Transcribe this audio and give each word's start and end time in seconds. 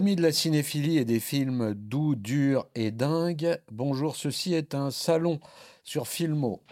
Amis 0.00 0.16
de 0.16 0.22
la 0.22 0.32
cinéphilie 0.32 0.96
et 0.96 1.04
des 1.04 1.20
films 1.20 1.74
doux, 1.74 2.14
durs 2.14 2.66
et 2.74 2.90
dingues, 2.90 3.58
bonjour, 3.70 4.16
ceci 4.16 4.54
est 4.54 4.74
un 4.74 4.90
salon 4.90 5.40
sur 5.84 6.08
Filmo. 6.08 6.62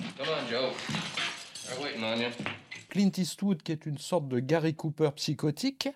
Clint 2.88 3.10
Eastwood, 3.18 3.62
qui 3.62 3.72
est 3.72 3.84
une 3.84 3.98
sorte 3.98 4.28
de 4.28 4.40
Gary 4.40 4.74
Cooper 4.74 5.10
psychotique, 5.16 5.90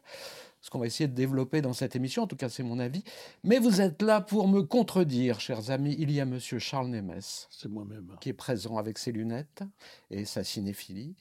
ce 0.60 0.68
qu'on 0.68 0.78
va 0.78 0.84
essayer 0.84 1.08
de 1.08 1.14
développer 1.14 1.62
dans 1.62 1.72
cette 1.72 1.96
émission, 1.96 2.24
en 2.24 2.26
tout 2.26 2.36
cas 2.36 2.50
c'est 2.50 2.62
mon 2.62 2.78
avis. 2.78 3.02
Mais 3.44 3.58
vous 3.58 3.80
êtes 3.80 4.02
là 4.02 4.20
pour 4.20 4.46
me 4.46 4.60
contredire, 4.60 5.40
chers 5.40 5.70
amis. 5.70 5.96
Il 5.98 6.10
y 6.10 6.20
a 6.20 6.26
monsieur 6.26 6.58
Charles 6.58 6.88
Nemes. 6.88 7.18
C'est 7.48 7.70
moi-même. 7.70 8.14
Qui 8.20 8.28
est 8.28 8.34
présent 8.34 8.76
avec 8.76 8.98
ses 8.98 9.10
lunettes 9.10 9.62
et 10.10 10.26
sa 10.26 10.44
cinéphilie 10.44 11.14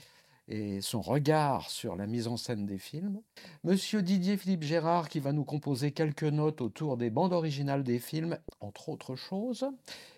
et 0.48 0.82
son 0.82 1.02
regard 1.02 1.70
sur 1.70 1.96
la 1.96 2.08
mise 2.08 2.28
en 2.28 2.38
scène 2.38 2.66
des 2.66 2.78
films. 2.78 3.22
Monsieur 3.64 4.02
Didier 4.02 4.38
Philippe 4.38 4.64
Gérard 4.64 5.10
qui 5.10 5.20
va 5.20 5.32
nous 5.32 5.46
composer 5.46 5.92
quelques 5.92 6.24
notes 6.24 6.62
autour 6.62 6.98
des 6.98 7.10
bandes 7.10 7.34
originales 7.34 7.84
des 7.84 8.00
films, 8.00 8.38
entre 8.60 8.90
autres 8.90 9.16
choses. 9.16 9.66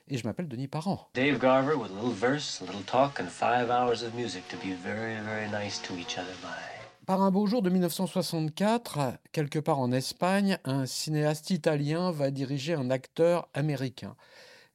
Et 0.08 0.18
je 0.18 0.26
m'appelle 0.26 0.48
Denis 0.48 0.68
Parent. 0.68 1.08
Dave 1.14 1.40
Garver 1.40 1.76
with 1.76 1.92
a 1.92 1.96
little 1.96 2.14
verse, 2.14 2.62
a 2.62 2.66
little 2.66 2.84
talk 2.84 3.20
and 3.20 3.28
five 3.28 3.70
hours 3.70 4.04
of 4.04 4.14
music 4.16 4.48
to 4.50 4.58
be 4.58 4.74
very, 4.74 5.16
very 5.24 5.50
nice 5.50 5.82
to 5.82 5.94
each 5.96 6.18
other 6.18 6.34
by. 6.42 6.74
Par 7.06 7.22
un 7.22 7.32
beau 7.32 7.46
jour 7.48 7.62
de 7.62 7.70
1964, 7.70 9.18
quelque 9.34 9.60
part 9.60 9.80
en 9.80 9.92
Espagne, 9.92 10.58
un 10.64 10.86
cinéaste 10.86 11.50
italien 11.50 12.12
va 12.12 12.32
diriger 12.32 12.76
un 12.76 12.90
acteur 12.90 13.50
américain. 13.54 14.16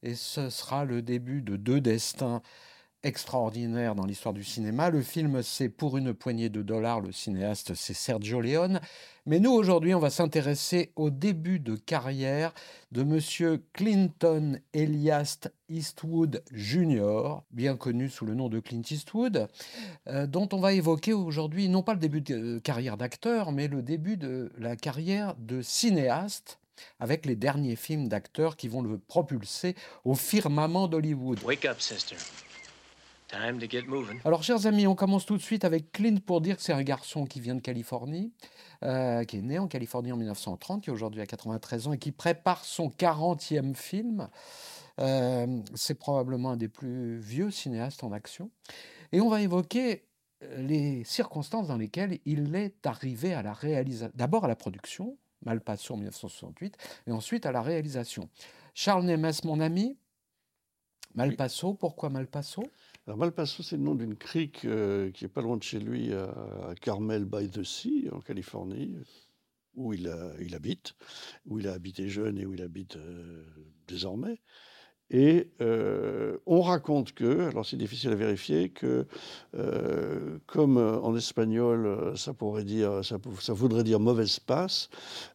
Et 0.03 0.13
ce 0.13 0.51
sera 0.51 0.85
le 0.85 1.01
début 1.01 1.41
de 1.41 1.57
deux 1.57 1.81
destins 1.81 2.43
extraordinaires 3.03 3.95
dans 3.95 4.05
l'histoire 4.05 4.33
du 4.33 4.43
cinéma. 4.43 4.89
Le 4.89 5.01
film, 5.01 5.41
c'est 5.41 5.69
pour 5.69 5.97
une 5.97 6.13
poignée 6.13 6.49
de 6.49 6.61
dollars. 6.61 7.01
Le 7.01 7.11
cinéaste, 7.11 7.73
c'est 7.73 7.93
Sergio 7.93 8.41
Leone. 8.41 8.81
Mais 9.25 9.39
nous, 9.39 9.51
aujourd'hui, 9.51 9.93
on 9.93 9.99
va 9.99 10.09
s'intéresser 10.09 10.91
au 10.95 11.09
début 11.09 11.59
de 11.59 11.75
carrière 11.75 12.53
de 12.91 13.03
Monsieur 13.03 13.63
Clinton 13.73 14.59
Elias 14.73 15.47
Eastwood 15.69 16.43
Jr., 16.51 17.41
bien 17.51 17.77
connu 17.77 18.09
sous 18.09 18.25
le 18.25 18.33
nom 18.33 18.49
de 18.49 18.59
Clint 18.59 18.81
Eastwood, 18.89 19.47
euh, 20.07 20.25
dont 20.25 20.49
on 20.51 20.59
va 20.59 20.73
évoquer 20.73 21.13
aujourd'hui 21.13 21.69
non 21.69 21.83
pas 21.83 21.93
le 21.93 21.99
début 21.99 22.21
de 22.21 22.59
carrière 22.59 22.97
d'acteur, 22.97 23.51
mais 23.51 23.67
le 23.67 23.81
début 23.81 24.17
de 24.17 24.51
la 24.57 24.75
carrière 24.75 25.35
de 25.37 25.61
cinéaste 25.61 26.59
avec 26.99 27.25
les 27.25 27.35
derniers 27.35 27.75
films 27.75 28.07
d'acteurs 28.07 28.55
qui 28.55 28.67
vont 28.67 28.81
le 28.81 28.97
propulser 28.97 29.75
au 30.05 30.15
firmament 30.15 30.87
d'Hollywood. 30.87 31.43
Wake 31.43 31.65
up, 31.65 31.79
sister. 31.79 32.15
Time 33.29 33.59
to 33.59 33.69
get 33.69 33.83
moving. 33.83 34.19
Alors, 34.25 34.41
chers 34.41 34.65
amis, 34.65 34.87
on 34.87 34.95
commence 34.95 35.23
tout 35.23 35.37
de 35.37 35.41
suite 35.41 35.63
avec 35.63 35.91
Clint 35.91 36.17
pour 36.25 36.41
dire 36.41 36.57
que 36.57 36.63
c'est 36.63 36.73
un 36.73 36.81
garçon 36.81 37.25
qui 37.25 37.39
vient 37.39 37.53
de 37.53 37.61
Californie, 37.61 38.33
euh, 38.83 39.23
qui 39.23 39.37
est 39.37 39.41
né 39.43 39.59
en 39.59 39.67
Californie 39.67 40.11
en 40.11 40.17
1930, 40.17 40.83
qui 40.83 40.89
aujourd'hui 40.89 41.21
a 41.21 41.27
93 41.27 41.87
ans 41.87 41.93
et 41.93 41.99
qui 41.99 42.11
prépare 42.11 42.65
son 42.65 42.89
40e 42.89 43.75
film. 43.75 44.29
Euh, 44.99 45.61
c'est 45.75 45.93
probablement 45.93 46.51
un 46.51 46.57
des 46.57 46.69
plus 46.69 47.19
vieux 47.19 47.51
cinéastes 47.51 48.03
en 48.03 48.11
action. 48.11 48.49
Et 49.11 49.21
on 49.21 49.29
va 49.29 49.41
évoquer 49.43 50.07
euh, 50.43 50.61
les 50.63 51.03
circonstances 51.03 51.67
dans 51.67 51.77
lesquelles 51.77 52.17
il 52.25 52.55
est 52.55 52.83
arrivé 52.87 53.35
à 53.35 53.43
la 53.43 53.53
réalisation. 53.53 54.11
D'abord 54.15 54.45
à 54.45 54.47
la 54.47 54.55
production, 54.55 55.17
Malpasso 55.45 55.93
en 55.93 55.97
1968, 55.97 56.77
et 57.05 57.11
ensuite 57.11 57.45
à 57.45 57.51
la 57.51 57.61
réalisation. 57.61 58.27
Charles 58.73 59.05
Nemes, 59.05 59.33
mon 59.43 59.59
ami, 59.59 59.99
Malpasso, 61.13 61.75
pourquoi 61.75 62.09
Malpasso 62.09 62.63
Alors 63.09 63.17
Malpasso, 63.17 63.63
c'est 63.63 63.75
le 63.75 63.81
nom 63.81 63.95
d'une 63.95 64.15
crique 64.15 64.65
euh, 64.65 65.09
qui 65.09 65.25
est 65.25 65.29
pas 65.29 65.41
loin 65.41 65.57
de 65.57 65.63
chez 65.63 65.79
lui, 65.79 66.13
à, 66.13 66.75
Carmel 66.79 67.25
by 67.25 67.49
the 67.49 67.63
Sea, 67.63 68.07
en 68.11 68.19
Californie, 68.19 68.93
où 69.73 69.93
il, 69.93 70.07
a- 70.07 70.33
il 70.39 70.53
habite, 70.53 70.93
où 71.47 71.57
il 71.57 71.67
a 71.67 71.73
habité 71.73 72.07
jeune 72.07 72.37
et 72.37 72.45
où 72.45 72.53
il 72.53 72.61
habite 72.61 72.97
euh, 72.97 73.43
désormais. 73.87 74.39
Et 75.11 75.47
euh, 75.61 76.37
on 76.45 76.61
raconte 76.61 77.13
que, 77.13 77.49
alors 77.49 77.65
c'est 77.65 77.77
difficile 77.77 78.11
à 78.11 78.15
vérifier, 78.15 78.69
que 78.69 79.07
euh, 79.57 80.37
comme 80.45 80.77
euh, 80.77 80.99
en 80.99 81.15
espagnol, 81.15 82.13
ça 82.15 82.33
pourrait 82.33 82.63
dire, 82.63 83.03
ça, 83.03 83.53
voudrait 83.53 83.83
dire 83.83 83.99
mauvaise 83.99 84.39
passe, 84.39 84.89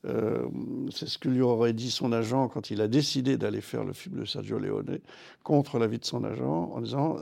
c'est 0.05 1.09
ce 1.09 1.19
que 1.19 1.29
lui 1.29 1.41
aurait 1.41 1.73
dit 1.73 1.91
son 1.91 2.13
agent 2.13 2.49
quand 2.49 2.71
il 2.71 2.81
a 2.81 2.89
décidé 2.89 3.37
d'aller 3.37 3.61
faire 3.61 3.85
le 3.85 3.93
film 3.93 4.21
de 4.21 4.25
Sergio 4.25 4.59
Leone 4.59 4.99
contre 5.43 5.79
l'avis 5.79 5.99
de 5.99 6.05
son 6.05 6.25
agent, 6.25 6.71
en 6.73 6.81
disant 6.81 7.17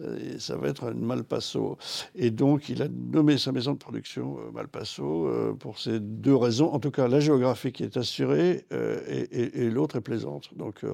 euh, 0.00 0.38
ça 0.38 0.56
va 0.56 0.68
être 0.68 0.90
Malpasso. 0.92 1.76
Et 2.14 2.30
donc 2.30 2.68
il 2.68 2.82
a 2.82 2.88
nommé 2.88 3.38
sa 3.38 3.52
maison 3.52 3.72
de 3.72 3.78
production 3.78 4.38
euh, 4.38 4.50
Malpasso 4.52 5.26
euh, 5.28 5.52
pour 5.54 5.78
ces 5.78 6.00
deux 6.00 6.34
raisons. 6.36 6.72
En 6.72 6.80
tout 6.80 6.90
cas, 6.90 7.08
la 7.08 7.20
géographie 7.20 7.72
qui 7.72 7.84
est 7.84 7.96
assurée 7.96 8.66
et, 8.70 9.62
et- 9.64 9.70
l'autre 9.70 9.96
est 9.96 10.00
plaisante. 10.00 10.56
Donc 10.56 10.84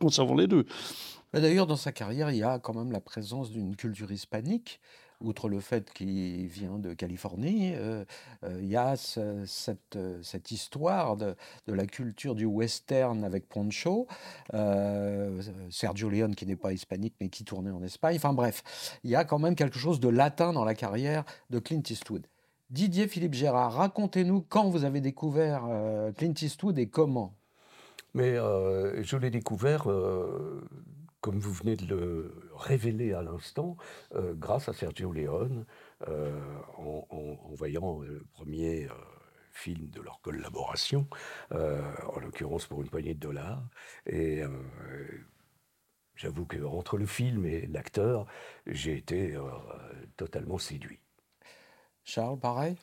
conservons 0.00 0.36
les 0.36 0.46
deux. 0.46 0.64
Mais 1.32 1.40
D'ailleurs, 1.40 1.66
dans 1.66 1.76
sa 1.76 1.90
carrière, 1.92 2.30
il 2.30 2.36
y 2.36 2.42
a 2.42 2.58
quand 2.58 2.74
même 2.74 2.92
la 2.92 3.00
présence 3.00 3.50
d'une 3.50 3.74
culture 3.76 4.10
hispanique. 4.12 4.80
Outre 5.24 5.48
le 5.48 5.60
fait 5.60 5.90
qu'il 5.90 6.46
vient 6.46 6.78
de 6.78 6.92
Californie, 6.92 7.72
euh, 7.74 8.04
euh, 8.44 8.58
il 8.60 8.68
y 8.68 8.76
a 8.76 8.94
euh, 9.16 9.44
cette 9.46 10.50
histoire 10.50 11.16
de, 11.16 11.34
la 11.66 11.86
culture 11.86 12.34
du 12.34 12.44
western 12.44 13.24
avec 13.24 13.48
Poncho, 13.48 14.06
Sergio 15.70 16.10
Leone 16.10 16.34
qui 16.34 16.44
n'est 16.44 16.56
pas 16.56 16.72
hispanique 16.72 17.14
mais 17.20 17.30
qui 17.30 17.44
tournait 17.44 17.70
en 17.70 17.82
Espagne. 17.82 18.16
Enfin 18.16 18.34
bref, 18.34 18.62
il 19.02 19.10
y 19.10 19.16
a 19.16 19.24
quand 19.24 19.38
même 19.38 19.54
quelque 19.54 19.78
chose 19.78 19.98
de 19.98 20.08
latin 20.08 20.52
dans 20.52 20.64
la 20.64 20.74
carrière 20.74 21.24
de 21.48 21.58
Clint 21.58 21.82
Eastwood. 21.88 22.26
Didier 22.68 23.08
Philippe 23.08 23.34
Gérard, 23.34 23.72
racontez-nous 23.72 24.44
quand 24.46 24.68
vous 24.68 24.84
avez 24.84 25.00
découvert 25.00 25.62
Clint 26.16 26.34
Eastwood 26.40 26.78
et 26.78 26.88
comment. 26.88 27.34
Mais 28.12 28.34
je 28.34 29.16
l'ai 29.16 29.30
découvert, 29.30 29.84
comme 31.20 31.38
vous 31.38 31.52
venez 31.52 31.76
de 31.76 31.86
le 31.86 32.43
révéler 32.56 33.12
à 33.12 33.22
l'instant, 33.22 33.76
euh, 34.14 34.34
grâce 34.34 34.68
à 34.68 34.72
Sergio 34.72 35.12
Leone, 35.12 35.66
euh, 36.08 36.40
en, 36.78 37.06
en- 37.10 37.54
voyant 37.54 38.00
le 38.00 38.24
premier 38.32 38.86
euh, 38.86 38.94
film 39.52 39.88
de 39.90 40.00
leur 40.00 40.20
collaboration, 40.20 41.06
en 41.52 42.18
l'occurrence 42.20 42.66
pour 42.66 42.82
une 42.82 42.88
poignée 42.90 43.14
de 43.14 43.20
dollars. 43.20 43.62
Et 44.06 44.42
j'avoue 46.16 46.44
qu'entre 46.44 46.98
le 46.98 47.06
film 47.06 47.46
et 47.46 47.66
l'acteur, 47.66 48.26
j'ai 48.66 48.96
été 48.96 49.36
totalement 50.16 50.58
séduit. 50.58 51.00
Charles, 52.04 52.38
pareil? 52.38 52.76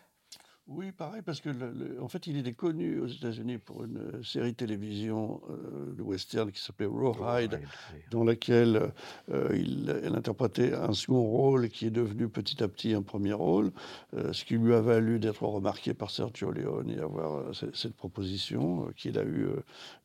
Oui, 0.67 0.91
pareil, 0.93 1.21
parce 1.25 1.41
que 1.41 1.49
le- 1.49 1.71
le- 1.71 2.01
en 2.01 2.07
fait, 2.07 2.27
il 2.27 2.37
était 2.37 2.53
connu 2.53 2.99
aux 2.99 3.07
États-Unis 3.07 3.57
pour 3.57 3.83
une 3.83 3.97
euh, 3.97 4.23
série 4.23 4.51
de 4.51 4.55
télévision 4.55 5.41
euh, 5.49 5.91
de 5.93 6.01
western 6.01 6.49
qui 6.51 6.61
s'appelait 6.61 6.85
Rawhide, 6.89 7.59
oui. 7.61 7.99
dans 8.11 8.23
laquelle 8.23 8.93
euh, 9.31 9.49
il, 9.53 9.93
elle 10.03 10.15
interprétait 10.15 10.73
un 10.73 10.93
second 10.93 11.23
rôle 11.23 11.67
qui 11.69 11.87
est 11.87 11.91
devenu 11.91 12.29
petit 12.29 12.63
à 12.63 12.67
petit 12.69 12.93
un 12.93 13.01
premier 13.01 13.33
rôle, 13.33 13.71
euh, 14.15 14.31
ce 14.31 14.45
qui 14.45 14.53
lui 14.53 14.73
a 14.73 14.79
valu 14.81 15.19
d'être 15.19 15.43
remarqué 15.43 15.93
par 15.93 16.09
Sergio 16.09 16.51
Leone 16.51 16.89
et 16.91 16.99
avoir 16.99 17.53
ce- 17.53 17.73
cette 17.73 17.95
proposition 17.95 18.87
qu'il 18.95 19.17
a 19.17 19.23
eu 19.23 19.47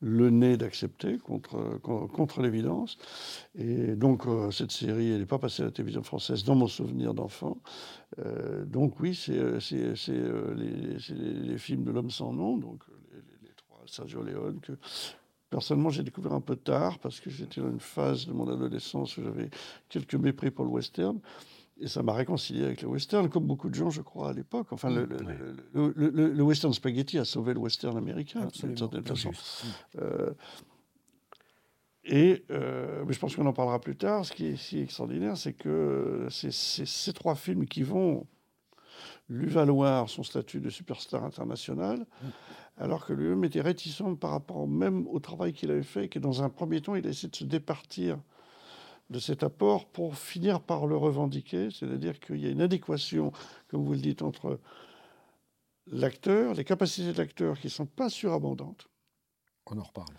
le 0.00 0.30
nez 0.30 0.56
d'accepter 0.56 1.18
contre, 1.18 1.78
con- 1.82 2.08
contre 2.08 2.40
l'évidence. 2.40 2.96
Et 3.56 3.94
donc, 3.94 4.22
cette 4.50 4.72
série, 4.72 5.10
elle 5.12 5.20
n'est 5.20 5.26
pas 5.26 5.38
passée 5.38 5.62
à 5.62 5.66
la 5.66 5.70
télévision 5.70 6.02
française 6.02 6.42
dans 6.44 6.54
mon 6.56 6.66
souvenir 6.66 7.14
d'enfant. 7.14 7.58
Donc 8.66 8.98
oui, 9.00 9.14
c'est 9.14 10.45
les, 10.54 10.98
c'est 11.00 11.14
les- 11.14 11.32
les 11.32 11.58
films 11.58 11.84
de 11.84 11.90
l'homme 11.90 12.10
sans 12.10 12.32
nom, 12.32 12.56
donc 12.56 12.82
euh, 12.88 13.20
les, 13.42 13.50
trois 13.56 13.82
Sergio 13.86 14.22
Leone, 14.22 14.60
que 14.60 14.72
personnellement 15.50 15.91
j'ai 15.91 16.03
découvert 16.03 16.32
un 16.32 16.41
peu 16.41 16.56
tard, 16.56 16.98
parce 16.98 17.21
que 17.21 17.30
j'étais 17.30 17.60
dans 17.60 17.71
une 17.71 17.80
phase 17.80 18.26
de 18.26 18.32
mon 18.32 18.48
adolescence 18.48 19.16
où 19.16 19.22
j'avais 19.22 19.50
quelques 19.88 20.15
mépris 20.15 20.50
pour 20.50 20.65
le 20.65 20.71
western. 20.71 21.18
Et 21.78 21.88
ça 21.88 22.03
m'a 22.03 22.15
réconcilié 22.15 22.65
avec 22.65 22.80
le 22.80 22.88
western, 22.88 23.28
comme 23.28 23.47
beaucoup 23.47 23.68
de 23.68 23.74
gens, 23.74 23.91
je 23.91 24.00
crois, 24.00 24.30
à 24.30 24.32
l'époque. 24.32 24.68
Enfin, 24.72 24.88
le, 24.88 26.42
western 26.42 26.72
spaghetti 26.72 27.18
a 27.18 27.26
sauvé 27.26 27.53
le 27.53 27.60
western 27.60 27.98
américain, 27.98 28.48
d'une 28.62 28.78
certaine 28.78 29.04
façon. 29.04 29.30
Euh, 30.00 30.32
et 32.04 32.44
euh, 32.50 33.04
mais 33.06 33.12
je 33.12 33.18
pense 33.18 33.34
qu'on 33.36 33.44
en 33.47 33.53
parlera 33.53 33.80
plus 33.80 33.97
tard. 33.97 34.24
Ce 34.24 34.32
qui 34.32 34.47
est 34.47 34.56
si 34.56 34.78
extraordinaire, 34.78 35.36
c'est 35.36 35.53
que 35.53 35.68
euh, 35.68 36.30
c'est 36.30 36.53
ces 36.53 37.12
trois 37.12 37.34
films 37.34 37.66
qui 37.66 37.82
vont 37.82 38.26
lui 39.28 39.46
valoir 39.48 40.08
son 40.08 40.22
statut 40.22 40.60
de 40.60 40.70
superstar 40.70 41.24
international, 41.24 42.06
alors 42.76 43.04
que 43.06 43.12
lui-même 43.12 43.44
était 43.44 43.60
réticent 43.60 44.02
par 44.20 44.30
rapport 44.30 44.68
même 44.68 45.06
au 45.08 45.18
travail 45.18 45.52
qu'il 45.52 45.70
avait 45.70 45.82
fait, 45.82 46.04
et 46.04 46.08
que 46.08 46.18
dans 46.18 46.42
un 46.42 46.48
premier 46.48 46.80
temps, 46.80 46.94
il 46.94 47.06
a 47.06 47.10
essayé 47.10 47.28
de 47.28 47.36
se 47.36 47.44
départir 47.44 48.18
de 49.10 49.18
cet 49.18 49.42
apport 49.42 49.86
pour 49.88 50.16
finir 50.16 50.60
par 50.60 50.86
le 50.86 50.96
revendiquer, 50.96 51.70
c'est-à-dire 51.70 52.18
qu'il 52.20 52.38
y 52.38 52.46
a 52.46 52.50
une 52.50 52.60
adéquation, 52.60 53.32
comme 53.68 53.84
vous 53.84 53.92
le 53.92 54.00
dites, 54.00 54.22
entre 54.22 54.58
l'acteur, 55.86 56.54
les 56.54 56.64
capacités 56.64 57.12
de 57.12 57.18
l'acteur 57.18 57.58
qui 57.58 57.68
ne 57.68 57.72
sont 57.72 57.86
pas 57.86 58.08
surabondantes, 58.08 58.88
On 59.66 59.78
en 59.78 59.82
reparle. 59.84 60.14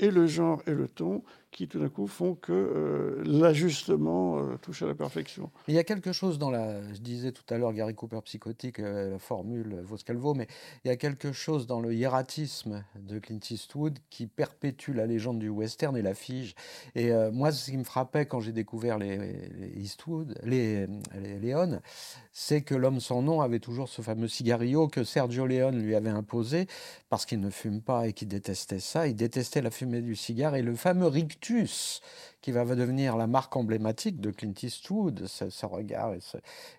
et 0.00 0.10
le 0.10 0.26
genre 0.26 0.62
et 0.66 0.74
le 0.74 0.88
ton 0.88 1.22
qui 1.50 1.66
tout 1.66 1.80
d'un 1.80 1.88
coup 1.88 2.06
font 2.06 2.34
que 2.34 2.52
euh, 2.52 3.22
l'ajustement 3.24 4.38
euh, 4.38 4.56
touche 4.60 4.82
à 4.82 4.86
la 4.86 4.94
perfection. 4.94 5.50
Il 5.66 5.74
y 5.74 5.78
a 5.78 5.84
quelque 5.84 6.12
chose 6.12 6.38
dans 6.38 6.50
la, 6.50 6.82
je 6.92 7.00
disais 7.00 7.32
tout 7.32 7.42
à 7.52 7.58
l'heure, 7.58 7.72
Gary 7.72 7.94
Cooper 7.94 8.20
psychotique, 8.24 8.80
euh, 8.80 9.12
la 9.12 9.18
formule 9.18 9.80
vaut 9.82 9.96
ce 9.96 10.04
qu'elle 10.04 10.18
vaut, 10.18 10.34
mais 10.34 10.46
il 10.84 10.88
y 10.88 10.90
a 10.90 10.96
quelque 10.96 11.32
chose 11.32 11.66
dans 11.66 11.80
le 11.80 11.94
hiératisme 11.94 12.84
de 12.96 13.18
Clint 13.18 13.40
Eastwood 13.50 13.98
qui 14.10 14.26
perpétue 14.26 14.92
la 14.92 15.06
légende 15.06 15.38
du 15.38 15.48
western 15.48 15.96
et 15.96 16.02
la 16.02 16.14
fige. 16.14 16.54
Et 16.94 17.10
moi, 17.32 17.52
ce 17.52 17.70
qui 17.70 17.76
me 17.76 17.84
frappait 17.84 18.26
quand 18.26 18.40
j'ai 18.40 18.52
découvert 18.52 18.98
les, 18.98 19.50
Eastwood, 19.76 20.38
les, 20.42 20.86
les 21.20 21.38
Léon, 21.38 21.80
c'est 22.32 22.62
que 22.62 22.74
l'homme 22.74 23.00
sans 23.00 23.22
nom 23.22 23.40
avait 23.40 23.58
toujours 23.58 23.88
ce 23.88 24.02
fameux 24.02 24.28
cigarillo 24.28 24.88
que 24.88 25.04
Sergio 25.04 25.46
Leone 25.46 25.82
lui 25.82 25.94
avait 25.94 26.10
imposé 26.10 26.66
parce 27.08 27.26
qu'il 27.26 27.40
ne 27.40 27.50
fume 27.50 27.80
pas 27.80 28.06
et 28.06 28.12
qu'il 28.12 28.28
détestait 28.28 28.80
ça. 28.80 29.06
Il 29.06 29.16
détestait 29.16 29.62
la 29.62 29.70
fumée 29.70 30.02
du 30.02 30.14
cigare 30.14 30.54
et 30.54 30.62
le 30.62 30.74
fameux 30.74 31.06
rictus 31.06 31.37
qui 31.40 32.52
va 32.52 32.64
devenir 32.64 33.16
la 33.16 33.26
marque 33.26 33.56
emblématique 33.56 34.20
de 34.20 34.30
Clint 34.30 34.54
Eastwood, 34.62 35.26
ce, 35.26 35.66
regard 35.66 36.14
et, 36.14 36.20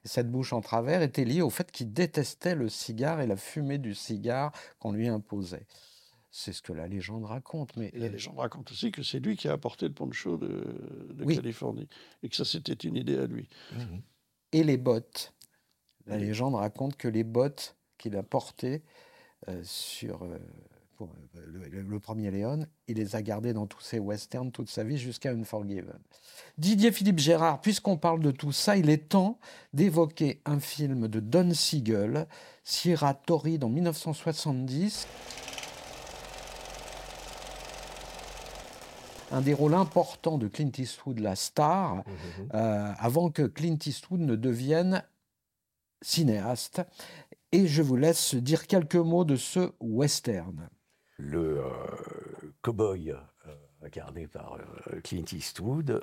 cette 0.04 0.32
bouche 0.32 0.54
en 0.54 0.62
travers 0.62 1.02
était 1.02 1.26
lié 1.26 1.42
au 1.42 1.50
fait 1.50 1.72
qu'il 1.72 1.94
détestait 1.94 2.56
le 2.56 2.70
cigare 2.70 3.22
et 3.22 3.28
la 3.28 3.36
fumée 3.36 3.78
du 3.78 3.96
cigare 3.96 4.52
qu'on 4.80 4.92
lui 4.92 5.08
imposait. 5.08 5.66
C'est 6.32 6.54
ce 6.54 6.62
que 6.62 6.74
la 6.74 6.88
légende 6.88 7.26
raconte. 7.26 7.76
Mais... 7.76 7.92
la 7.96 8.08
légende 8.08 8.38
raconte 8.38 8.72
aussi 8.72 8.92
que 8.92 9.02
c'est 9.02 9.20
lui 9.20 9.36
qui 9.36 9.48
a 9.48 9.54
apporté 9.54 9.88
le 9.88 9.94
poncho 9.94 10.38
de, 10.38 11.10
de 11.14 11.26
Californie 11.26 11.90
et 12.22 12.30
que 12.30 12.36
ça 12.36 12.46
c'était 12.46 12.74
une 12.74 12.96
idée 12.96 13.18
à 13.18 13.26
lui. 13.26 13.50
Mmh 13.74 14.00
et 14.52 14.64
les 14.64 14.78
bottes. 14.78 15.34
La 16.06 16.18
légende 16.18 16.56
raconte 16.56 16.96
que 16.98 17.08
les 17.08 17.24
bottes 17.24 17.76
qu'il 17.98 18.16
a 18.16 18.24
portées 18.24 18.82
euh, 19.48 19.62
sur 19.64 20.24
euh, 20.24 20.40
euh, 21.02 21.82
le, 21.88 22.00
premier 22.00 22.32
Léon, 22.32 22.66
il 22.88 22.98
les 22.98 23.16
a 23.16 23.22
gardées 23.22 23.54
dans 23.54 23.68
tous 23.68 23.82
ses 23.82 24.00
westerns 24.00 24.52
toute 24.52 24.70
sa 24.70 24.84
vie 24.84 24.98
jusqu'à 24.98 25.32
Unforgiven. 25.32 26.00
Didier 26.58 26.92
Philippe 26.92 27.20
Gérard, 27.20 27.62
puisqu'on 27.62 27.98
parle 27.98 28.22
de 28.22 28.32
tout 28.32 28.52
ça, 28.52 28.78
il 28.78 28.90
est 28.90 29.10
temps 29.10 29.40
d'évoquer 29.74 30.42
un 30.46 30.60
film 30.60 31.08
de 31.08 31.20
Don 31.20 31.54
Siegel, 31.54 32.28
Sierra 32.64 33.14
Torrid 33.14 33.64
en 33.64 33.70
1970. 33.70 35.08
un 39.32 39.42
des 39.42 39.54
rôles 39.54 39.76
importants 39.76 40.40
de 40.40 40.48
Clint 40.48 40.72
Eastwood, 40.76 41.20
la 41.20 41.36
star, 41.36 41.98
mmh, 41.98 42.00
mmh, 42.00 42.44
mmh. 42.46 42.96
avant 42.98 43.30
que 43.30 43.44
Clint 43.44 43.78
Eastwood 43.86 44.22
ne 44.22 44.36
devienne 44.36 45.04
cinéaste. 46.02 46.82
Et 47.52 47.68
je 47.68 47.82
vous 47.82 47.96
laisse 47.96 48.36
dire 48.36 48.68
quelques 48.68 48.96
mots 48.96 49.26
de 49.26 49.36
ce 49.36 49.72
western. 49.80 50.70
Le 51.22 51.60
euh, 51.60 51.70
cow-boy 52.62 53.12
euh, 53.12 53.56
incarné 53.82 54.26
par 54.26 54.54
euh, 54.54 55.02
Clint 55.02 55.26
Eastwood 55.34 56.02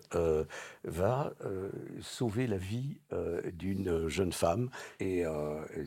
va 0.84 1.32
sauver 2.02 2.46
la 2.46 2.58
vie 2.58 2.98
d'une 3.54 4.08
jeune 4.08 4.32
femme. 4.32 4.70
Et 5.00 5.24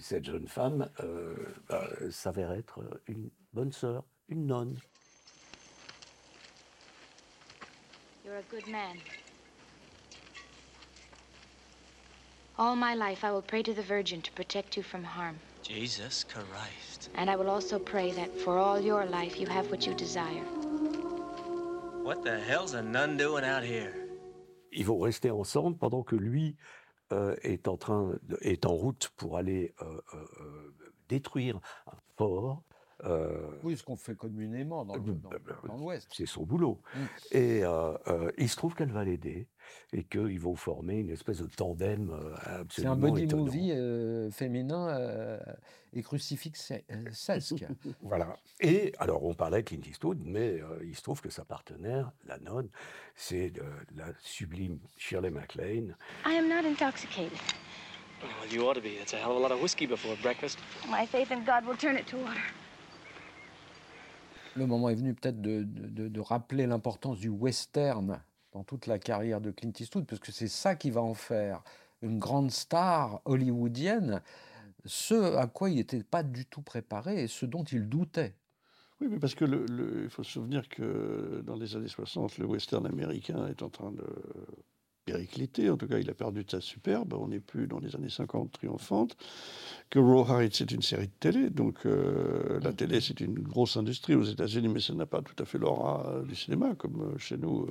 cette 0.02 0.26
jeune 0.26 0.48
femme 0.48 0.90
bah, 1.68 1.88
s'avère 2.10 2.52
être 2.54 2.82
une 3.08 3.30
bonne 3.54 3.72
sœur, 3.72 4.04
une 4.30 4.48
nonne. 4.48 4.78
You're 8.26 8.38
a 8.38 8.44
good 8.52 8.68
man. 8.68 8.98
All 12.58 12.76
my 12.76 12.94
life, 12.94 13.24
I 13.24 13.32
will 13.32 13.42
pray 13.42 13.64
to 13.64 13.74
the 13.74 13.82
Virgin 13.82 14.22
to 14.22 14.32
protect 14.34 14.76
you 14.76 14.84
from 14.84 15.04
harm. 15.04 15.38
Jesus 15.70 16.26
Christ. 16.26 17.12
And 17.16 17.30
I 17.30 17.36
will 17.36 17.50
also 17.50 17.78
pray 17.78 18.12
that 18.14 18.36
for 18.40 18.58
all 18.58 18.80
your 18.80 19.06
life, 19.06 19.40
you 19.40 19.46
have 19.48 19.70
what 19.70 19.86
you 19.86 19.94
desire. 19.94 20.44
What 22.04 22.24
the 22.24 22.40
hell's 22.40 22.74
a 22.74 22.82
nun 22.82 23.18
doing 23.18 23.46
out 23.46 23.64
here? 23.64 23.94
Ils 24.72 24.86
vont 24.86 25.00
rester 25.00 25.30
ensemble 25.30 25.78
pendant 25.78 26.04
que 26.04 26.16
lui 26.16 26.56
euh, 27.12 27.36
est 27.44 27.68
en 27.68 27.78
train, 27.78 28.18
de, 28.24 28.38
est 28.42 28.66
en 28.66 28.74
route 28.74 29.12
pour 29.16 29.38
aller 29.38 29.74
euh, 29.82 30.02
euh, 30.14 30.26
euh 30.42 30.74
détruire 31.08 31.60
un 31.88 31.98
fort 32.18 32.64
euh, 33.06 33.48
oui, 33.64 33.78
ce 33.78 33.84
qu'on 33.84 33.96
fait 33.96 34.16
communément 34.16 34.84
dans, 34.84 34.96
l'Ouest. 35.78 36.08
C'est 36.14 36.26
son 36.26 36.44
boulot. 36.44 36.82
Mm. 36.94 37.00
Et 37.32 37.64
euh, 37.64 37.98
euh, 38.08 38.32
il 38.38 38.50
se 38.50 38.58
trouve 38.58 38.76
qu'elle 38.76 38.92
va 38.92 39.04
l'aider 39.04 39.48
et 39.94 40.04
qu'ils 40.04 40.40
vont 40.40 40.56
former 40.56 41.00
une 41.00 41.10
espèce 41.10 41.40
de 41.40 41.48
tandem 41.48 42.12
absolument 42.44 42.68
C'est 42.70 42.86
un 42.86 42.96
body 42.96 43.28
movie 43.36 44.32
féminin 44.32 45.40
et 45.94 46.02
crucifixesque. 46.02 46.86
voilà. 48.02 48.38
Et 48.60 48.94
alors, 49.00 49.24
on 49.24 49.34
parlait 49.34 49.64
de 49.64 49.68
Clint 49.68 49.82
Eastwood, 49.88 50.20
mais 50.24 50.62
il 50.84 50.96
se 50.96 51.02
trouve 51.02 51.22
que 51.22 51.30
sa 51.30 51.46
partenaire, 51.46 52.12
la 52.28 52.38
nonne, 52.40 52.70
c'est 53.16 53.52
la 53.96 54.06
sublime 54.20 54.80
Shirley 54.98 55.32
MacLaine. 55.32 55.96
I 56.26 56.36
am 56.36 56.48
not 56.48 56.68
intoxicated. 56.68 57.40
Well, 58.22 58.54
you 58.54 58.68
ought 58.68 58.76
to 58.76 58.82
be. 58.82 58.98
It's 59.02 59.14
a 59.14 59.18
hell 59.18 59.32
of 59.32 59.38
a 59.38 59.40
lot 59.40 59.52
of 59.52 59.62
whiskey 59.62 59.88
before 59.88 60.16
breakfast. 60.22 60.60
My 60.90 61.06
faith 61.06 61.32
in 61.32 61.46
God 61.46 61.66
will 61.66 61.78
turn 61.78 61.96
it 61.98 62.06
to 62.08 62.18
water 62.18 62.42
le 64.60 64.68
moment 64.68 64.90
est 64.90 64.96
venu 64.96 65.14
peut-être 65.14 65.42
de, 65.42 66.20
rappeler 66.20 66.68
l'importance 66.68 67.20
du 67.20 67.30
western 67.30 68.22
dans 68.52 68.64
toute 68.64 68.88
la 68.88 69.00
carrière 69.00 69.42
de 69.42 69.52
Clint 69.52 69.72
Eastwood, 69.80 70.06
parce 70.06 70.20
que 70.20 70.32
c'est 70.32 70.48
ça 70.48 70.76
qui 70.76 70.92
va 70.92 71.02
en 71.02 71.14
faire 71.14 71.64
une 72.02 72.20
grande 72.20 72.52
star 72.52 73.22
hollywoodienne, 73.26 74.22
ce 74.86 75.36
à 75.36 75.48
quoi 75.48 75.70
il 75.70 75.76
n'était 75.76 76.04
pas 76.04 76.24
du 76.24 76.46
tout 76.46 76.62
préparé 76.62 77.24
et 77.24 77.28
ce 77.28 77.46
dont 77.46 77.64
il 77.64 77.90
doutait. 77.90 78.36
Oui, 79.02 79.08
mais 79.10 79.20
parce 79.20 79.36
que 79.36 79.46
il 80.04 80.10
faut 80.10 80.24
se 80.24 80.32
souvenir 80.32 80.68
que 80.68 81.42
dans 81.46 81.56
les 81.56 81.76
années 81.76 81.88
60, 81.88 82.38
le 82.38 82.46
western 82.46 82.86
américain 82.86 83.48
est 83.48 83.62
en 83.62 83.70
train 83.70 83.92
de 83.92 84.06
en 85.14 85.78
tout 85.78 85.88
cas 85.88 85.98
il 85.98 86.10
a 86.10 86.14
perdu 86.14 86.44
de 86.44 86.50
sa 86.50 86.62
superbe, 86.62 87.14
on 87.14 87.28
n'est 87.28 87.40
plus 87.40 87.68
dans 87.68 87.80
les 87.80 87.96
années 87.96 88.10
50 88.10 88.52
triomphantes, 88.52 89.16
que 89.90 90.00
Rawhide 90.00 90.56
c'est 90.56 90.72
une 90.72 90.82
série 90.82 91.08
de 91.08 91.14
télé, 91.20 91.50
donc 91.50 91.86
euh, 91.86 92.60
la 92.62 92.74
télé 92.74 93.02
c'est 93.02 93.20
une 93.20 93.40
grosse 93.40 93.78
industrie 93.78 94.16
aux 94.16 94.24
États-Unis, 94.24 94.70
mais 94.70 94.80
ça 94.80 94.94
n'a 94.94 95.06
pas 95.06 95.22
tout 95.22 95.36
à 95.42 95.46
fait 95.46 95.58
l'aura 95.58 96.08
euh, 96.08 96.24
du 96.24 96.36
cinéma, 96.36 96.76
comme 96.76 97.02
euh, 97.02 97.18
chez 97.18 97.38
nous 97.38 97.68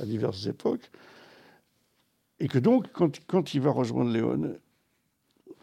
à 0.00 0.04
diverses 0.04 0.46
époques. 0.46 0.90
Et 2.40 2.48
que 2.48 2.58
donc, 2.58 2.90
quand, 2.92 3.20
quand 3.26 3.54
il 3.54 3.60
va 3.60 3.70
rejoindre 3.70 4.10
Léon, 4.10 4.56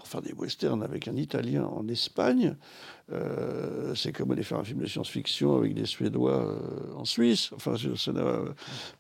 pour 0.02 0.08
faire 0.08 0.24
des 0.24 0.34
westerns 0.34 0.82
avec 0.82 1.08
un 1.08 1.16
Italien 1.16 1.66
en 1.66 1.88
Espagne, 1.88 2.56
euh, 3.12 3.94
c'est 3.94 4.12
comme 4.12 4.32
aller 4.32 4.42
faire 4.42 4.58
un 4.58 4.64
film 4.64 4.80
de 4.80 4.88
science-fiction 4.88 5.56
avec 5.56 5.76
des 5.76 5.86
Suédois 5.86 6.44
euh, 6.44 6.96
en 6.96 7.06
Suisse. 7.06 7.52
Enfin, 7.54 7.76
ça 7.96 8.12
n'a 8.12 8.40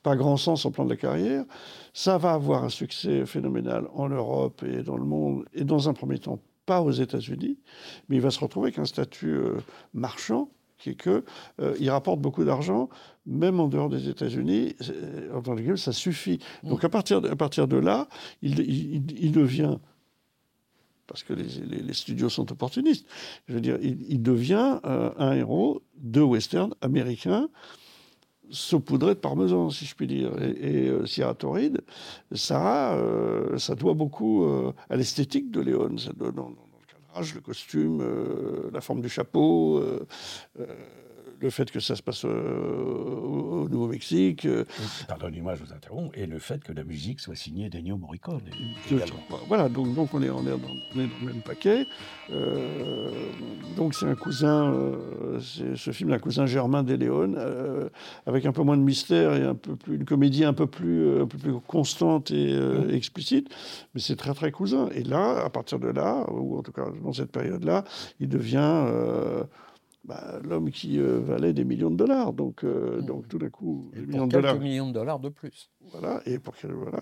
pas 0.04 0.16
grand 0.16 0.38
sens 0.38 0.64
en 0.64 0.70
plan 0.70 0.86
de 0.86 0.92
la 0.92 0.98
carrière. 0.98 1.44
Ça 1.96 2.20
va 2.20 2.34
avoir 2.34 2.64
un 2.64 2.70
succès 2.70 3.26
phénoménal 3.26 3.88
en 3.96 4.10
Europe 4.10 4.62
et 4.62 4.84
dans 4.84 4.96
le 4.96 5.06
monde, 5.06 5.46
et 5.56 5.64
dans 5.64 5.90
un 5.90 5.94
premier 5.94 6.20
temps, 6.20 6.38
pas 6.68 6.84
aux 6.84 6.92
États-Unis, 6.92 7.58
mais 8.08 8.18
il 8.18 8.22
va 8.22 8.30
se 8.30 8.40
retrouver 8.40 8.68
avec 8.68 8.78
un 8.78 8.86
statut 8.86 9.34
euh, 9.34 9.58
marchand 9.96 10.52
qui 10.78 10.92
est 10.92 10.96
que 10.96 11.24
il 11.80 11.92
rapporte 11.92 12.20
beaucoup 12.20 12.44
d'argent, 12.44 12.90
même 13.28 13.60
en 13.60 13.68
dehors 13.68 13.88
des 13.88 14.10
États-Unis. 14.10 14.76
En 15.32 15.44
tant 15.44 15.56
que 15.56 15.76
ça 15.76 15.92
suffit. 15.92 16.40
Donc 16.64 16.84
à 16.84 16.90
partir 16.90 17.22
de, 17.22 17.30
à 17.30 17.36
partir 17.36 17.68
de 17.68 17.78
là, 17.78 18.08
il, 18.42 18.60
il, 18.62 19.04
il 19.12 19.32
devient 19.32 19.78
parce 21.12 21.24
que 21.24 21.34
les, 21.34 21.94
studios 21.94 22.30
sont 22.30 22.50
opportunistes. 22.54 23.06
Je 23.48 23.54
veux 23.54 23.60
dire, 23.60 23.78
il, 23.82 24.22
devient 24.22 24.80
euh, 24.86 25.12
un 25.18 25.34
héros 25.34 25.82
de 25.98 26.22
western 26.22 26.74
américain 26.80 27.50
saupoudré 28.50 29.14
de 29.14 29.20
parmesan, 29.20 29.70
si 29.70 29.86
je 29.86 29.94
puis 29.94 30.08
dire. 30.08 30.32
Et, 30.42 30.86
et 30.86 30.90
euh, 30.90 31.06
Sierra 31.06 31.34
Torrid, 31.34 31.82
ça, 32.32 32.94
euh, 32.94 33.58
ça 33.58 33.76
doit 33.76 33.94
beaucoup 33.94 34.46
à 34.90 34.96
l'esthétique 34.96 35.52
de 35.52 35.60
Léon. 35.60 35.98
Ça 35.98 36.14
doit 36.14 36.32
dans, 36.32 36.48
le 36.48 36.56
cadrage, 36.88 37.36
le 37.36 37.42
costume, 37.42 38.02
la 38.72 38.80
forme 38.80 39.02
du 39.02 39.10
chapeau 39.10 39.84
le 41.42 41.50
fait 41.50 41.72
que 41.72 41.80
ça 41.80 41.96
se 41.96 42.04
passe 42.04 42.24
au, 42.24 43.68
Nouveau-Mexique. 43.70 44.46
Euh, 44.46 44.66
pardonnez-moi, 45.08 45.56
je 45.56 45.64
vous 45.64 45.74
interromps, 45.74 46.12
et 46.16 46.26
le 46.26 46.40
fait 46.40 46.64
que 46.64 46.74
la 46.74 46.84
musique 46.84 47.20
soit 47.20 47.36
signée 47.36 47.70
d'Ennio 47.70 47.98
Morricone. 47.98 48.42
Voilà, 49.48 49.70
donc, 49.70 49.94
donc 49.94 50.14
on, 50.14 50.22
est, 50.22 50.30
on, 50.30 50.42
est 50.42 50.50
dans, 50.50 50.58
le 50.96 51.26
même 51.26 51.42
paquet. 51.44 51.86
Euh, 52.32 53.10
donc 53.76 53.94
c'est 53.94 54.06
un 54.06 54.16
cousin, 54.16 54.74
euh, 54.74 55.40
ce 55.40 55.92
film, 55.92 56.12
un 56.12 56.20
cousin 56.20 56.46
germain 56.46 56.84
d'Eléon, 56.84 57.36
avec 58.26 58.46
un 58.46 58.52
peu 58.52 58.64
moins 58.64 58.78
de 58.78 58.84
mystère 58.84 59.36
et 59.36 59.44
un 59.44 59.56
peu 59.56 59.76
plus, 59.76 59.96
une 59.96 60.06
comédie 60.06 60.44
un 60.44 60.54
peu 60.54 60.68
plus, 60.68 61.22
un 61.22 61.28
peu 61.28 61.38
plus 61.38 61.54
constante 61.62 62.32
et 62.32 62.54
mmh. 62.54 62.92
explicite, 62.92 63.50
mais 63.94 64.02
c'est 64.02 64.16
très 64.16 64.34
très 64.34 64.52
cousin. 64.52 64.90
Et 64.94 65.04
là, 65.04 65.44
à 65.44 65.50
partir 65.50 65.80
de 65.80 65.88
là, 65.88 66.26
ou 66.30 66.58
en 66.58 66.62
tout 66.62 66.72
cas 66.72 66.86
dans 67.04 67.14
cette 67.14 67.32
période-là, 67.32 67.84
il 68.20 68.30
devient 68.30 68.86
bah, 70.04 70.40
l'homme 70.44 70.72
qui 70.72 71.00
euh, 71.00 71.20
valait 71.20 71.54
des 71.54 71.64
millions 71.64 71.92
de 71.92 71.96
dollars. 71.96 72.34
Donc, 72.34 72.64
euh, 72.64 73.02
mmh. 73.02 73.06
donc 73.06 73.28
tout 73.28 73.38
d'un 73.38 73.50
coup, 73.50 73.92
des 73.94 74.06
millions 74.06 74.28
de 74.28 74.32
dollars. 74.32 74.60
millions 74.60 74.88
de 74.88 74.94
dollars 74.94 75.20
de 75.20 75.30
plus. 75.30 75.70
Voilà, 75.92 76.22
et 76.26 76.40
pour 76.40 76.56
voilà. 76.64 77.02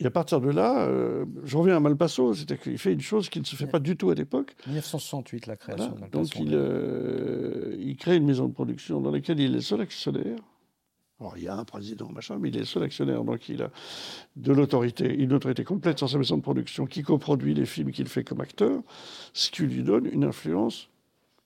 Et 0.00 0.06
à 0.06 0.10
partir 0.10 0.40
de 0.40 0.50
là, 0.50 0.86
euh, 0.86 1.24
je 1.44 1.56
reviens 1.56 1.76
à 1.76 1.80
Malpasso, 1.80 2.34
c'est-à-dire 2.34 2.60
qu'il 2.60 2.78
fait 2.78 2.92
une 2.92 3.00
chose 3.00 3.28
qui 3.28 3.38
ne 3.38 3.44
se 3.44 3.54
fait 3.54 3.66
pas 3.68 3.78
du 3.78 3.96
tout 3.96 4.10
à 4.10 4.14
l'époque. 4.14 4.56
1968, 4.66 5.46
la 5.46 5.56
création 5.56 5.92
de 5.92 6.00
Malpasso. 6.00 6.22
Donc 6.22 6.36
il, 6.40 7.80
il, 7.80 7.96
crée 7.96 8.16
une 8.16 8.26
maison 8.26 8.48
de 8.48 8.52
production 8.52 9.00
dans 9.00 9.10
laquelle 9.10 9.38
il 9.38 9.52
est 9.52 9.54
le 9.54 9.60
seul 9.60 9.82
actionnaire. 9.82 10.38
Alors, 11.20 11.36
il 11.36 11.44
y 11.44 11.48
a 11.48 11.56
un 11.56 11.64
président, 11.64 12.10
machin, 12.10 12.38
mais 12.40 12.48
il 12.48 12.56
est 12.56 12.60
le 12.60 12.64
seul 12.64 12.82
actionnaire, 12.82 13.22
donc 13.22 13.48
il 13.48 13.62
a 13.62 13.70
de 14.34 14.52
l'autorité, 14.52 15.14
une 15.14 15.32
autorité 15.32 15.62
complète 15.62 15.98
sur 15.98 16.10
sa 16.10 16.18
maison 16.18 16.36
de 16.36 16.42
production 16.42 16.86
qui 16.86 17.02
coproduit 17.02 17.54
les 17.54 17.66
films 17.66 17.92
qu'il 17.92 18.08
fait 18.08 18.24
comme 18.24 18.40
acteur, 18.40 18.82
ce 19.32 19.50
qui 19.50 19.62
lui 19.62 19.84
donne 19.84 20.06
une 20.06 20.24
influence 20.24 20.88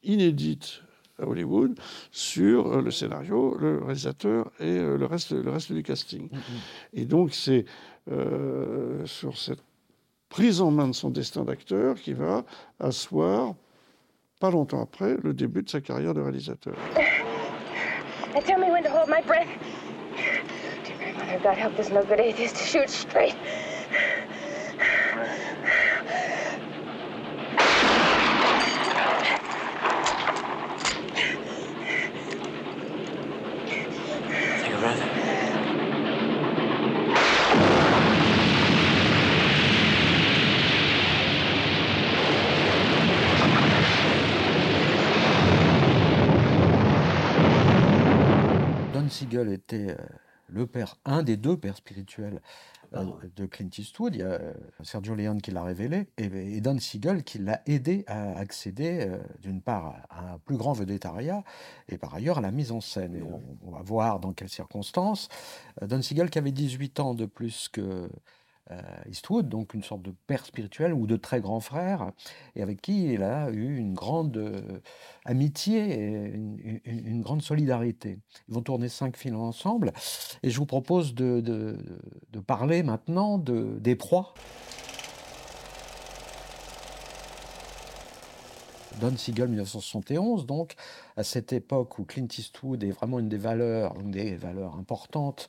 inédite 0.02 0.82
à 1.20 1.26
Hollywood 1.26 1.78
sur 2.10 2.68
euh, 2.68 2.82
le 2.82 2.90
scénario, 2.90 3.56
le 3.58 3.78
réalisateur 3.78 4.50
et 4.60 4.64
euh, 4.66 4.96
le 4.96 5.06
reste, 5.06 5.32
le 5.32 5.50
reste 5.50 5.72
du 5.72 5.82
casting. 5.82 6.28
Et 6.92 7.04
donc, 7.04 7.34
c'est 7.34 7.64
euh, 8.10 9.04
sur 9.04 9.36
cette 9.36 9.62
prise 10.28 10.60
en 10.60 10.70
main 10.70 10.88
de 10.88 10.92
son 10.92 11.10
destin 11.10 11.44
d'acteur 11.44 11.96
qui 11.96 12.12
va 12.12 12.44
asseoir, 12.78 13.54
pas 14.40 14.50
longtemps 14.50 14.82
après, 14.82 15.16
le 15.22 15.34
début 15.34 15.62
de 15.62 15.70
sa 15.70 15.80
carrière 15.80 16.14
de 16.14 16.20
réalisateur. 16.20 16.76
Tell 18.46 18.58
me 18.58 18.70
when 18.70 18.84
to 18.84 18.90
hold 18.90 19.08
my 19.08 19.20
breath. 19.22 19.48
Dear 21.28 21.40
God 21.42 21.56
help 21.56 21.76
this 21.76 21.90
no 21.90 22.04
good 22.04 22.20
atheist 22.20 22.56
to 22.56 22.62
shoot 22.62 22.88
straight. 22.88 23.34
Siegel 49.18 49.52
était 49.52 49.90
euh, 49.90 49.96
le 50.48 50.66
père, 50.66 50.96
un 51.04 51.24
des 51.24 51.36
deux 51.36 51.56
pères 51.56 51.76
spirituels 51.76 52.40
euh, 52.94 52.98
Ah 53.00 53.04
ouais. 53.04 53.30
de 53.34 53.46
Clint 53.46 53.68
Eastwood. 53.76 54.14
Il 54.14 54.20
y 54.20 54.22
a 54.22 54.26
euh, 54.26 54.54
Sergio 54.84 55.16
Leone 55.16 55.42
qui 55.42 55.50
l'a 55.50 55.64
révélé 55.64 56.06
et, 56.18 56.60
Don 56.60 56.78
Siegel 56.78 57.24
qui 57.24 57.38
l'a 57.38 57.60
aidé 57.66 58.04
à 58.06 58.38
accéder, 58.38 59.10
d'une 59.42 59.60
part, 59.60 59.96
à 60.08 60.34
un 60.34 60.38
plus 60.38 60.56
grand 60.56 60.72
vedettariat 60.72 61.42
et 61.88 61.98
par 61.98 62.14
ailleurs 62.14 62.38
à 62.38 62.40
la 62.40 62.52
mise 62.52 62.70
en 62.70 62.80
scène. 62.80 63.16
Et 63.16 63.22
on, 63.22 63.42
on 63.66 63.72
va 63.72 63.82
voir 63.82 64.20
dans 64.20 64.32
quelles 64.32 64.48
circonstances. 64.48 65.28
Don 65.82 66.00
Siegel 66.00 66.30
qui 66.30 66.38
avait 66.38 66.52
18 66.52 67.00
ans 67.00 67.14
de 67.14 67.26
plus 67.26 67.68
que 67.68 68.08
Eastwood, 69.08 69.48
donc 69.48 69.74
une 69.74 69.82
sorte 69.82 70.02
de 70.02 70.12
père 70.26 70.44
spirituel 70.44 70.92
ou 70.92 71.06
de 71.06 71.16
très 71.16 71.40
grand 71.40 71.60
frère, 71.60 72.12
et 72.54 72.62
avec 72.62 72.82
qui 72.82 73.12
il 73.12 73.22
a 73.22 73.50
eu 73.50 73.76
une 73.76 73.94
grande 73.94 74.36
euh, 74.36 74.80
amitié 75.24 75.78
et 75.90 76.34
une, 76.84 77.22
grande 77.22 77.42
solidarité. 77.42 78.18
Ils 78.48 78.54
vont 78.54 78.62
tourner 78.62 78.88
cinq 78.88 79.16
films 79.16 79.36
ensemble, 79.36 79.92
et 80.42 80.50
je 80.50 80.58
vous 80.58 80.66
propose 80.66 81.14
de, 81.14 81.76
parler 82.46 82.82
maintenant 82.82 83.38
de, 83.38 83.78
des 83.80 83.96
proies. 83.96 84.34
Don 89.00 89.16
Siegel 89.16 89.48
1971, 89.48 90.46
donc 90.46 90.74
à 91.16 91.22
cette 91.22 91.52
époque 91.52 91.98
où 91.98 92.04
Clint 92.04 92.26
Eastwood 92.36 92.82
est 92.82 92.90
vraiment 92.90 93.20
une 93.20 93.28
des 93.28 93.38
valeurs, 93.38 93.94
une 94.00 94.10
des 94.10 94.36
valeurs 94.36 94.76
importantes 94.76 95.48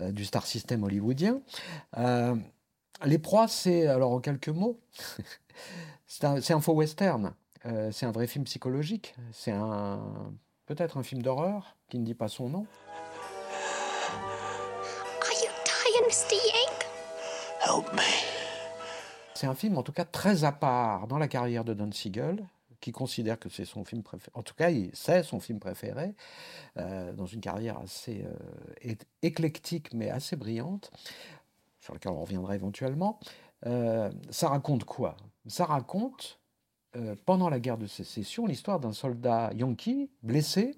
euh, 0.00 0.12
du 0.12 0.24
star 0.24 0.46
system 0.46 0.84
hollywoodien. 0.84 1.40
Euh, 1.98 2.36
les 3.04 3.18
proies, 3.18 3.48
c'est, 3.48 3.86
alors 3.86 4.12
en 4.12 4.20
quelques 4.20 4.48
mots, 4.48 4.78
c'est 6.06 6.24
un, 6.24 6.60
faux 6.60 6.74
western. 6.74 7.34
Euh, 7.66 7.90
c'est 7.92 8.06
un 8.06 8.12
vrai 8.12 8.26
film 8.26 8.44
psychologique. 8.44 9.14
C'est 9.32 9.52
un 9.52 10.00
peut-être 10.66 10.96
un 10.96 11.02
film 11.02 11.22
d'horreur 11.22 11.76
qui 11.88 11.98
ne 11.98 12.04
dit 12.04 12.14
pas 12.14 12.28
son 12.28 12.48
nom. 12.48 12.66
Are 15.20 15.32
you 15.42 15.50
tired, 15.64 16.06
Mr. 16.06 16.34
Yank? 16.34 16.86
Help 17.66 17.92
me. 17.94 18.00
C'est 19.34 19.46
un 19.46 19.54
film 19.54 19.76
en 19.78 19.82
tout 19.82 19.92
cas 19.92 20.04
très 20.04 20.44
à 20.44 20.52
part 20.52 21.06
dans 21.06 21.18
la 21.18 21.28
carrière 21.28 21.64
de 21.64 21.74
Don 21.74 21.90
Siegel, 21.90 22.46
qui 22.80 22.92
considère 22.92 23.38
que 23.38 23.48
c'est 23.48 23.64
son 23.64 23.84
film 23.84 24.02
préféré. 24.02 24.30
En 24.34 24.42
tout 24.42 24.54
cas, 24.54 24.70
il- 24.70 24.90
c'est 24.94 25.22
son 25.22 25.40
film 25.40 25.58
préféré, 25.58 26.14
euh, 26.78 27.12
dans 27.14 27.26
une 27.26 27.40
carrière 27.40 27.78
assez 27.78 28.24
euh, 28.84 28.94
éclectique 29.22 29.92
mais 29.94 30.10
assez 30.10 30.36
brillante, 30.36 30.90
sur 31.84 31.92
laquelle 31.92 32.12
on 32.12 32.20
reviendra 32.22 32.54
éventuellement. 32.54 33.18
Euh, 33.66 34.10
ça 34.30 34.48
raconte 34.48 34.84
quoi? 34.84 35.16
Ça 35.46 35.66
raconte, 35.66 36.40
euh, 36.96 37.14
pendant 37.26 37.50
la 37.50 37.60
guerre 37.60 37.76
de 37.76 37.86
sécession, 37.86 38.46
l'histoire 38.46 38.80
d'un 38.80 38.92
soldat 38.92 39.50
yankee 39.54 40.10
blessé 40.22 40.76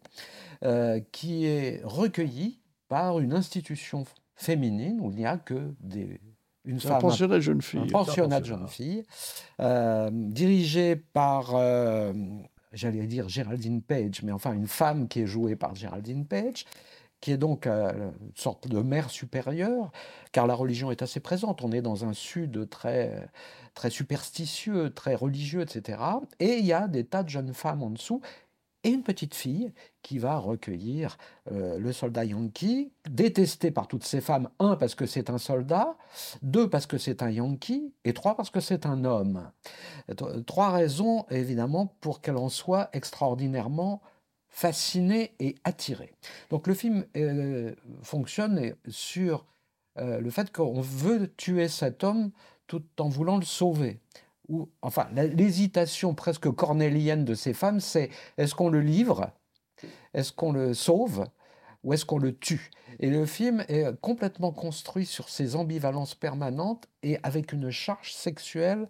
euh, 0.64 1.00
qui 1.12 1.46
est 1.46 1.80
recueilli 1.84 2.60
par 2.88 3.20
une 3.20 3.32
institution 3.32 4.04
féminine 4.34 5.00
où 5.00 5.10
il 5.10 5.16
n'y 5.18 5.26
a 5.26 5.36
que 5.38 5.74
des, 5.80 6.20
une 6.64 6.80
C'est 6.80 6.88
un 6.88 6.92
femme 6.92 7.02
pensionnat 7.02 7.36
de 7.36 7.40
jeune 7.40 7.58
un 7.58 7.60
fille. 7.60 7.86
pensionnat 7.86 8.40
de 8.40 8.40
pensionnat. 8.40 8.58
jeunes 8.60 8.68
filles, 8.68 9.04
euh, 9.60 10.10
dirigé 10.12 10.96
par, 10.96 11.54
euh, 11.54 12.12
j'allais 12.72 13.06
dire 13.06 13.28
Géraldine 13.28 13.80
Page, 13.80 14.22
mais 14.24 14.32
enfin 14.32 14.52
une 14.52 14.66
femme 14.66 15.06
qui 15.06 15.20
est 15.20 15.26
jouée 15.26 15.54
par 15.54 15.76
Géraldine 15.76 16.26
Page, 16.26 16.64
qui 17.26 17.32
est 17.32 17.38
donc 17.38 17.66
euh, 17.66 17.92
une 17.92 18.36
sorte 18.36 18.68
de 18.68 18.78
mère 18.78 19.10
supérieure, 19.10 19.90
car 20.30 20.46
la 20.46 20.54
religion 20.54 20.92
est 20.92 21.02
assez 21.02 21.18
présente. 21.18 21.60
On 21.60 21.72
est 21.72 21.82
dans 21.82 22.04
un 22.04 22.12
sud 22.12 22.68
très, 22.70 23.28
très 23.74 23.90
superstitieux, 23.90 24.94
très 24.94 25.16
religieux, 25.16 25.62
etc. 25.62 25.98
Et 26.38 26.58
il 26.58 26.64
y 26.64 26.72
a 26.72 26.86
des 26.86 27.02
tas 27.04 27.24
de 27.24 27.28
jeunes 27.28 27.52
femmes 27.52 27.82
en 27.82 27.90
dessous. 27.90 28.20
Et 28.84 28.90
une 28.90 29.02
petite 29.02 29.34
fille 29.34 29.72
qui 30.02 30.18
va 30.18 30.38
recueillir 30.38 31.18
euh, 31.50 31.80
le 31.80 31.92
soldat 31.92 32.24
yankee, 32.24 32.92
détesté 33.10 33.72
par 33.72 33.88
toutes 33.88 34.04
ces 34.04 34.20
femmes, 34.20 34.48
un 34.60 34.76
parce 34.76 34.94
que 34.94 35.04
c'est 35.06 35.28
un 35.28 35.38
soldat, 35.38 35.96
deux 36.42 36.70
parce 36.70 36.86
que 36.86 36.96
c'est 36.96 37.24
un 37.24 37.30
yankee, 37.30 37.92
et 38.04 38.12
trois 38.12 38.36
parce 38.36 38.50
que 38.50 38.60
c'est 38.60 38.86
un 38.86 39.04
homme. 39.04 39.50
Tro- 40.16 40.40
Trois 40.42 40.70
raisons, 40.70 41.26
évidemment, 41.30 41.92
pour 42.00 42.20
qu'elle 42.20 42.36
en 42.36 42.48
soit 42.50 42.88
extraordinairement 42.92 44.00
fascinée 44.56 45.34
et 45.38 45.54
attirée. 45.64 46.14
Donc 46.48 46.66
le 46.66 46.72
film 46.72 47.04
euh, 47.14 47.74
fonctionne 48.02 48.74
sur 48.88 49.44
euh, 49.98 50.18
le 50.18 50.30
fait 50.30 50.50
qu'on 50.50 50.80
veut 50.80 51.30
tuer 51.36 51.68
cet 51.68 52.02
homme 52.04 52.30
tout 52.66 52.82
en 52.98 53.10
voulant 53.10 53.36
le 53.36 53.44
sauver. 53.44 54.00
Ou, 54.48 54.70
enfin, 54.80 55.08
l'hésitation 55.12 56.14
presque 56.14 56.50
cornélienne 56.50 57.26
de 57.26 57.34
ces 57.34 57.52
femmes, 57.52 57.80
c'est 57.80 58.08
est-ce 58.38 58.54
qu'on 58.54 58.70
le 58.70 58.80
livre, 58.80 59.30
est-ce 60.14 60.32
qu'on 60.32 60.52
le 60.52 60.72
sauve, 60.72 61.26
ou 61.84 61.92
est-ce 61.92 62.06
qu'on 62.06 62.18
le 62.18 62.34
tue? 62.34 62.70
Et 62.98 63.10
le 63.10 63.26
film 63.26 63.62
est 63.68 63.84
complètement 64.00 64.52
construit 64.52 65.04
sur 65.04 65.28
ces 65.28 65.54
ambivalences 65.54 66.14
permanentes 66.14 66.88
et 67.02 67.18
avec 67.22 67.52
une 67.52 67.70
charge 67.70 68.14
sexuelle 68.14 68.88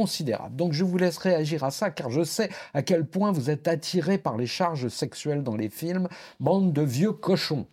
considérable. 0.00 0.54
Donc 0.56 0.74
je 0.74 0.84
vous 0.84 0.98
laisse 0.98 1.16
réagir 1.16 1.64
à 1.64 1.70
ça, 1.70 1.90
car 1.90 2.10
je 2.10 2.22
sais 2.22 2.50
à 2.74 2.82
quel 2.82 3.06
point 3.06 3.32
vous 3.32 3.48
êtes 3.48 3.66
attirés 3.66 4.18
par 4.18 4.36
les 4.36 4.46
charges 4.46 4.88
sexuelles 4.88 5.42
dans 5.42 5.56
les 5.56 5.70
films, 5.70 6.06
bande 6.38 6.74
de 6.74 6.82
vieux 6.82 7.12
cochons. 7.12 7.66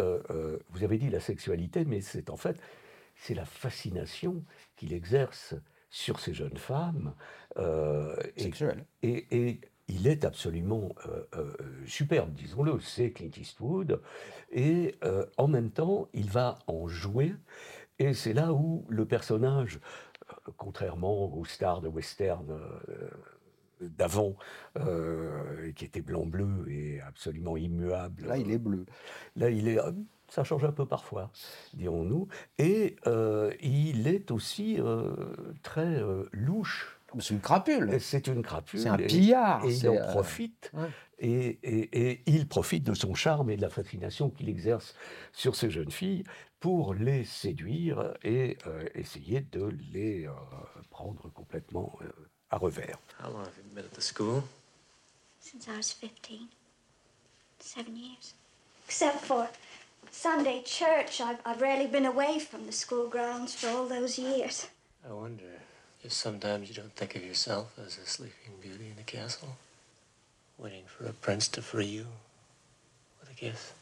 Euh, 0.00 0.20
euh, 0.30 0.58
vous 0.70 0.82
avez 0.82 0.98
dit 0.98 1.08
la 1.08 1.20
sexualité, 1.20 1.84
mais 1.84 2.00
c'est 2.00 2.30
en 2.30 2.36
fait 2.36 2.56
c'est 3.14 3.34
la 3.34 3.44
fascination 3.44 4.42
qu'il 4.76 4.92
exerce 4.92 5.54
sur 5.90 6.18
ces 6.18 6.34
jeunes 6.34 6.56
femmes. 6.56 7.14
euh, 7.58 8.16
et, 8.36 8.42
Sexuelles. 8.42 8.84
et- 9.02 9.26
et 9.30 9.60
il 9.86 10.06
est 10.08 10.24
absolument 10.24 10.88
euh, 11.36 11.52
superbe, 11.86 12.32
disons-le. 12.32 12.80
C'est 12.80 13.10
Clint 13.12 13.36
Eastwood. 13.36 14.00
Et 14.50 14.94
en 15.36 15.48
même 15.48 15.70
temps, 15.70 16.08
il 16.14 16.28
va 16.30 16.58
en 16.66 16.88
jouer. 16.88 17.34
Et 17.98 18.14
c'est 18.14 18.32
là 18.32 18.52
où 18.52 18.84
le 18.88 19.04
personnage, 19.04 19.78
contrairement 20.56 21.34
aux 21.34 21.44
stars 21.44 21.80
de 21.80 21.88
western 21.88 22.46
euh, 22.50 23.08
d'avant, 23.80 24.36
euh, 24.78 25.72
qui 25.72 25.84
était 25.84 26.02
blanc-bleu 26.02 26.66
et 26.70 27.00
absolument 27.00 27.56
immuable. 27.56 28.26
Là, 28.26 28.36
il 28.36 28.50
est 28.50 28.58
bleu. 28.58 28.86
Là, 29.36 29.50
il 29.50 29.66
est. 29.68 29.78
euh, 29.78 29.90
Ça 30.28 30.44
change 30.44 30.64
un 30.64 30.72
peu 30.72 30.86
parfois, 30.86 31.30
dirons-nous. 31.74 32.28
Et 32.58 32.96
euh, 33.06 33.52
il 33.60 34.06
est 34.06 34.30
aussi 34.30 34.76
euh, 34.80 35.12
très 35.62 36.00
louche. 36.32 36.98
C'est 37.18 37.34
une 37.34 37.40
crapule. 37.40 38.00
C'est 38.00 38.26
une 38.28 38.42
crapule. 38.42 38.80
C'est 38.80 38.88
un 38.88 38.96
pillard. 39.08 39.64
Et, 39.66 39.74
il 39.74 39.88
en 39.88 39.92
profite. 40.12 40.70
ouais. 40.74 40.88
Et, 41.18 41.58
et- 41.62 42.10
et 42.10 42.22
il 42.26 42.48
profite 42.48 42.84
de 42.84 42.94
son 42.94 43.14
charme 43.14 43.50
et 43.50 43.56
de 43.56 43.62
la 43.62 43.68
fascination 43.68 44.30
qu'il 44.30 44.48
exerce 44.48 44.94
sur 45.32 45.54
ces 45.54 45.70
jeunes 45.70 45.90
filles 45.92 46.24
pour 46.62 46.94
les 46.94 47.24
séduire 47.24 48.14
et 48.22 48.56
euh, 48.68 48.86
essayer 48.94 49.40
de 49.40 49.76
les 49.92 50.26
euh, 50.26 50.32
prendre 50.90 51.28
complètement 51.34 51.98
euh, 52.02 52.08
à 52.50 52.56
revers. 52.56 52.98
How 53.20 53.30
long 53.30 53.40
have 53.40 53.52
you 53.58 53.74
been 53.74 53.84
at 53.84 53.94
the 53.94 54.00
school? 54.00 54.44
Since 55.40 55.66
I 55.66 55.76
was 55.76 55.92
15. 55.92 56.46
Seven 57.58 57.96
years. 57.96 58.34
Except 58.86 59.24
for 59.24 59.48
Sunday 60.12 60.62
church, 60.64 61.20
I've, 61.20 61.40
I've 61.44 61.60
rarely 61.60 61.88
been 61.88 62.06
away 62.06 62.38
from 62.38 62.66
the 62.66 62.72
school 62.72 63.08
grounds 63.08 63.56
for 63.56 63.68
all 63.68 63.88
those 63.88 64.16
years. 64.16 64.68
I 65.04 65.12
wonder 65.12 65.60
if 66.04 66.12
sometimes 66.12 66.68
you 66.68 66.76
don't 66.76 66.94
think 66.94 67.16
of 67.16 67.24
yourself 67.24 67.76
as 67.84 67.98
a 67.98 68.06
sleeping 68.06 68.54
beauty 68.60 68.86
in 68.88 68.96
the 68.96 69.02
castle, 69.02 69.56
waiting 70.58 70.84
for 70.86 71.06
a 71.06 71.12
prince 71.12 71.48
to 71.48 71.60
free 71.62 71.86
you 71.86 72.06
with 73.20 73.30
a 73.32 73.34
kiss. 73.34 73.72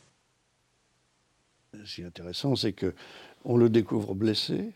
Ce 1.84 1.94
qui 1.96 2.02
est 2.02 2.04
intéressant, 2.06 2.56
c'est 2.56 2.72
que 2.72 2.94
on 3.44 3.56
le 3.56 3.68
découvre 3.70 4.14
blessé, 4.14 4.72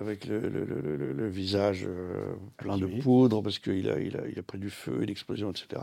avec 0.00 0.26
le, 0.26 0.40
le- 0.40 0.64
le- 0.64 0.96
le- 0.96 1.12
le 1.12 1.28
visage 1.28 1.84
euh, 1.86 2.34
plein 2.56 2.76
de 2.78 2.86
poudre, 2.86 3.42
parce 3.42 3.58
qu'il 3.58 3.88
a, 3.88 3.98
il 4.00 4.16
a, 4.16 4.28
il 4.28 4.38
a 4.38 4.42
pris 4.42 4.58
du 4.58 4.70
feu, 4.70 5.02
une 5.02 5.10
explosion, 5.10 5.50
etc. 5.50 5.82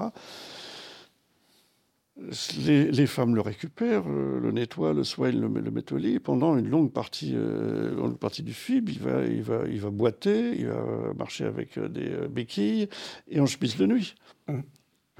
Les, 2.65 2.91
les 2.91 3.08
femmes 3.08 3.36
le 3.36 3.41
récupèrent, 3.41 4.08
le, 4.08 4.51
nettoient, 4.51 4.94
le 4.94 5.03
soignent, 5.03 5.39
le, 5.39 5.72
mettent 5.72 5.91
au 5.94 5.98
lit. 5.98 6.20
Pendant 6.20 6.58
une 6.58 6.70
longue 6.70 6.91
partie, 6.91 7.32
euh, 7.36 7.96
longue 7.96 8.18
partie 8.18 8.44
du 8.44 8.53
film, 8.53 8.86
il 8.89 9.00
va, 9.00 9.25
il, 9.25 9.41
va, 9.41 9.63
il 9.68 9.80
va 9.80 9.89
boiter, 9.89 10.56
il 10.60 10.68
va 10.68 11.13
marcher 11.18 11.46
avec 11.46 11.77
euh, 11.77 11.88
des 11.88 12.27
béquilles 12.30 12.89
et 13.30 13.39
en 13.39 13.46
chemise 13.46 13.77
de 13.77 13.86
nuit. 13.88 14.15
Mhm. 14.48 14.63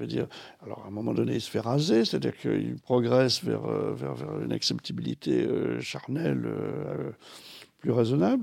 Je 0.02 0.06
veux 0.06 0.12
dire, 0.12 0.26
alors 0.64 0.82
à 0.84 0.88
un 0.88 0.90
moment 0.90 1.14
donné, 1.14 1.34
il 1.34 1.40
se 1.40 1.48
fait 1.48 1.60
raser, 1.60 2.04
c'est-à-dire 2.04 2.36
qu'il 2.36 2.74
progresse 2.82 3.44
vers, 3.44 3.64
euh, 3.66 3.94
vers, 3.94 4.14
vers 4.14 4.40
une 4.40 4.52
acceptabilité 4.52 5.44
euh, 5.46 5.80
charnelle 5.80 6.42
euh, 6.44 7.12
plus 7.78 7.92
raisonnable. 7.92 8.42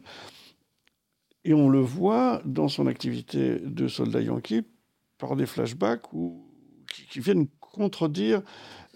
Et 1.44 1.54
on 1.54 1.68
le 1.70 1.80
voit 1.80 2.42
dans 2.46 2.70
son 2.70 2.88
activité 2.88 3.60
de 3.60 3.90
soldat 3.90 4.22
yankee 4.22 4.64
par 5.18 5.36
des 5.36 5.46
flashbacks 5.46 6.14
où, 6.14 6.46
qui, 6.94 7.06
qui 7.08 7.20
viennent 7.20 7.48
contredire 7.60 8.42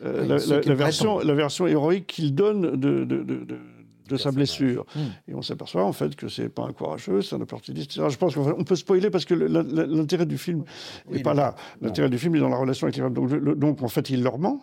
euh, 0.04 0.26
la, 0.26 0.74
version, 0.74 1.20
la 1.20 1.34
version 1.34 1.68
héroïque 1.68 2.08
qu'il 2.08 2.34
donne 2.34 2.78
de, 2.78 3.04
de, 3.04 3.24
de, 3.24 3.44
de- 3.44 3.60
de 4.08 4.18
sa 4.18 4.32
blessure. 4.32 4.86
Mm. 4.96 5.00
Et 5.30 5.34
on 5.36 5.42
s'aperçoit 5.42 5.84
en 5.84 5.94
fait 5.94 6.16
que 6.16 6.28
c'est 6.28 6.50
pas 6.50 6.64
un 6.64 6.74
courageux, 6.74 7.22
c'est 7.22 7.36
un 7.36 7.42
opportuniste. 7.42 7.94
Je 8.10 8.18
pense 8.18 8.36
qu'on 8.36 8.64
peut 8.64 8.76
spoiler 8.76 9.10
parce 9.10 9.26
que 9.26 9.34
l'intérêt 9.34 10.26
du 10.26 10.38
film 10.38 10.64
n'est 11.10 11.18
Oui, 11.18 11.24
pas 11.24 11.34
là. 11.34 11.56
L'intérêt 11.82 12.10
du 12.10 12.18
film 12.20 12.36
est 12.36 12.40
dans 12.40 12.50
la 12.50 12.58
relation 12.58 12.86
avec 12.86 12.96
les 12.98 13.02
femmes. 13.04 13.14
Donc, 13.14 13.32
le- 13.32 13.56
donc 13.56 13.82
en 13.82 13.88
fait, 13.88 14.10
il 14.10 14.24
leur 14.24 14.38
ment. 14.40 14.62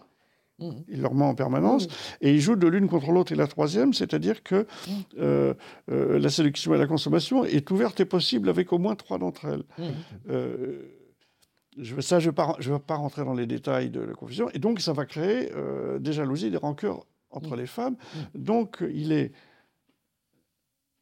Mm. 0.58 0.70
Il 0.88 1.00
leur 1.00 1.14
ment 1.14 1.30
en 1.30 1.34
permanence 1.34 1.86
et 2.20 2.32
il 2.34 2.40
joue 2.40 2.54
de 2.56 2.66
l'une 2.66 2.86
contre 2.88 3.12
l'autre 3.12 3.32
et 3.32 3.34
la 3.36 3.46
troisième, 3.46 3.94
c'est-à-dire 3.94 4.42
que 4.42 4.66
euh, 5.18 5.54
euh, 5.90 6.18
la 6.18 6.28
séduction 6.28 6.74
et 6.74 6.78
la 6.78 6.86
consommation 6.86 7.44
est 7.46 7.70
ouverte 7.70 7.98
et 8.00 8.04
possible 8.04 8.48
avec 8.50 8.70
au 8.74 8.78
moins 8.78 8.94
trois 8.94 9.16
d'entre 9.18 9.46
elles. 9.46 9.62
Euh, 10.28 10.82
je, 11.78 11.98
ça, 12.02 12.18
je 12.18 12.26
ne 12.28 12.34
vais, 12.74 12.78
pas- 12.80 12.94
rentrer 12.96 13.24
dans 13.24 13.32
les 13.32 13.46
détails 13.46 13.88
de 13.90 14.00
la 14.00 14.12
confusion. 14.12 14.50
Et 14.52 14.58
donc, 14.58 14.80
ça 14.80 14.92
va 14.92 15.06
créer 15.06 15.50
euh, 15.56 15.98
des 15.98 16.12
jalousies, 16.12 16.50
des 16.50 16.56
rancœurs 16.58 17.06
entre 17.30 17.56
les 17.56 17.66
femmes. 17.66 17.96
Donc, 18.34 18.82
il 18.92 19.12
est 19.12 19.32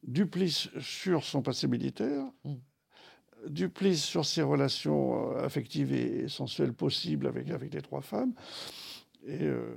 duplice 0.03 0.69
sur 0.79 1.23
son 1.23 1.41
passé 1.41 1.67
militaire, 1.67 2.25
Mm. 2.45 2.55
duplice 3.49 4.03
sur 4.03 4.25
ses 4.25 4.41
relations 4.41 5.31
euh, 5.35 5.45
affectives 5.45 5.93
et 5.93 6.27
sensuelles 6.27 6.73
possibles 6.73 7.27
avec, 7.27 7.49
avec 7.49 7.73
les 7.73 7.81
trois 7.81 8.01
femmes. 8.01 8.33
Et 9.25 9.43
euh, 9.43 9.75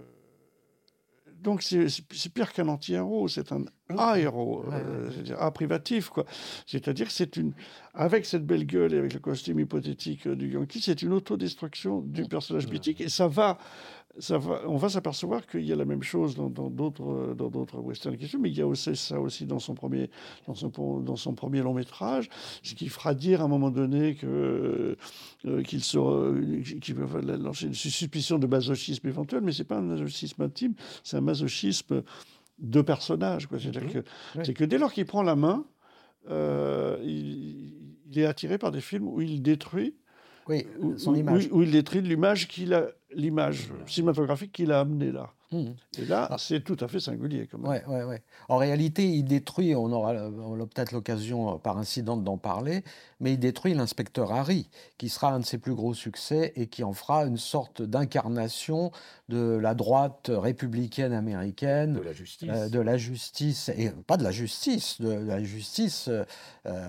donc, 1.42 1.62
c'est 1.62 1.88
pire 2.32 2.52
qu'un 2.52 2.68
anti-héros, 2.68 3.26
c'est 3.26 3.50
un 3.50 3.64
A-héros, 3.88 4.64
Ouais, 4.64 4.75
euh, 4.75 5.11
c'est-à-dire 5.11 5.42
A 5.42 5.50
privatif, 5.50 6.09
quoi. 6.09 6.25
C'est-à-dire 6.66 7.09
que 7.09 7.12
c'est 7.12 7.37
une. 7.37 7.52
Avec 7.94 8.26
cette 8.26 8.47
belle 8.47 8.64
gueule 8.64 8.94
et 8.94 8.99
avec 8.99 9.12
le 9.12 9.18
costume 9.18 9.59
hypothétique 9.59 10.28
euh, 10.28 10.37
du 10.37 10.52
Yankee, 10.52 10.80
c'est 10.80 11.02
une 11.02 11.12
autodestruction 11.12 12.00
du 12.00 12.26
personnage 12.26 12.68
mythique. 12.68 13.00
Et 13.00 13.09
ça 13.09 13.26
va. 13.26 13.59
Ça 14.19 14.37
va, 14.37 14.61
on 14.66 14.76
va 14.76 14.90
s'apercevoir 14.90 15.47
qu'il 15.47 15.62
y 15.62 15.73
a 15.73 15.76
la 15.76 15.87
même 15.87 16.02
chose 16.02 16.37
dans 16.37 16.50
d'autres 16.50 17.02
euh, 17.02 17.35
dans 17.35 17.49
d'autres 17.49 17.78
westerns 17.81 18.16
mais 18.38 18.50
il 18.50 18.59
y 18.59 18.61
a 18.61 18.66
aussi 18.66 18.95
ça 18.95 19.19
aussi 19.19 19.47
dans 19.47 19.59
son 19.59 19.75
premier 19.75 20.11
dans 20.47 20.54
son, 20.54 20.69
dans 21.00 21.16
son 21.16 21.35
premier 21.35 21.62
long 21.62 21.73
métrage, 21.73 22.28
ce 22.62 22.75
qui 22.75 22.88
fera 22.88 23.14
dire 23.14 23.40
à 23.40 23.45
un 23.45 23.49
moment 23.49 23.71
donné 23.71 24.14
que 24.14 24.97
euh, 25.47 25.62
qu'il 25.62 25.83
sera 25.83 26.31
qu'il 26.83 26.95
va 26.95 27.21
lancer 27.38 27.66
une 27.66 27.75
suspicion 27.75 28.38
de 28.38 28.47
masochisme 28.47 29.09
éventuel, 29.09 29.40
mais 29.40 29.52
c'est 29.52 29.64
pas 29.64 29.78
un 29.78 29.83
masochisme 29.83 30.42
intime, 30.42 30.75
c'est 31.04 31.16
un 31.16 31.23
masochisme 31.23 32.02
de 32.59 32.83
personnage. 32.83 33.48
C'est-à-dire 33.51 33.83
Mhm. 33.85 33.90
que 33.92 33.98
Oui. 34.37 34.42
c'est 34.44 34.55
que 34.55 34.64
dès 34.64 34.77
lors 34.79 34.92
qu'il 34.92 35.07
prend 35.07 35.22
la 35.22 35.37
main, 35.37 35.64
euh, 36.29 36.98
il, 37.03 37.72
il 38.11 38.18
est 38.18 38.27
attiré 38.27 38.59
par 38.59 38.70
des 38.72 38.81
films 38.83 39.09
où 39.09 39.20
il 39.22 39.40
détruit 39.42 39.94
Oui, 40.48 40.66
où, 40.81 40.96
son 40.98 41.12
où- 41.12 41.16
image. 41.16 41.48
où 41.52 41.62
il 41.62 41.70
détruit 41.70 42.00
l'image 42.02 42.48
qu'il 42.48 42.74
a 42.74 42.88
l'image 43.14 43.68
cinématographique 43.87 44.52
qu'il 44.52 44.72
a 44.72 44.81
amenée 44.81 45.12
là. 45.12 45.31
Mm. 45.53 45.75
Et 45.99 46.05
là, 46.07 46.29
Ah. 46.31 46.37
c'est 46.38 46.65
tout 46.65 46.77
à 46.81 46.88
fait 46.88 46.99
singulier 47.01 47.47
quand 47.51 47.59
même. 47.59 47.71
Ouais, 47.71 47.85
ouais, 47.87 48.05
ouais. 48.05 48.23
En 48.49 48.57
réalité, 48.57 49.05
il 49.07 49.25
détruit, 49.25 49.75
on 49.75 49.93
aura, 49.93 50.12
on 50.15 50.55
aura 50.59 50.67
peut-être 50.67 50.93
l'occasion 50.93 51.55
euh, 51.55 51.59
par 51.59 51.79
incident 51.79 52.17
d'en 52.17 52.38
parler, 52.38 52.83
mais 53.21 53.35
il 53.35 53.38
détruit 53.38 53.75
l'inspecteur 53.75 54.33
Harry, 54.33 54.69
qui 54.99 55.09
sera 55.09 55.33
un 55.33 55.41
de 55.41 55.45
ses 55.45 55.59
plus 55.59 55.75
gros 55.75 55.95
succès 55.95 56.53
et 56.57 56.67
qui 56.67 56.83
en 56.85 56.93
fera 56.95 57.25
une 57.25 57.37
sorte 57.37 57.83
d'incarnation 57.83 58.91
de 59.29 59.59
la 59.61 59.75
droite 59.75 60.31
républicaine 60.33 61.12
américaine, 61.12 61.95
de 61.95 62.01
la 62.01 62.12
justice. 62.12 62.49
euh, 62.53 62.69
de 62.69 62.81
la 62.81 62.97
justice, 62.97 63.69
et 63.71 63.91
pas 64.07 64.17
de 64.17 64.25
la 64.25 64.31
justice, 64.33 65.01
de 65.01 65.12
la 65.12 65.43
justice 65.43 66.09
euh, 66.09 66.25
euh, 66.67 66.87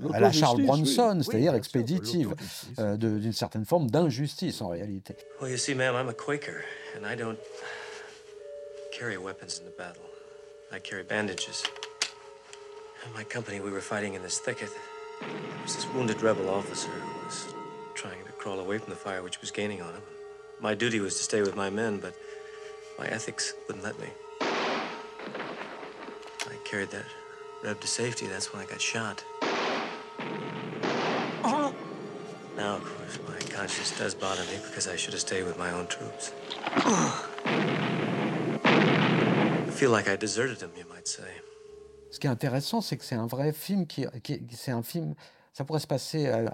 De 0.00 0.12
à 0.12 0.20
la 0.20 0.30
Charles. 0.32 0.62
Bronson, 0.64 1.14
Oui, 1.18 1.24
c'est-à-dire 1.24 1.54
expéditive, 1.54 2.34
euh, 2.78 2.96
d'une 2.96 3.32
certaine 3.32 3.64
forme 3.64 3.90
d'injustice 3.90 4.60
en 4.62 4.68
réalité. 4.68 5.16
Well, 5.40 5.50
you 5.50 5.56
see, 5.56 5.74
ma'am, 5.74 5.94
I'm 5.96 6.08
a 6.08 6.12
Quaker, 6.14 6.62
and 6.96 7.04
I 7.10 7.16
don't 7.16 7.38
carry 8.94 9.18
weapons 9.18 9.58
in 9.58 9.64
the 9.64 9.72
battle. 9.72 10.04
I 10.70 10.78
carry 10.78 11.02
bandages. 11.02 11.64
In 13.04 13.12
my 13.12 13.24
company, 13.24 13.58
we 13.58 13.72
were 13.72 13.80
fighting 13.80 14.14
in 14.14 14.22
this 14.22 14.38
thicket. 14.38 14.70
There 15.20 15.28
was 15.64 15.74
this 15.74 15.86
wounded 15.92 16.22
rebel 16.22 16.48
officer 16.48 16.90
who 16.90 17.24
was 17.26 17.52
trying 17.94 18.24
to 18.24 18.30
crawl 18.32 18.60
away 18.60 18.78
from 18.78 18.90
the 18.90 18.96
fire 18.96 19.20
which 19.22 19.40
was 19.40 19.50
gaining 19.50 19.82
on 19.82 19.92
him. 19.94 20.02
My 20.60 20.74
duty 20.74 21.00
was 21.00 21.16
to 21.16 21.24
stay 21.24 21.40
with 21.40 21.56
my 21.56 21.70
men, 21.70 21.98
but 21.98 22.14
my 22.96 23.06
ethics 23.06 23.54
wouldn't 23.66 23.84
let 23.84 23.98
me. 23.98 24.06
I 24.40 24.94
carried 26.64 26.90
that 26.90 27.06
reb 27.64 27.80
to 27.80 27.88
safety. 27.88 28.28
That's 28.28 28.52
when 28.52 28.62
I 28.62 28.66
got 28.66 28.80
shot. 28.80 29.24
Oh. 31.42 31.74
Now, 32.56 32.76
of 32.76 32.84
course, 32.84 33.18
my 33.28 33.40
conscience 33.50 33.98
does 33.98 34.14
bother 34.14 34.44
me 34.44 34.60
because 34.64 34.86
I 34.86 34.94
should 34.94 35.14
have 35.14 35.20
stayed 35.20 35.42
with 35.42 35.58
my 35.58 35.72
own 35.72 35.88
troops. 35.88 36.30
Ce 42.10 42.18
qui 42.20 42.26
est 42.26 42.30
intéressant, 42.30 42.80
c'est 42.80 42.96
que 42.96 43.04
c'est 43.04 43.16
un 43.16 43.26
vrai 43.26 43.52
film 43.52 43.86
qui, 43.86 44.06
qui- 44.22 44.40
c'est 44.52 44.70
un 44.70 44.82
film, 44.82 45.14
ça 45.54 45.64
pourrait 45.64 45.80
se 45.80 45.86
passer 45.86 46.26
euh, 46.26 46.46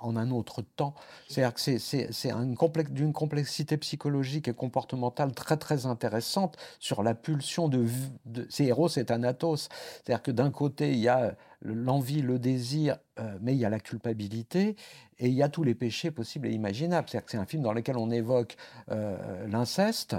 en 0.00 0.14
un 0.16 0.30
autre 0.30 0.62
temps. 0.62 0.94
C'est-à-dire 1.28 1.54
que 1.54 1.60
c'est- 1.78 2.30
complexe- 2.56 2.90
d'une 2.92 3.12
complexité 3.12 3.76
psychologique 3.78 4.46
et 4.46 4.52
comportementale 4.54 5.32
très 5.32 5.56
très 5.56 5.86
intéressante 5.86 6.56
sur 6.78 7.02
la 7.02 7.14
pulsion 7.16 7.68
de, 7.68 7.86
de 8.26 8.46
ces 8.48 8.66
héros, 8.66 8.88
c'est 8.88 9.06
Thanatos. 9.06 9.68
C'est-à-dire 10.04 10.22
que 10.22 10.30
d'un 10.30 10.50
côté, 10.52 10.92
il 10.92 10.98
y 10.98 11.08
a 11.08 11.34
l'envie, 11.62 12.22
le 12.22 12.38
désir, 12.38 12.98
euh, 13.18 13.36
mais 13.40 13.54
il 13.54 13.58
y 13.58 13.64
a 13.64 13.70
la 13.70 13.80
culpabilité 13.80 14.76
et 15.18 15.26
il 15.26 15.34
y 15.34 15.42
a 15.42 15.48
tous 15.48 15.64
les 15.64 15.74
péchés 15.74 16.12
possibles 16.12 16.46
et 16.46 16.52
imaginables. 16.52 17.08
C'est-à-dire 17.08 17.24
que 17.24 17.32
c'est 17.32 17.38
un 17.38 17.46
film 17.46 17.62
dans 17.64 17.72
lequel 17.72 17.96
on 17.96 18.10
évoque 18.10 18.56
euh, 18.92 19.46
l'inceste, 19.48 20.14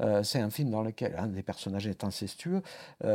euh, 0.00 0.22
c'est 0.22 0.38
un 0.38 0.50
film 0.50 0.70
dans 0.70 0.82
lequel 0.82 1.16
un 1.18 1.26
des 1.26 1.42
personnages 1.42 1.86
est 1.88 2.04
incestueux, 2.04 2.62
Oui. 3.02 3.08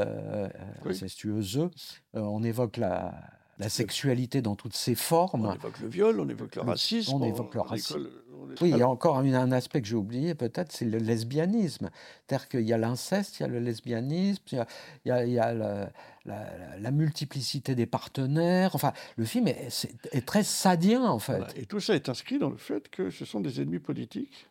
incestueuse. 0.86 1.70
On 2.14 2.44
évoque 2.44 2.76
la, 2.78 3.14
la 3.60 3.70
sexualité 3.70 4.42
dans 4.42 4.56
toutes 4.56 4.76
ses 4.76 4.96
formes. 4.96 5.46
On 5.46 5.54
évoque 5.54 5.80
le 5.82 5.88
viol, 5.90 6.20
on 6.20 6.30
évoque 6.30 6.56
le 6.56 6.62
racisme. 6.62 7.14
on 7.14 7.24
évoque 7.24 7.54
le 7.54 7.62
est- 7.62 8.62
Oui, 8.62 8.70
il 8.72 8.78
y 8.78 8.82
a 8.82 8.90
encore 8.90 9.18
un, 9.18 9.52
aspect 9.52 9.82
que 9.82 9.88
j'ai 9.88 9.96
oublié 9.96 10.34
peut-être, 10.34 10.72
c'est 10.72 10.86
le 10.86 10.98
lesbianisme. 10.98 11.90
C'est-à-dire 12.26 12.48
qu'il 12.50 12.62
y 12.62 12.74
a 12.74 12.78
l'inceste, 12.78 13.40
il 13.40 13.44
y 13.44 13.46
a 13.46 13.50
le 13.50 13.60
lesbianisme, 13.60 14.42
il 14.52 14.56
y 14.56 14.60
a, 14.60 14.66
il 15.06 15.10
y 15.10 15.12
a- 15.12 15.26
il 15.26 15.32
y 15.34 15.40
a 15.40 15.54
le- 15.54 15.88
la, 16.26 16.58
la- 16.58 16.80
la 16.80 16.92
multiplicité 16.92 17.76
des 17.76 17.86
partenaires. 17.86 18.76
Enfin, 18.76 18.94
le 19.18 19.26
film 19.26 19.48
est, 19.50 20.26
très 20.26 20.44
sadien 20.44 21.04
en 21.06 21.20
fait. 21.20 21.38
voilà. 21.38 21.58
Et 21.58 21.66
tout 21.66 21.80
ça 21.82 21.96
est 21.96 22.08
inscrit 22.10 22.40
dans 22.40 22.50
le 22.50 22.58
fait 22.58 22.88
que 22.90 23.10
ce 23.10 23.26
sont 23.26 23.40
des 23.42 23.62
ennemis 23.62 23.80
politiques, 23.80 24.48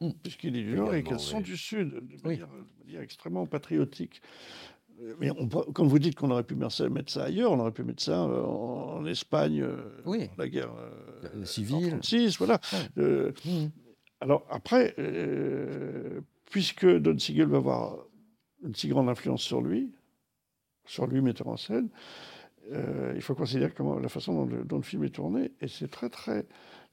Mm. 0.00 0.10
puisqu'il 0.22 0.56
est 0.56 0.62
du 0.62 0.74
Nord 0.76 0.94
et 0.94 1.02
qu'elles 1.02 1.20
sont 1.20 1.38
oui. 1.38 1.42
du 1.42 1.56
Sud, 1.56 1.90
de 1.90 2.00
Oui. 2.24 2.38
manière, 2.38 2.48
de 2.48 2.84
manière 2.86 3.02
extrêmement 3.02 3.44
patriotique. 3.46 4.22
Euh, 5.02 5.14
Mais 5.20 5.30
on 5.30 5.48
comme 5.48 5.88
vous 5.88 5.98
dites 5.98 6.14
qu'on 6.14 6.30
aurait 6.30 6.44
pu 6.44 6.54
mettre 6.54 6.74
ça, 7.10 7.24
ailleurs, 7.24 7.52
on 7.52 7.58
aurait 7.60 7.72
pu 7.72 7.82
mettre 7.84 8.02
ça 8.02 8.24
euh, 8.24 8.42
en, 8.44 8.98
en 8.98 9.06
Espagne, 9.06 9.62
euh, 9.62 9.76
Oui. 10.06 10.28
la 10.38 10.48
guerre 10.48 10.70
en 10.72 11.44
civile. 11.44 11.88
36, 11.90 12.38
voilà. 12.38 12.60
Ouais. 12.72 13.02
Euh, 13.02 13.32
Mm. 13.44 13.66
Alors 14.22 14.46
après, 14.50 14.94
puisque 16.50 16.84
Don 16.86 17.16
Siegel 17.18 17.46
va 17.48 17.56
avoir 17.56 17.96
une 18.62 18.74
si 18.74 18.88
grande 18.88 19.08
influence 19.08 19.40
sur 19.42 19.62
lui, 19.62 19.90
sur 20.84 21.06
lui 21.06 21.22
metteur 21.22 21.48
en 21.48 21.56
scène, 21.56 21.88
euh, 22.72 23.12
il 23.14 23.22
faut 23.22 23.34
considérer 23.34 23.72
comment, 23.74 23.98
la 23.98 24.10
façon 24.10 24.34
dont 24.34 24.44
le, 24.44 24.64
dont 24.64 24.76
le 24.76 24.82
film 24.82 25.04
est 25.04 25.14
tourné, 25.14 25.52
et 25.62 25.68
c'est 25.68 25.88
très 25.90 26.10
très 26.10 26.46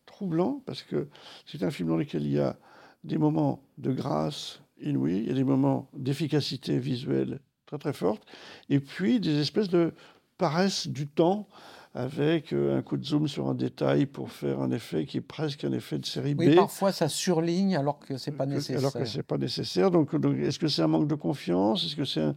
troublant 0.06 0.62
parce 0.66 0.84
que 0.84 1.10
c'est 1.46 1.64
un 1.64 1.70
film 1.72 1.90
dans 1.90 1.98
lequel 1.98 2.24
il 2.24 2.32
y 2.32 2.40
a 2.40 2.58
des 3.04 3.18
moments 3.18 3.62
de 3.78 3.92
grâce 3.92 4.62
inouïe, 4.80 5.18
il 5.18 5.28
y 5.28 5.32
a 5.32 5.34
des 5.34 5.44
moments 5.44 5.90
d'efficacité 5.94 6.80
visuelle 6.80 7.42
très 7.68 7.78
très 7.78 7.94
forte, 7.94 8.24
et 8.70 8.80
puis 8.80 9.20
des 9.20 9.40
espèces 9.40 9.70
de 9.70 9.94
paresse 10.38 10.88
du 10.88 11.08
temps 11.08 11.48
avec 11.94 12.54
euh, 12.54 12.78
un 12.78 12.82
coup 12.84 12.96
de 12.96 13.04
zoom 13.04 13.28
sur 13.28 13.48
un 13.50 13.56
détail 13.56 14.06
pour 14.06 14.32
faire 14.32 14.62
un 14.62 14.72
effet 14.72 15.06
qui 15.06 15.18
est 15.18 15.22
presque 15.22 15.64
un 15.64 15.72
effet 15.72 15.98
de 15.98 16.06
série 16.06 16.36
B. 16.36 16.40
Oui, 16.42 16.56
parfois 16.56 16.92
ça 16.92 17.10
surligne 17.10 17.76
alors 17.76 18.00
que 18.00 18.18
c'est 18.18 18.32
pas 18.32 18.46
nécessaire. 18.46 18.78
Alors 18.80 18.94
que 18.94 19.06
c'est 19.06 19.24
pas 19.24 19.38
nécessaire. 19.38 19.90
Donc, 19.92 20.16
donc, 20.16 20.38
est-ce 20.38 20.60
que 20.60 20.68
c'est 20.68 20.84
un 20.84 20.88
manque 20.88 21.08
de 21.08 21.16
confiance? 21.16 21.84
Est-ce 21.86 21.96
que 21.96 22.06
c'est 22.06 22.22
un, 22.22 22.36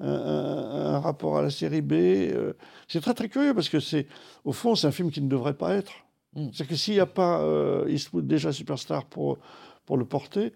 un- 0.00 0.06
un- 0.08 0.94
un 0.94 0.98
rapport 1.00 1.36
à 1.38 1.42
la 1.42 1.50
série 1.50 1.82
B? 1.82 1.92
Euh, 1.92 2.54
C'est 2.88 3.00
très 3.02 3.14
très 3.14 3.28
curieux 3.28 3.54
parce 3.54 3.68
que 3.68 3.80
c'est, 3.80 4.06
au 4.44 4.52
fond, 4.52 4.74
c'est 4.74 4.86
un 4.86 4.92
film 4.92 5.10
qui 5.10 5.20
ne 5.20 5.28
devrait 5.28 5.54
pas 5.58 5.74
être. 5.74 5.92
Mm. 6.34 6.48
C'est 6.54 6.66
que 6.66 6.74
s'il 6.74 6.94
n'y 6.94 7.00
a 7.00 7.06
pas 7.06 7.40
euh, 7.42 7.86
Eastwood 7.88 8.26
déjà 8.26 8.50
superstar 8.50 9.04
pour 9.04 9.38
pour 9.84 9.96
le 9.98 10.04
porter, 10.06 10.52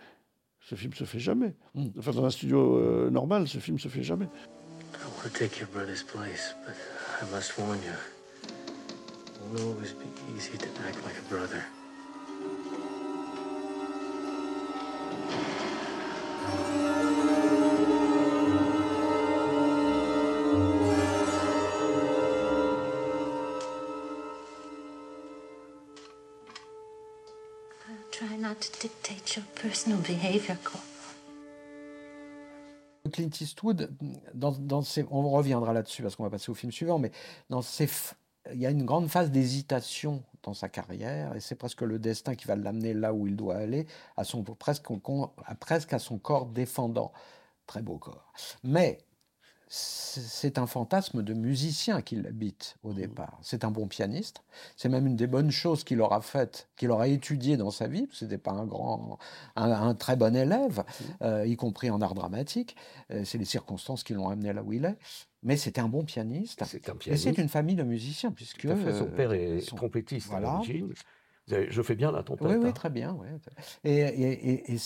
ce 0.69 0.75
film 0.75 0.93
se 0.95 1.05
fait 1.05 1.21
jamais. 1.21 1.55
Mm. 1.75 1.87
Enfin, 1.99 2.11
dans 2.11 2.25
un 2.25 2.31
studio 2.31 2.77
euh, 2.77 3.09
normal, 3.11 3.47
ce 3.47 3.59
film 3.59 3.79
se 3.79 3.89
fait 3.89 4.03
jamais. 4.03 4.29
I 11.55 11.76
Clint 33.13 33.31
Eastwood, 33.41 33.91
on 35.11 35.31
reviendra 35.31 35.73
là-dessus 35.73 36.03
parce 36.03 36.17
qu'on 36.17 36.25
va 36.25 36.31
passer 36.31 36.51
au 36.51 36.55
film 36.55 36.73
suivant, 36.73 36.99
mais 36.99 37.13
il 38.53 38.61
y 38.61 38.67
a 38.67 38.71
une 38.71 38.85
grande 38.85 39.09
phase 39.09 39.31
d'hésitation 39.31 40.23
dans 40.43 40.55
sa 40.55 40.69
carrière 40.69 41.35
et 41.35 41.41
c'est 41.41 41.55
presque 41.55 41.83
le 41.83 41.99
destin 41.99 42.35
qui 42.35 42.47
va 42.47 42.57
l'amener 42.57 42.95
là 42.95 43.13
où 43.13 43.27
il 43.27 43.37
doit 43.37 43.57
aller, 43.57 43.87
à 44.17 44.25
son, 44.25 44.43
presque, 44.43 44.87
à, 45.45 45.55
presque 45.55 45.93
à 45.93 45.99
son 45.99 46.19
corps 46.19 46.47
défendant. 46.47 47.13
Très 47.67 47.83
beau 47.83 47.99
corps. 47.99 48.33
Mais 48.63 48.99
c'est 49.69 50.59
un 50.59 50.67
fantasme 50.67 51.23
de 51.23 51.35
musicien 51.35 52.01
qui 52.01 52.17
l'habite 52.17 52.77
au 52.85 52.93
départ. 52.93 53.39
C'est 53.43 53.65
un 53.65 53.71
bon 53.71 53.89
pianiste. 53.89 54.43
C'est 54.77 54.89
même 54.89 55.07
une 55.07 55.17
des 55.17 55.27
bonnes 55.27 55.51
choses 55.51 55.83
qu'il 55.83 56.01
aura 56.01 56.21
faites, 56.21 56.69
qu'il 56.77 56.91
aura 56.91 57.09
étudié 57.09 57.57
dans 57.57 57.71
sa 57.73 57.89
vie. 57.89 58.09
Ce 58.13 58.25
n'était 58.25 58.39
pas 58.39 58.53
un 58.53 58.65
grand, 58.65 59.19
un, 59.57 59.71
un 59.73 59.95
très 59.95 60.15
bon 60.17 60.37
élève, 60.37 60.85
euh, 61.23 61.47
y 61.47 61.57
compris 61.57 61.91
en 61.91 62.01
art 62.01 62.15
dramatique. 62.15 62.77
Euh, 63.11 63.25
c'est 63.25 63.39
les 63.39 63.45
circonstances 63.45 64.05
qui 64.05 64.15
l'ont 64.15 64.29
amené 64.29 64.53
là 64.53 64.63
où 64.63 64.73
il 64.73 64.85
est. 64.85 64.97
Mais 65.43 65.57
c'était 65.57 65.81
un 65.81 65.89
bon 65.89 66.05
pianiste. 66.05 66.63
C'est 66.67 66.89
un 66.89 66.95
Et 66.95 66.97
pianiste. 66.99 67.25
c'est 67.25 67.39
une 67.43 67.49
famille 67.49 67.77
de 67.77 67.83
musiciens, 67.83 68.31
puisque 68.31 68.61
Tout 68.63 68.71
à 68.71 68.77
fait. 68.77 68.93
Son 68.93 69.05
euh, 69.07 69.15
père 69.17 69.33
est 69.33 69.61
son- 69.61 69.77
trompettiste 69.77 70.29
voilà. 70.29 70.49
à 70.51 70.53
l'origine. 70.55 70.93
Je 71.49 71.83
fais 71.83 71.95
bien 71.95 72.11
la 72.11 72.23
trompette. 72.25 72.47
Oui, 72.49 72.55
oui, 72.57 72.69
hein. 72.69 72.73
très 72.73 72.91
bien. 72.91 73.13
ouais. 73.15 73.29
Et, 73.85 73.99
et- 73.99 74.51
et- 74.51 74.75
et 74.75 74.79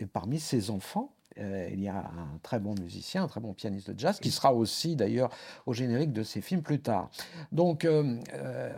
et 0.00 0.06
parmi 0.06 0.40
ses 0.40 0.70
enfants, 0.70 1.12
euh, 1.40 1.68
il 1.72 1.80
y 1.80 1.88
a 1.88 1.98
un 1.98 2.38
très 2.42 2.58
bon 2.58 2.74
musicien, 2.80 3.24
un 3.24 3.28
très 3.28 3.40
bon 3.40 3.54
pianiste 3.54 3.90
de 3.90 3.98
jazz, 3.98 4.18
qui 4.20 4.30
sera 4.30 4.52
aussi 4.52 4.96
d'ailleurs 4.96 5.30
au 5.66 5.72
générique 5.72 6.12
de 6.12 6.22
ses 6.22 6.40
films 6.40 6.62
plus 6.62 6.80
tard. 6.80 7.10
Donc, 7.52 7.84
euh, 7.84 8.18
euh, 8.34 8.72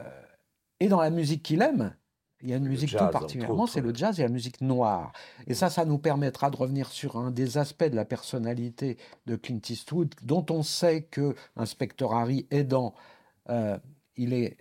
et 0.79 0.88
dans 0.88 1.01
la 1.01 1.11
musique 1.11 1.42
qu'il 1.42 1.62
aime, 1.62 1.94
il 2.42 2.49
y 2.49 2.55
a 2.55 2.57
une 2.57 2.64
Le 2.64 2.70
musique 2.70 2.88
jazz, 2.88 3.03
tout 3.03 3.12
particulièrement, 3.12 3.66
c'est 3.66 3.83
le 3.83 3.94
jazz 3.94 4.18
et 4.18 4.23
la 4.23 4.29
musique 4.29 4.61
noire. 4.61 5.12
Et 5.46 5.55
ça, 5.55 5.68
ça 5.68 5.85
nous 5.85 5.99
permettra 5.99 6.51
de 6.51 6.57
revenir 6.57 6.90
sur 6.90 7.16
un 7.16 7.31
des 7.31 7.59
aspects 7.59 7.85
de 7.85 7.96
la 7.96 8.07
personnalité 8.07 8.96
de 9.27 9.37
Clint 9.37 9.61
Eastwood, 9.68 10.14
dont 10.23 10.46
on 10.51 10.62
sait 10.62 11.03
que 11.03 11.35
Inspecteur 11.57 12.14
Harry 12.14 12.46
aidant, 12.51 12.94
euh, 13.51 13.79
il 14.16 14.33
est 14.33 14.57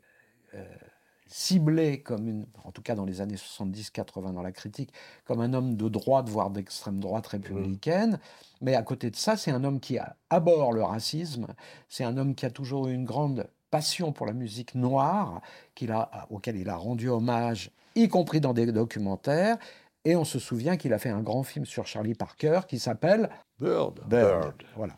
ciblé 1.29 2.01
comme 2.01 2.27
une, 2.27 2.45
en 2.65 2.71
tout 2.71 2.81
cas 2.81 2.95
dans 2.95 3.05
les 3.05 3.21
années 3.21 3.35
70-80 3.35 4.33
dans 4.33 4.41
la 4.41 4.51
critique, 4.51 4.91
comme 5.25 5.39
un 5.39 5.53
homme 5.53 5.75
de 5.75 5.87
droite, 5.87 6.27
voire 6.27 6.49
d'extrême 6.49 6.99
droite 6.99 7.27
républicaine. 7.27 8.19
Mais 8.61 8.75
à 8.75 8.81
côté 8.83 9.09
de 9.11 9.15
ça, 9.15 9.37
c'est 9.37 9.51
un 9.51 9.63
homme 9.63 9.79
qui 9.79 9.97
a- 9.97 10.15
abhorre 10.29 10.73
le 10.73 10.83
racisme. 10.83 11.47
C'est 11.87 12.03
un 12.03 12.17
homme 12.17 12.35
qui 12.35 12.45
a 12.45 12.49
toujours 12.51 12.87
eu 12.87 12.93
une 12.93 13.05
grande 13.05 13.47
passion 13.71 14.11
pour 14.11 14.25
la 14.25 14.33
musique 14.33 14.73
noire, 14.75 15.41
qu'il 15.75 15.91
a, 15.91 16.27
auquel 16.31 16.57
il 16.57 16.67
a 16.69 16.75
rendu 16.75 17.07
hommage, 17.09 17.71
y 17.95 18.07
compris 18.07 18.41
dans 18.41 18.53
des 18.53 18.65
documentaires. 18.71 19.57
Et 20.05 20.15
on 20.15 20.23
se 20.25 20.39
souvient 20.39 20.77
qu'il 20.77 20.93
a 20.93 20.97
fait 20.97 21.09
un 21.09 21.21
grand 21.21 21.43
film 21.43 21.65
sur 21.65 21.85
Charlie 21.85 22.15
Parker 22.15 22.61
qui 22.67 22.79
s'appelle 22.79 23.29
Bird. 23.59 23.99
Bird. 24.07 24.63
Voilà. 24.75 24.93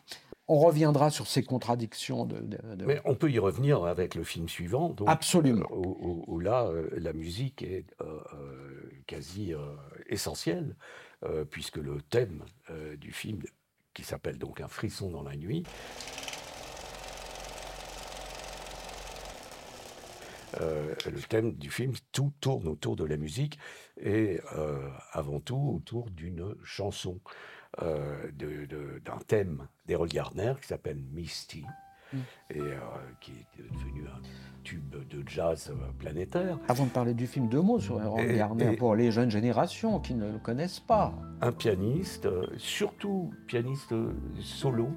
On 0.54 0.60
reviendra 0.60 1.10
sur 1.12 1.28
ces 1.28 1.44
contradictions 1.44 2.26
de, 2.26 2.40
de- 2.42 2.76
de- 2.76 2.86
Mais 2.86 3.00
on 3.06 3.16
peut 3.16 3.32
y 3.32 3.40
revenir 3.40 3.86
avec 3.86 4.16
le 4.16 4.24
film 4.26 4.50
suivant. 4.50 4.90
donc, 4.90 5.08
Absolument. 5.10 5.66
euh, 5.72 5.78
où, 6.28 6.40
là, 6.42 6.66
euh, 6.66 6.90
la 6.98 7.14
musique 7.14 7.62
est 7.64 7.86
euh, 8.02 8.20
quasi 9.08 9.54
essentielle, 10.08 10.76
puisque 11.52 11.78
le 11.78 12.02
thème 12.02 12.44
du 12.98 13.14
film, 13.14 13.42
qui 13.94 14.04
s'appelle 14.04 14.38
donc 14.38 14.60
Un 14.60 14.68
frisson 14.68 15.10
dans 15.10 15.24
la 15.24 15.38
nuit, 15.38 15.64
euh, 20.60 20.94
le 21.06 21.22
thème 21.22 21.54
du 21.54 21.70
film, 21.72 21.94
tout 22.12 22.34
tourne 22.42 22.68
autour 22.68 22.96
de 22.98 23.06
la 23.06 23.16
musique 23.18 23.58
et 24.02 24.42
euh, 24.58 24.90
avant 25.14 25.40
tout 25.40 25.76
autour 25.78 26.10
d'une 26.10 26.56
chanson, 26.64 27.20
d'un 27.80 29.18
thème 29.28 29.68
d'Errol 29.88 30.08
Gardner 30.10 30.54
qui 30.62 30.68
s'appelle 30.68 31.02
Misty 31.14 31.66
et 32.50 32.60
euh, 32.60 32.76
qui 33.22 33.32
est 33.32 33.64
devenu 33.74 34.06
un 34.08 34.22
tube 34.64 34.94
de 35.10 35.24
jazz 35.28 35.72
euh, 35.72 35.92
planétaire. 35.98 36.58
Avant 36.68 36.86
de 36.86 36.90
parler 36.90 37.14
du 37.14 37.26
film, 37.26 37.48
deux 37.48 37.62
mots 37.62 37.80
sur 37.80 37.98
Gardner 38.36 38.74
et- 38.74 38.76
pour 38.76 38.96
les 38.96 39.12
jeunes 39.12 39.32
générations 39.32 40.00
qui 40.02 40.14
ne 40.14 40.30
le 40.30 40.38
connaissent 40.40 40.82
pas. 40.82 41.14
un 41.42 41.54
pianiste, 41.54 42.26
euh, 42.26 42.46
surtout 42.58 43.34
pianiste 43.48 43.94
euh, 43.94 44.12
solo, 44.42 44.90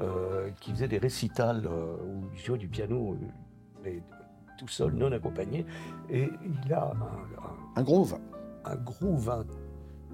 euh, 0.00 0.50
qui 0.60 0.72
faisait 0.72 0.88
des 0.88 0.98
récitals 0.98 1.66
euh, 1.66 1.96
où 2.04 2.24
il 2.34 2.38
jouait 2.40 2.58
du 2.58 2.68
piano, 2.68 3.12
euh, 3.14 3.26
mais 3.84 4.02
tout 4.58 4.66
seul, 4.68 4.92
non 4.92 5.12
accompagné. 5.12 5.64
Et 6.10 6.28
il 6.64 6.72
a 6.72 6.90
un, 6.90 7.80
Un 7.80 7.82
groove. 7.84 8.18
un- 8.64 8.76
groove, 8.76 9.46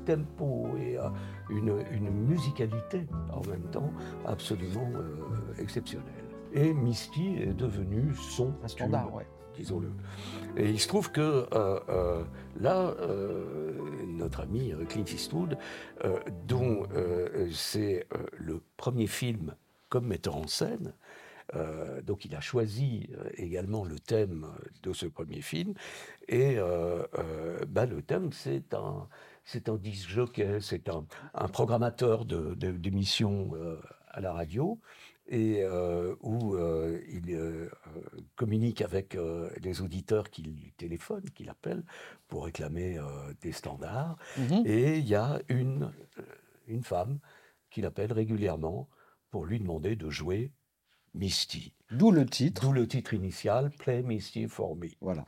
tempo 0.04 0.68
et 0.78 0.98
euh, 0.98 1.08
une, 1.50 1.84
une 1.92 2.10
musicalité 2.10 3.06
en 3.32 3.40
même 3.48 3.68
temps 3.70 3.92
absolument 4.26 4.90
euh, 4.94 5.62
exceptionnelle. 5.62 6.06
Et 6.52 6.72
Misty 6.74 7.36
est 7.38 7.54
devenu 7.54 8.14
son 8.14 8.54
Un 8.62 8.68
standard, 8.68 9.06
tube, 9.06 9.14
ouais. 9.16 9.26
disons-le. 9.56 9.90
Et 10.56 10.68
il 10.70 10.78
se 10.78 10.86
trouve 10.88 11.10
que 11.10 11.46
euh, 11.52 11.80
euh, 11.88 12.24
là, 12.60 12.94
notre 14.06 14.40
ami 14.40 14.74
Clint 14.88 15.04
Eastwood, 15.04 15.56
dont 16.46 16.86
c'est 17.50 18.06
le 18.36 18.60
premier 18.76 19.06
film 19.06 19.54
comme 19.88 20.06
metteur 20.06 20.36
en 20.36 20.46
scène, 20.46 20.92
euh, 21.54 22.00
donc 22.02 22.24
il 22.24 22.34
a 22.34 22.40
choisi 22.40 23.10
également 23.34 23.84
le 23.84 23.98
thème 23.98 24.46
de 24.82 24.92
ce 24.92 25.06
premier 25.06 25.40
film. 25.40 25.74
Et 26.28 26.58
euh, 26.58 27.02
euh, 27.18 27.58
bah, 27.68 27.86
le 27.86 28.02
thème, 28.02 28.32
c'est 28.32 28.74
un, 28.74 29.08
c'est 29.44 29.68
un 29.68 29.76
disc 29.76 30.08
jockey, 30.08 30.60
c'est 30.60 30.88
un, 30.88 31.06
un 31.34 31.48
programmateur 31.48 32.24
de- 32.24 32.54
de- 32.54 32.72
d'émissions 32.72 33.50
euh, 33.54 33.80
à 34.08 34.20
la 34.20 34.32
radio 34.32 34.80
et 35.26 35.62
euh, 35.62 36.14
où 36.20 36.56
euh, 36.56 37.00
il 37.08 37.70
communique 38.34 38.82
avec 38.82 39.16
les 39.60 39.80
auditeurs 39.80 40.30
qui 40.30 40.42
lui 40.42 40.74
téléphonent, 40.76 41.30
qui 41.34 41.44
l'appellent 41.44 41.84
pour 42.28 42.44
réclamer 42.44 42.98
des 43.40 43.52
standards. 43.52 44.16
Mhm. 44.36 44.62
Et 44.66 44.98
il 44.98 45.08
y 45.08 45.14
a 45.14 45.40
une, 45.48 45.92
une 46.66 46.82
femme 46.82 47.20
qui 47.70 47.80
l'appelle 47.82 48.12
régulièrement 48.12 48.88
pour 49.30 49.46
lui 49.46 49.60
demander 49.60 49.96
de 49.96 50.10
jouer 50.10 50.52
Misty. 51.14 51.72
D'où 51.90 52.10
le 52.10 52.26
titre. 52.26 52.62
D'où 52.62 52.72
le 52.72 52.86
titre 52.88 53.14
initial, 53.14 53.70
Play 53.70 54.02
Misty 54.02 54.48
for 54.48 54.76
Me. 54.76 54.88
Voilà. 55.00 55.24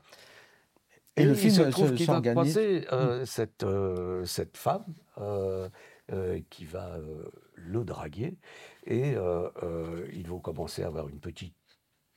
Et, 1.17 1.23
Et 1.23 1.25
le 1.27 1.33
il 1.33 1.37
film 1.39 1.53
se 1.55 1.65
se- 1.65 1.71
trouve 1.71 1.95
qu'il 1.95 2.07
va 2.07 2.21
croiser 2.21 2.87
euh, 2.93 3.25
cette, 3.25 3.63
euh, 3.63 4.25
cette 4.25 4.57
femme 4.57 4.85
euh, 5.19 5.69
euh, 6.13 6.41
qui 6.51 6.65
va 6.65 6.97
euh, 6.97 7.31
le 7.55 7.85
draguer 7.85 8.37
et 8.85 9.15
euh, 9.15 9.49
euh, 9.63 10.09
ils 10.13 10.27
vont 10.29 10.41
commencer 10.41 10.83
à 10.83 10.89
avoir 10.89 11.09
une 11.09 11.21
petite 11.21 11.55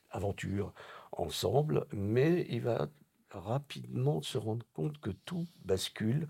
aventure 0.10 0.74
ensemble, 1.12 1.86
mais 1.94 2.46
il 2.50 2.62
va 2.62 2.88
rapidement 3.30 4.22
se 4.24 4.38
rendre 4.40 4.66
compte 4.74 5.00
que 5.00 5.12
tout 5.12 5.46
bascule 5.64 6.28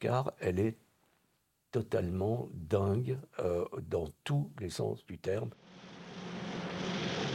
car 0.00 0.32
elle 0.40 0.58
est 0.58 0.76
totalement 1.70 2.48
dingue 2.52 3.18
euh, 3.40 3.64
dans 3.88 4.08
tous 4.24 4.50
les 4.58 4.70
sens 4.70 5.04
du 5.06 5.18
terme. 5.18 5.50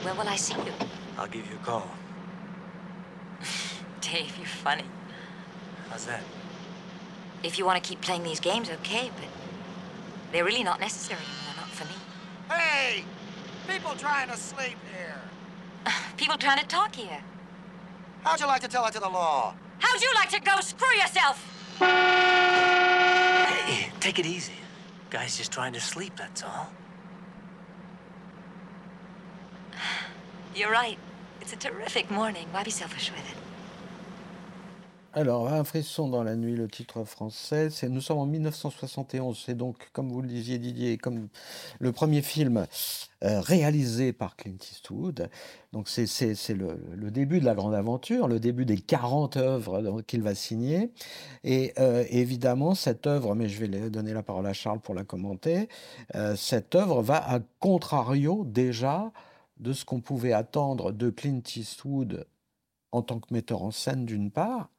Where 0.04 0.16
will 0.18 0.28
I 0.28 0.38
see 0.38 0.54
you? 0.56 0.74
I'll 1.18 1.30
give 1.32 1.46
you 1.50 1.58
a 1.62 1.66
call. 1.66 1.84
Dave, 4.04 4.38
you're 4.38 4.46
funny. 4.46 4.84
How's 5.90 6.06
that? 6.08 6.22
If 7.42 7.58
you 7.58 7.66
want 7.66 7.82
to 7.82 7.88
keep 7.88 8.02
playing 8.02 8.24
these 8.24 8.42
games, 8.42 8.70
okay, 8.70 9.10
but 9.16 9.30
they're 10.32 10.44
really 10.44 10.64
not 10.64 10.82
necessary 10.82 11.22
anymore, 11.22 11.56
not 11.58 11.70
for 11.70 11.86
me. 11.86 11.94
Hey! 12.50 13.06
People 13.68 13.96
trying 13.96 14.30
to 14.30 14.36
sleep 14.36 14.78
here. 14.94 15.22
People 16.18 16.38
trying 16.38 16.60
to 16.60 16.68
talk 16.68 16.96
here. 16.96 17.24
How'd 18.24 18.42
you 18.42 18.48
like 18.48 18.62
to 18.62 18.68
tell 18.68 18.86
it 18.88 18.94
to 18.94 19.00
the 19.00 19.10
law? 19.10 19.56
How'd 19.80 20.02
you 20.02 20.12
like 20.16 20.30
to 20.30 20.42
go 20.42 20.60
screw 20.60 20.96
yourself? 20.98 21.78
Hey, 21.80 23.90
take 24.02 24.20
it 24.20 24.26
easy. 24.26 24.54
Guy's 25.10 25.38
just 25.38 25.52
trying 25.52 25.72
to 25.74 25.80
sleep, 25.80 26.14
that's 26.18 26.44
all. 26.44 26.70
You're 30.56 30.72
right. 30.72 30.98
It's 31.40 31.54
a 31.54 31.58
terrific 31.58 32.12
morning. 32.12 32.48
Why 32.52 32.64
be 32.64 32.72
selfish 32.72 33.12
with 33.12 33.32
it? 33.32 33.38
Alors, 35.16 35.48
Un 35.54 35.64
frisson 35.64 36.08
dans 36.08 36.24
la 36.24 36.36
nuit, 36.36 36.56
le 36.56 36.68
titre 36.68 37.04
français, 37.04 37.70
nous 37.88 38.02
sommes 38.02 38.18
en 38.18 38.26
1971, 38.26 39.40
c'est 39.46 39.54
donc, 39.54 39.90
comme 39.94 40.10
vous 40.12 40.24
le 40.24 40.28
disiez 40.28 40.58
Didier, 40.58 40.98
comme 40.98 41.28
le 41.80 41.92
premier 41.92 42.24
film 42.24 42.66
euh, 43.24 43.40
réalisé 43.40 44.12
par 44.12 44.36
Clint 44.36 44.56
Eastwood. 44.72 45.30
Donc 45.72 45.88
c'est 45.88 46.08
c'est- 46.08 46.34
c'est 46.34 46.56
le, 46.56 47.12
début 47.12 47.40
de 47.40 47.46
la 47.46 47.54
grande 47.54 47.76
aventure, 47.76 48.28
le 48.28 48.40
début 48.40 48.66
des 48.66 48.78
40 48.78 49.38
œuvres 49.38 50.02
qu'il 50.02 50.24
va 50.24 50.34
signer. 50.34 50.92
Et 51.44 51.74
euh, 51.80 52.04
évidemment, 52.10 52.74
cette 52.74 53.06
œuvre, 53.06 53.36
mais 53.36 53.50
je 53.50 53.60
vais 53.64 53.90
donner 53.92 54.14
la 54.14 54.24
parole 54.24 54.48
à 54.48 54.54
Charles 54.54 54.80
pour 54.80 54.96
la 54.96 55.04
commenter, 55.04 55.70
euh, 56.16 56.36
cette 56.36 56.74
œuvre 56.74 57.04
va 57.04 57.18
à 57.30 57.40
contrario 57.60 58.46
déjà 58.46 59.12
de 59.60 59.74
ce 59.74 59.86
qu'on 59.86 60.02
pouvait 60.02 60.34
attendre 60.34 60.92
de 60.92 61.12
Clint 61.12 61.42
Eastwood 61.56 62.26
en 62.92 63.02
tant 63.04 63.20
que 63.20 63.34
metteur 63.34 63.64
en 63.64 63.72
scène 63.72 64.06
d'une 64.06 64.32
part, 64.32 64.70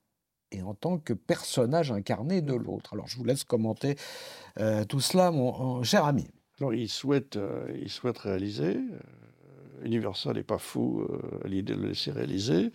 et 0.54 0.62
en 0.62 0.74
tant 0.74 0.98
que 0.98 1.12
personnage 1.12 1.90
incarné 1.92 2.40
de 2.40 2.54
l'autre. 2.54 2.94
Alors 2.94 3.08
je 3.08 3.16
vous 3.16 3.24
laisse 3.24 3.44
commenter 3.44 3.96
euh, 4.60 4.84
tout 4.84 5.00
cela, 5.00 5.30
mon, 5.30 5.52
mon 5.52 5.82
cher 5.82 6.04
ami. 6.04 6.26
Alors, 6.60 6.72
il 6.72 6.88
souhaite, 6.88 7.36
euh, 7.36 7.66
il 7.82 7.90
souhaite 7.90 8.18
réaliser. 8.18 8.76
euh, 8.76 9.84
Universal 9.84 10.36
n'est 10.36 10.42
pas 10.44 10.58
fou 10.58 11.06
à 11.44 11.48
l'idée 11.48 11.74
de 11.74 11.80
le 11.80 11.88
laisser 11.88 12.10
réaliser. 12.10 12.70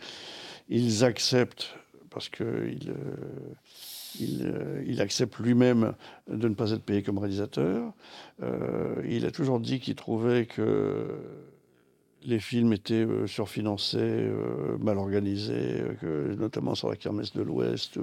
Ils 0.68 1.04
acceptent, 1.04 1.74
parce 2.12 2.30
qu'il 2.30 2.94
il, 4.20 4.46
euh, 4.46 4.84
il 4.86 5.02
accepte 5.02 5.38
lui-même 5.40 5.94
de 6.28 6.48
ne 6.48 6.54
pas 6.54 6.72
être 6.72 6.84
payé 6.84 7.02
comme 7.02 7.18
réalisateur. 7.18 7.94
Euh, 8.44 9.02
il 9.08 9.26
a 9.26 9.32
toujours 9.32 9.60
dit 9.60 9.80
qu'il 9.80 9.96
trouvait 9.96 10.46
que 10.46 11.08
les 12.24 12.40
films 12.40 12.74
étaient 12.74 13.06
euh, 13.06 13.28
surfinancés, 13.28 13.98
euh, 14.00 14.78
mal 14.80 14.98
organisés, 14.98 15.82
euh, 16.04 16.36
notamment 16.36 16.76
sur 16.76 16.90
la 16.90 16.96
kermesse 16.96 17.34
de 17.34 17.42
l'Ouest. 17.42 18.00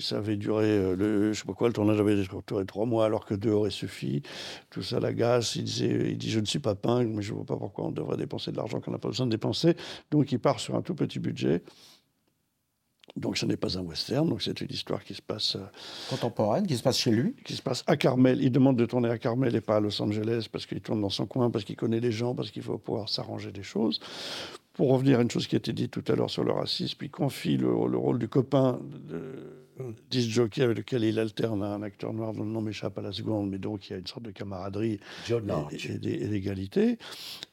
ça 0.00 0.18
avait 0.18 0.36
duré, 0.36 0.96
le, 0.96 1.32
je 1.32 1.40
sais 1.40 1.46
pas 1.46 1.52
quoi, 1.52 1.68
le 1.68 1.74
tournage 1.74 2.00
avait 2.00 2.16
duré 2.46 2.66
trois 2.66 2.86
mois 2.86 3.06
alors 3.06 3.24
que 3.26 3.34
deux 3.34 3.50
auraient 3.50 3.70
suffi. 3.70 4.22
Tout 4.70 4.82
ça 4.82 5.00
l'agace. 5.00 5.56
Il, 5.56 5.68
il 5.82 6.18
dit 6.18 6.30
Je 6.30 6.40
ne 6.40 6.46
suis 6.46 6.58
pas 6.58 6.74
pingre, 6.74 7.10
mais 7.14 7.22
je 7.22 7.32
ne 7.32 7.36
vois 7.36 7.46
pas 7.46 7.56
pourquoi 7.56 7.86
on 7.86 7.92
devrait 7.92 8.16
dépenser 8.16 8.52
de 8.52 8.56
l'argent 8.56 8.80
qu'on 8.80 8.90
n'a 8.90 8.98
pas 8.98 9.08
besoin 9.08 9.26
de 9.26 9.30
dépenser. 9.30 9.76
Donc 10.10 10.32
il 10.32 10.38
part 10.38 10.60
sur 10.60 10.74
un 10.74 10.82
tout 10.82 10.94
petit 10.94 11.18
budget. 11.18 11.62
Donc 13.16 13.38
ce 13.38 13.46
n'est 13.46 13.56
pas 13.56 13.78
un 13.78 13.82
western, 13.82 14.28
donc 14.28 14.42
c'est 14.42 14.60
une 14.60 14.70
histoire 14.70 15.02
qui 15.02 15.14
se 15.14 15.22
passe. 15.22 15.56
euh, 15.56 15.60
Contemporaine, 16.10 16.66
qui 16.66 16.76
se 16.76 16.82
passe 16.82 16.98
chez 16.98 17.10
lui. 17.10 17.34
qui 17.44 17.54
se 17.54 17.62
passe 17.62 17.82
à 17.86 17.96
Carmel. 17.96 18.42
Il 18.42 18.50
demande 18.52 18.76
de 18.76 18.84
tourner 18.86 19.08
à 19.08 19.18
Carmel 19.18 19.54
et 19.56 19.60
pas 19.60 19.76
à 19.76 19.80
Los 19.80 20.00
Angeles 20.02 20.48
parce 20.52 20.66
qu'il 20.66 20.80
tourne 20.80 21.00
dans 21.00 21.08
son 21.10 21.26
coin, 21.26 21.50
parce 21.50 21.64
qu'il 21.64 21.76
connaît 21.76 22.00
les 22.00 22.12
gens, 22.12 22.34
parce 22.34 22.50
qu'il 22.50 22.62
faut 22.62 22.78
pouvoir 22.78 23.08
s'arranger 23.08 23.52
des 23.52 23.62
choses. 23.62 24.00
Pour 24.74 24.90
revenir 24.92 25.18
à 25.18 25.22
une 25.22 25.30
chose 25.30 25.46
qui 25.46 25.56
a 25.56 25.58
été 25.58 25.72
dite 25.72 25.90
tout 25.92 26.04
à 26.12 26.14
l'heure 26.14 26.28
sur 26.28 26.44
le 26.44 26.52
racisme, 26.52 26.98
il 27.02 27.10
confie 27.10 27.56
le, 27.56 27.68
le 27.68 27.96
rôle 27.96 28.18
du 28.18 28.28
copain 28.28 28.78
de 29.08 29.65
disc 30.10 30.28
jockey 30.30 30.62
avec 30.62 30.78
lequel 30.78 31.04
il 31.04 31.18
alterne 31.18 31.62
un 31.62 31.82
acteur 31.82 32.12
noir 32.12 32.32
dont 32.32 32.44
le 32.44 32.50
nom 32.50 32.60
m'échappe 32.60 32.96
à 32.98 33.02
la 33.02 33.12
seconde, 33.12 33.50
mais 33.50 33.58
donc 33.58 33.88
il 33.88 33.92
y 33.92 33.96
a 33.96 33.98
une 33.98 34.06
sorte 34.06 34.22
de 34.24 34.30
camaraderie 34.30 35.00
John 35.26 35.50
et- 35.70 35.98
d'égalité. 35.98 36.98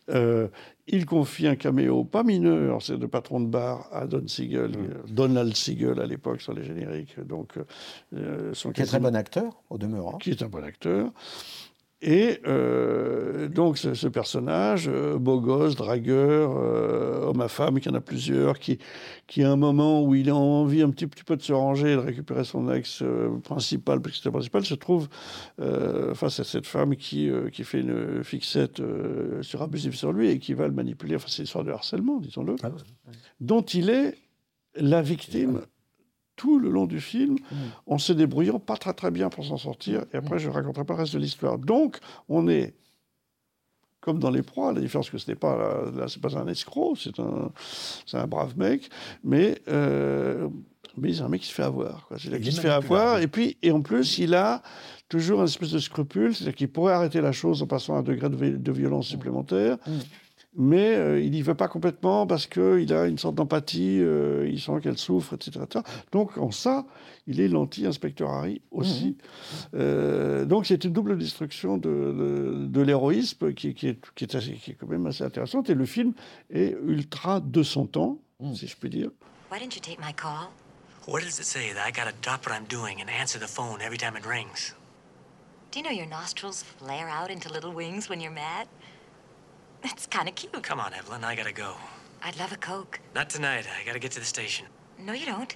Euh, 0.10 0.48
il 0.88 1.06
confie 1.06 1.48
un 1.48 1.56
caméo 1.56 2.04
pas 2.04 2.24
mineur, 2.24 2.82
c'est 2.82 2.98
de 2.98 3.06
patron 3.06 3.40
de 3.40 3.48
bar 3.48 3.88
à 3.92 4.06
Don 4.06 4.28
Siegel, 4.28 4.72
euh, 4.76 5.02
Donald 5.08 5.56
Siegel 5.56 6.00
à 6.00 6.06
l'époque 6.06 6.42
sur 6.42 6.54
les 6.54 6.64
génériques, 6.64 7.20
donc 7.22 7.58
euh, 8.14 8.54
son 8.54 8.72
Qui 8.72 8.82
est 8.82 8.86
très 8.86 8.98
quasiment- 8.98 9.10
bon 9.12 9.16
acteur, 9.16 9.64
au 9.70 9.78
demeurant. 9.78 10.18
qui 10.18 10.32
est 10.32 10.42
un 10.44 10.50
bon 10.50 10.64
acteur. 10.64 11.12
Et 12.06 12.42
euh, 12.46 13.48
donc 13.48 13.78
ce, 13.78 13.94
ce 13.94 14.10
personnage, 14.10 14.90
euh, 14.90 15.18
beau 15.18 15.40
gosse, 15.40 15.76
dragueur, 15.76 16.52
euh, 16.58 17.22
homme 17.28 17.40
à 17.40 17.48
femme, 17.48 17.80
qui 17.80 17.88
en 17.88 17.94
a 17.94 18.02
plusieurs, 18.02 18.60
qui, 18.60 18.78
qui 19.26 19.42
à 19.42 19.50
un 19.50 19.56
moment 19.56 20.04
où 20.04 20.14
il 20.14 20.30
a 20.30 20.36
envie 20.36 20.82
un 20.82 20.90
petit, 20.90 21.08
petit 21.08 21.24
peu 21.24 21.38
de 21.38 21.42
se 21.42 21.54
ranger 21.54 21.94
et 21.94 21.96
de 21.96 22.02
récupérer 22.02 22.44
son 22.44 22.70
ex 22.70 23.02
principal, 23.46 24.02
parce 24.02 24.12
que 24.12 24.18
c'était 24.18 24.32
principal, 24.32 24.66
se 24.66 24.76
trouve 24.76 25.08
face 26.14 26.42
à 26.42 26.44
cette 26.44 26.68
femme 26.68 26.98
qui, 26.98 27.32
qui 27.54 27.64
fait 27.64 27.80
une 27.80 28.22
fixette 28.24 28.82
euh, 28.82 29.42
surabusive 29.42 29.96
sur 29.96 30.12
lui 30.12 30.30
et 30.30 30.40
qui 30.40 30.54
va 30.54 30.68
le 30.68 30.74
manipuler. 30.74 31.16
Enfin, 31.16 31.28
c'est 31.30 31.44
une 31.44 31.48
sorte 31.48 31.68
de 31.68 31.72
harcèlement, 31.72 32.20
disons-le, 32.20 32.56
Ah 32.64 32.70
ouais. 32.70 32.76
dont 33.40 33.62
il 33.62 33.90
est 33.90 34.16
la 34.76 35.02
victime 35.02 35.62
tout 36.36 36.58
le 36.60 36.70
long 36.70 36.86
du 36.88 37.00
film, 37.00 37.38
en 37.86 37.98
se 37.98 38.12
débrouillant 38.14 38.60
pas 38.60 38.78
très 38.78 38.94
très 38.94 39.12
bien 39.12 39.30
pour 39.30 39.46
s'en 39.46 39.58
sortir. 39.58 40.06
Et 40.14 40.18
après, 40.18 40.40
je 40.40 40.50
ne 40.50 40.54
raconterai 40.54 40.84
pas 40.86 40.94
le 40.96 41.00
reste 41.02 41.14
de 41.14 41.20
l'histoire. 41.20 41.58
Donc, 41.60 42.00
on 42.30 42.48
est 42.48 42.74
comme 44.02 44.20
dans 44.20 44.32
les 44.32 44.42
proies, 44.42 44.74
la 44.74 44.82
différence 44.82 45.10
que 45.10 45.18
ce 45.18 45.30
n'est 45.32 45.36
pas 45.38 45.56
là, 45.56 45.92
là, 45.96 46.08
c'est 46.10 46.22
pas 46.22 46.38
un 46.38 46.48
escroc, 46.48 46.96
c'est 47.02 47.20
un, 47.20 47.52
c'est 48.06 48.18
un 48.18 48.28
brave 48.28 48.58
mec, 48.58 48.90
mais 49.24 49.62
euh, 49.70 50.50
mais 50.98 51.14
c'est 51.14 51.22
un 51.22 51.30
mec 51.30 51.42
qui 51.42 51.48
se 51.48 51.54
fait 51.54 51.64
avoir. 51.64 52.06
Quoi. 52.08 52.18
C'est-à-dire 52.20 52.42
qu'il 52.42 52.52
se 52.52 52.60
fait 52.62 52.70
avoir, 52.70 53.20
et 53.20 53.28
puis 53.28 53.56
et 53.62 53.72
en 53.72 53.82
plus, 53.82 54.18
il 54.18 54.36
a 54.36 54.62
toujours 55.08 55.40
une 55.40 55.46
espèce 55.46 55.72
de 55.72 55.80
scrupule, 55.80 56.36
c'est-à-dire 56.36 56.56
qu'il 56.56 56.68
pourrait 56.70 56.94
arrêter 56.94 57.22
la 57.22 57.32
chose 57.32 57.62
en 57.64 57.68
passant 57.68 57.96
à 57.96 58.00
un 58.00 58.04
degré 58.04 58.28
de, 58.30 58.36
vi- 58.36 58.58
de 58.62 58.72
violence 58.74 59.08
supplémentaire. 59.08 59.78
Mm. 59.88 59.92
Mais 60.56 60.94
euh, 60.96 61.20
il 61.20 61.32
n'y 61.32 61.42
va 61.42 61.56
pas 61.56 61.68
complètement 61.68 62.28
parce 62.28 62.46
qu'il 62.46 62.94
a 62.94 63.08
une 63.08 63.18
sorte 63.18 63.34
d'empathie, 63.36 64.00
euh, 64.02 64.48
il 64.48 64.62
sent 64.62 64.74
qu'elle 64.84 65.00
souffre, 65.00 65.34
etc., 65.34 65.62
etc. 65.64 65.84
Donc 66.12 66.38
en 66.38 66.52
ça, 66.52 66.86
il 67.26 67.40
est 67.42 67.48
l'anti-inspecteur 67.48 68.30
Harry 68.30 68.62
aussi. 68.70 69.18
Euh, 69.74 70.46
donc 70.46 70.68
c'est 70.68 70.84
une 70.84 70.94
double 70.94 71.18
destruction 71.18 71.78
de, 71.78 71.90
de, 71.90 72.66
de 72.68 72.82
l'héroïsme 72.82 73.54
qui, 73.54 73.74
qui, 73.74 73.88
est, 73.88 74.00
qui, 74.14 74.26
est 74.26 74.36
assez- 74.36 74.54
qui 74.54 74.72
est 74.72 74.76
quand 74.76 74.88
même 74.88 75.08
assez 75.08 75.24
intéressante. 75.24 75.72
Et 75.72 75.74
le 75.74 75.86
film 75.86 76.14
est 76.52 76.78
ultra 76.86 77.40
de 77.40 77.64
son 77.64 77.88
temps, 77.88 78.20
si 78.54 78.68
je 78.68 78.78
puis 78.78 78.90
dire. 78.92 79.10
Why 79.52 79.60
didn't 79.60 79.76
you 79.76 79.82
take 79.82 80.00
my 80.00 80.14
call? 80.14 80.50
What 81.08 81.22
does 81.22 81.40
it 81.40 81.46
say 81.46 81.74
that 81.74 81.86
I 81.88 81.92
gotta 81.92 82.14
drop 82.22 82.46
what 82.46 82.54
I'm 82.56 82.66
doing 82.70 83.02
and 83.02 83.10
answer 83.10 83.40
the 83.40 83.48
phone 83.50 83.82
every 83.82 83.98
time 83.98 84.16
it 84.16 84.26
rings? 84.26 84.76
Do 85.72 85.80
you 85.80 85.84
know 85.86 85.92
your 85.92 86.08
nostrils 86.08 86.64
flare 86.78 87.10
out 87.10 87.32
into 87.32 87.50
little 87.52 87.74
wings 87.74 88.08
when 88.08 88.22
you're 88.22 88.32
mad? 88.32 88.68
It's 89.84 90.08
kind 90.08 90.28
of 90.30 90.36
cute. 90.36 90.62
Come 90.64 90.80
on, 90.80 90.94
Evelyn, 90.94 91.24
I 91.24 91.36
gotta 91.36 91.52
go. 91.54 91.74
I'd 92.24 92.38
love 92.40 92.54
a 92.54 92.58
Coke. 92.58 93.00
Not 93.16 93.30
tonight. 93.30 93.66
I 93.68 93.86
gotta 93.86 94.00
get 94.00 94.12
to 94.14 94.20
the 94.20 94.26
station. 94.26 94.66
No, 95.00 95.14
you 95.14 95.26
don't. 95.26 95.56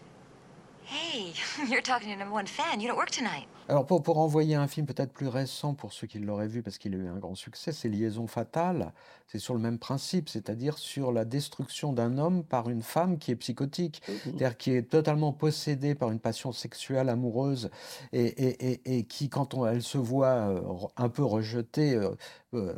Hey, 0.84 1.34
you're 1.70 1.82
talking 1.82 2.10
to 2.12 2.16
number 2.18 2.34
one 2.34 2.46
fan. 2.48 2.80
You 2.82 2.88
don't 2.88 2.98
work 2.98 3.12
tonight. 3.12 3.48
Alors 3.70 3.86
pour, 3.86 4.02
pour 4.02 4.18
envoyer 4.20 4.56
un 4.56 4.68
film 4.68 4.86
peut-être 4.86 5.12
plus 5.12 5.28
récent 5.28 5.74
pour 5.74 5.92
ceux 5.92 6.08
qui 6.08 6.20
l'auraient 6.20 6.48
vu 6.48 6.62
parce 6.64 6.78
qu'il 6.78 6.94
a 6.94 6.98
eu 6.98 7.08
un 7.10 7.18
grand 7.18 7.36
succès, 7.36 7.74
c'est 7.74 7.90
Liaison 7.90 8.26
fatale. 8.26 8.94
C'est 9.28 9.40
sur 9.40 9.54
le 9.54 9.60
même 9.60 9.78
principe, 9.78 10.30
c'est-à-dire 10.30 10.78
sur 10.78 11.12
la 11.12 11.26
destruction 11.26 11.92
d'un 11.92 12.18
homme 12.18 12.46
par 12.46 12.70
une 12.70 12.82
femme 12.82 13.18
qui 13.20 13.32
est 13.32 13.36
psychotique, 13.36 14.02
c'est-à-dire 14.24 14.56
qui 14.56 14.72
est 14.72 14.84
totalement 14.90 15.34
possédée 15.34 15.96
par 15.96 16.12
une 16.12 16.20
passion 16.22 16.54
sexuelle 16.54 17.10
amoureuse 17.10 17.70
et, 18.14 18.24
et- 18.26 18.72
et- 18.72 18.98
et 19.00 19.04
qui, 19.04 19.28
quand 19.28 19.54
on- 19.54 19.66
elle 19.66 19.84
se 19.84 19.98
voit 19.98 20.28
euh, 20.28 20.62
un 20.96 21.10
peu 21.10 21.26
rejetée, 21.26 21.96
euh, 21.96 22.16
euh, 22.54 22.74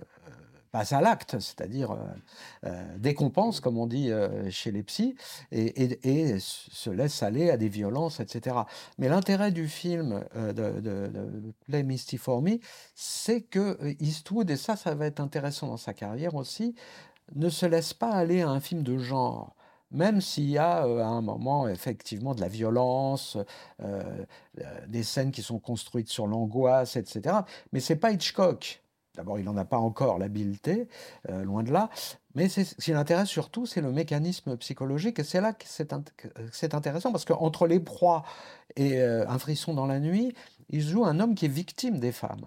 passe 0.72 0.94
à 0.94 1.02
l'acte, 1.02 1.40
c'est-à-dire 1.40 1.92
euh, 1.92 1.98
euh, 2.66 2.98
décompense, 2.98 3.60
comme 3.60 3.78
on 3.78 3.88
dit 3.88 4.12
euh, 4.12 4.50
chez 4.50 4.72
les 4.72 4.84
psys, 4.84 5.16
et, 5.52 6.38
se 6.40 6.90
laisse 6.90 7.24
aller 7.24 7.50
à 7.50 7.58
des 7.58 7.70
violences, 7.70 8.20
etc. 8.20 8.58
Mais 8.98 9.10
l'intérêt 9.10 9.52
du 9.52 9.68
film 9.68 10.24
de, 10.36 11.54
Play 11.66 11.84
Misty 11.84 12.18
for 12.18 12.42
Me, 12.42 12.60
c'est 12.96 13.42
que 13.42 13.78
Eastwood, 14.00 14.50
et 14.50 14.58
ça, 14.58 14.76
ça 14.76 14.96
va 14.96 15.06
être 15.06 15.20
intéressant 15.20 15.68
dans 15.68 15.78
sa 15.78 15.94
carrière 15.94 16.36
aussi, 16.36 16.76
ne 17.36 17.50
se 17.50 17.66
laisse 17.66 17.94
pas 17.94 18.12
aller 18.12 18.42
à 18.42 18.50
un 18.50 18.60
film 18.60 18.84
de 18.84 18.98
genre. 18.98 19.56
Même 19.92 20.22
s'il 20.22 20.50
y 20.50 20.58
a 20.58 20.82
à 20.82 21.06
un 21.06 21.22
moment 21.22 21.68
effectivement 21.68 22.36
de 22.36 22.42
la 22.42 22.48
violence, 22.48 23.38
des 24.88 25.04
scènes 25.04 25.32
qui 25.32 25.42
sont 25.42 25.60
construites 25.60 26.10
sur 26.10 26.28
l'angoisse, 26.28 26.96
etc. 26.96 27.38
Mais 27.74 27.80
c'est 27.80 27.96
pas 27.96 28.12
Hitchcock. 28.12 28.84
D'abord, 29.16 29.40
il 29.40 29.46
n'en 29.46 29.58
a 29.58 29.66
pas 29.66 29.78
encore 29.78 30.18
l'habileté, 30.20 30.88
euh, 31.30 31.44
loin 31.44 31.64
de 31.64 31.72
là. 31.72 31.90
Mais 32.36 32.48
ce 32.48 32.62
qui 32.76 32.92
l'intéresse 32.92 33.28
surtout, 33.28 33.66
c'est 33.66 33.82
le 33.82 33.92
mécanisme 33.92 34.56
psychologique. 34.58 35.20
Et 35.20 35.24
c'est 35.24 35.42
là 35.42 35.52
que 35.54 35.66
c'est 35.68 35.92
int- 35.94 36.76
intéressant, 36.76 37.12
parce 37.12 37.26
qu'entre 37.26 37.68
les 37.68 37.80
proies 37.80 38.24
et 38.76 39.02
euh, 39.02 39.28
un 39.28 39.40
frisson 39.40 39.74
dans 39.74 39.88
la 39.88 40.00
nuit, 40.00 40.34
il 40.70 40.82
joue 40.82 41.04
un 41.06 41.20
homme 41.20 41.34
qui 41.36 41.46
est 41.46 41.50
victime 41.50 42.00
des 42.00 42.12
femmes. 42.12 42.46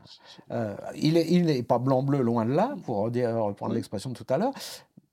Euh, 0.53 0.77
il 0.95 1.15
n'est 1.15 1.29
il 1.59 1.65
pas 1.65 1.79
blanc-bleu, 1.81 2.23
loin 2.23 2.45
de 2.47 2.53
là, 2.53 2.77
pour 2.85 3.11
dire- 3.11 3.35
reprendre 3.35 3.75
l'expression 3.75 4.11
de 4.11 4.15
tout 4.15 4.27
à 4.29 4.39
l'heure, 4.39 4.53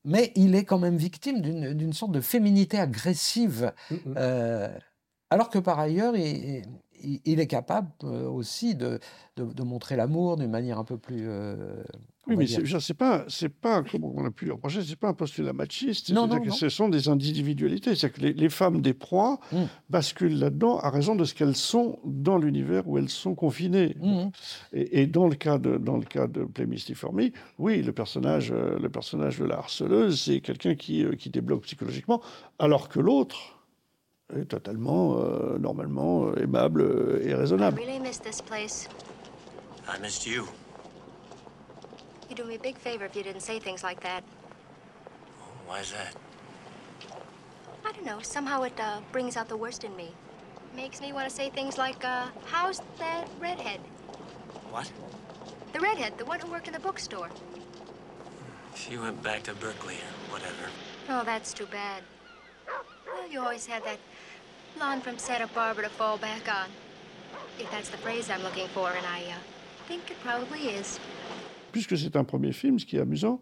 mais 0.06 0.32
il 0.36 0.54
est 0.56 0.64
quand 0.66 0.80
même 0.80 0.98
victime 0.98 1.42
d'une 1.42 1.94
sorte 1.94 2.12
de 2.12 2.22
féminité 2.22 2.80
agressive. 2.80 3.74
Mm, 3.92 4.14
alors 5.32 5.50
que 5.50 5.60
par 5.60 5.80
ailleurs, 5.80 6.16
il, 6.16 6.24
il, 6.26 6.64
il 7.26 7.40
est 7.40 7.48
capable 7.48 7.90
euh, 8.04 8.28
aussi 8.28 8.76
de, 8.76 9.00
de, 9.38 9.46
de 9.46 9.64
montrer 9.64 9.96
l'amour 9.96 10.38
d'une 10.38 10.50
manière 10.52 10.80
un 10.80 10.84
peu 10.84 10.98
plus. 10.98 11.26
euh, 11.28 11.84
Oui, 12.28 12.36
mais 12.36 12.46
c'est 12.48 12.94
pas, 12.94 13.26
c'est 13.28 13.50
pas, 13.50 13.84
comme 13.84 14.04
on 14.04 14.26
a 14.26 14.32
pu 14.32 14.46
le 14.46 14.54
reprocher, 14.54 14.82
c'est 14.84 14.96
pas 14.96 15.08
un 15.10 15.14
postulat 15.14 15.54
machiste. 15.54 16.12
Non, 16.12 16.28
non, 16.28 16.40
que 16.40 16.50
non. 16.50 16.54
ce 16.54 16.70
sont 16.70 16.90
des 16.90 17.08
individualités. 17.10 17.96
C'est-à-dire 17.96 18.14
que 18.18 18.22
les, 18.22 18.34
les 18.34 18.50
femmes 18.50 18.82
des 18.82 18.94
proies 18.94 19.40
Mm. 19.52 19.64
basculent 19.90 20.38
là-dedans 20.40 20.78
à 20.80 20.90
raison 20.90 21.16
de 21.16 21.24
ce 21.26 21.34
qu'elles 21.34 21.56
sont 21.56 22.00
dans 22.06 22.38
l'univers 22.38 22.88
où 22.88 22.98
elles 22.98 23.10
sont 23.10 23.36
confinées. 23.36 23.96
Mhm. 24.00 24.32
Et, 24.74 25.02
et 25.02 25.08
dans 25.08 25.28
le 25.28 25.36
cas 25.36 25.58
de 25.58 25.78
dans 25.78 25.98
le 25.98 26.04
cas 26.06 26.28
de 26.28 26.48
oui, 27.58 27.82
le 27.82 27.92
personnage 27.94 28.52
euh, 28.52 28.78
le 28.80 28.90
personnage 28.90 29.40
de 29.40 29.46
la 29.46 29.58
harceleuse, 29.58 30.22
c'est 30.22 30.42
quelqu'un 30.42 30.76
qui 30.76 31.04
euh, 31.04 31.16
qui 31.16 31.30
débloque 31.30 31.64
psychologiquement, 31.64 32.22
alors 32.60 32.90
que 32.90 33.00
l'autre 33.00 33.59
est 34.38 34.46
totalement 34.46 35.18
euh, 35.20 35.58
normalement 35.58 36.28
euh, 36.28 36.44
aimable 36.44 36.82
euh, 36.82 37.20
et 37.24 37.30
I 37.30 37.34
raisonnable. 37.34 37.78
really 37.80 38.00
miss 38.00 38.20
this 38.20 38.42
place. 38.42 38.88
I 39.88 39.98
missed 40.00 40.26
you. 40.28 40.48
You'd 42.30 42.38
do 42.38 42.46
me 42.46 42.56
a 42.56 42.60
big 42.60 42.78
favor 42.78 43.06
if 43.06 43.16
you 43.16 43.24
didn't 43.24 43.42
say 43.42 43.60
things 43.60 43.84
like 43.84 44.02
that. 44.02 44.24
Why's 45.68 45.92
that? 45.92 46.16
I 47.86 47.92
don't 47.92 48.06
know. 48.06 48.20
Somehow 48.22 48.64
it 48.64 48.80
uh, 48.80 49.00
brings 49.12 49.36
out 49.36 49.48
the 49.50 49.58
worst 49.58 49.84
in 49.84 49.96
me. 49.96 50.12
Makes 50.76 51.02
me 51.02 51.12
want 51.12 51.28
to 51.28 51.36
say 51.36 51.50
things 51.50 51.78
like, 51.80 52.06
uh, 52.06 52.28
how's 52.46 52.82
that 53.00 53.28
redhead? 53.40 53.80
What? 54.70 54.92
The 55.74 55.80
redhead, 55.80 56.18
the 56.20 56.26
one 56.26 56.40
who 56.40 56.52
worked 56.52 56.68
in 56.68 56.74
the 56.74 56.80
bookstore. 56.80 57.30
She 58.76 58.98
went 58.98 59.22
back 59.24 59.44
to 59.44 59.54
Berkeley 59.56 59.96
or 59.96 60.34
whatever. 60.34 60.70
Oh, 61.10 61.24
that's 61.26 61.52
too 61.54 61.66
bad. 61.66 62.04
Well, 63.12 63.28
you 63.30 63.42
always 63.42 63.66
had 63.66 63.84
that 63.86 63.98
from 64.78 65.18
Santa 65.18 65.48
Barbara 65.54 65.84
to 65.86 65.90
fall 65.90 66.18
back 66.18 66.48
on. 66.48 66.70
If 67.60 67.70
that's 67.72 67.90
the 67.90 67.98
phrase 67.98 68.30
I'm 68.30 68.42
looking 68.44 68.68
for, 68.70 68.88
and 68.90 69.06
I 69.06 69.32
uh, 69.32 69.36
think 69.88 70.10
it 70.12 70.18
probably 70.24 70.70
is. 70.70 71.00
puisque 71.72 71.96
c'est 71.98 72.16
un 72.16 72.24
premier 72.24 72.52
film, 72.54 72.80
ce 72.80 72.86
qui 72.86 72.98
est 72.98 73.02
amusant, 73.02 73.40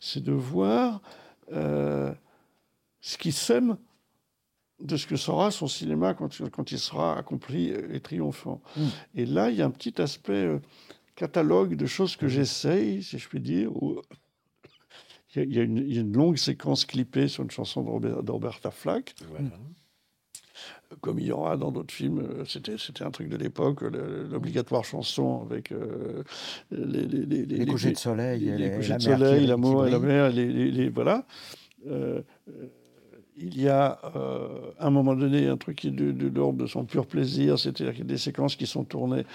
c'est 0.00 0.22
de 0.22 0.32
voir 0.32 1.00
euh, 1.52 2.12
ce 3.00 3.16
qui 3.18 3.30
sème 3.32 3.76
de 4.80 4.96
ce 4.96 5.06
que 5.06 5.16
sera 5.16 5.50
son 5.52 5.68
cinéma 5.68 6.14
quand, 6.14 6.40
il- 6.40 6.50
quand 6.50 6.72
il 6.72 6.78
sera 6.78 7.16
accompli 7.16 7.68
et 7.70 8.00
triomphant. 8.00 8.60
Mm. 8.76 8.86
Et 9.14 9.26
là, 9.26 9.50
il 9.50 9.56
y 9.56 9.62
a 9.62 9.66
un 9.66 9.70
petit 9.70 10.00
aspect 10.02 10.32
euh, 10.46 10.58
catalogue 11.14 11.76
de 11.76 11.86
choses 11.86 12.16
que 12.16 12.26
j'essaye, 12.26 13.02
si 13.02 13.18
je 13.18 13.28
puis 13.28 13.40
dire. 13.40 13.70
où 13.80 14.00
il, 15.36 15.38
y 15.38 15.40
a, 15.40 15.44
il 15.44 15.54
y 15.54 15.60
a 15.60 15.62
une, 15.62 15.78
il 15.78 15.94
y 15.94 15.98
a 15.98 16.00
une 16.00 16.12
longue 16.16 16.36
séquence 16.38 16.84
clippée 16.86 17.28
sur 17.28 17.44
une 17.44 17.50
chanson 17.50 17.82
de 17.82 17.90
Robert- 17.90 18.18
Roberta 18.26 18.70
Flack 18.72 19.14
Voilà. 19.28 19.50
Comme 21.00 21.18
il 21.18 21.26
y 21.26 21.32
aura 21.32 21.56
dans 21.56 21.70
d'autres 21.72 21.92
films. 21.94 22.20
euh, 22.20 22.44
C'était, 22.46 22.76
c'était 22.78 23.04
un 23.04 23.10
truc 23.10 23.28
de 23.28 23.36
l'époque, 23.36 23.82
l'obligatoire 24.30 24.84
chanson 24.84 25.42
avec 25.48 25.72
euh, 25.72 26.22
les, 26.70 27.06
les, 27.06 27.26
les, 27.26 27.44
Les 27.46 27.66
couchers 27.66 27.92
de 27.92 27.96
soleil 27.98 28.40
les 28.40 28.56
les- 28.56 28.70
couchers 28.76 28.94
de 28.94 29.02
soleil, 29.02 29.46
l'amour 29.46 29.86
et 29.86 29.90
la 29.90 29.98
mer, 29.98 30.30
les, 30.30 30.46
les- 30.46 30.70
les- 30.70 30.88
voilà. 30.88 31.24
Euh, 31.86 32.20
euh, 32.48 32.52
il 33.36 33.60
y 33.60 33.68
a 33.68 33.98
euh, 34.14 34.46
à 34.78 34.86
un 34.86 34.90
moment 34.90 35.16
donné 35.16 35.48
un 35.48 35.56
truc 35.56 35.78
qui 35.78 35.88
est 35.88 35.90
de, 35.90 36.12
de 36.12 36.28
l'ordre 36.28 36.56
de 36.62 36.66
son 36.68 36.84
pur 36.84 37.04
plaisir, 37.04 37.58
c'est-à-dire 37.58 37.90
qu'il 37.90 37.98
y 38.04 38.08
a 38.08 38.12
des 38.12 38.16
séquences 38.16 38.54
qui 38.54 38.64
sont 38.64 38.84
tournées 38.84 39.26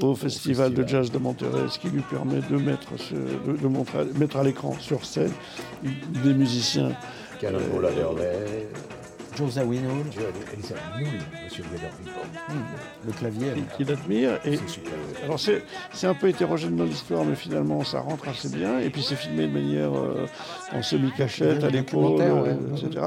au, 0.00 0.14
festival, 0.14 0.72
de 0.74 0.86
jazz 0.86 1.10
de 1.10 1.18
Monterrey, 1.18 1.66
ce 1.68 1.80
qui 1.80 1.88
lui 1.88 2.02
permet 2.02 2.40
de 2.48 2.56
mettre, 2.56 2.96
ce- 3.00 3.14
de, 3.14 3.56
de 3.60 3.66
montrer, 3.66 4.04
mettre 4.16 4.36
à 4.36 4.44
l'écran 4.44 4.74
sur 4.78 5.04
scène 5.04 5.32
des 5.82 6.34
musiciens 6.34 6.92
Adderley, 7.88 8.68
Joe 9.38 9.50
Zawinul, 9.52 10.04
Monsieur 11.44 11.64
le 13.06 13.12
clavier. 13.12 13.52
qui, 13.54 13.76
qui 13.76 13.84
l'admirent. 13.84 14.40
Et, 14.44 14.56
C'est 14.56 14.68
super. 14.68 14.92
Alors 15.22 15.38
c'est 15.38 16.06
un 16.08 16.14
peu 16.14 16.28
hétérogène 16.28 16.74
dans 16.74 16.84
l'histoire, 16.84 17.24
mais 17.24 17.36
finalement 17.36 17.84
ça 17.84 18.00
rentre 18.00 18.28
assez 18.28 18.48
bien. 18.48 18.80
Et 18.80 18.90
puis 18.90 19.00
c'est 19.00 19.14
filmé 19.14 19.46
de 19.46 19.52
manière 19.52 19.94
euh, 19.94 20.26
en 20.72 20.82
semi-cachette, 20.82 21.62
à 21.62 21.70
Des 21.70 21.78
l'épaule, 21.78 22.20
euh, 22.20 22.42
ouais. 22.42 22.56
etc. 22.84 23.06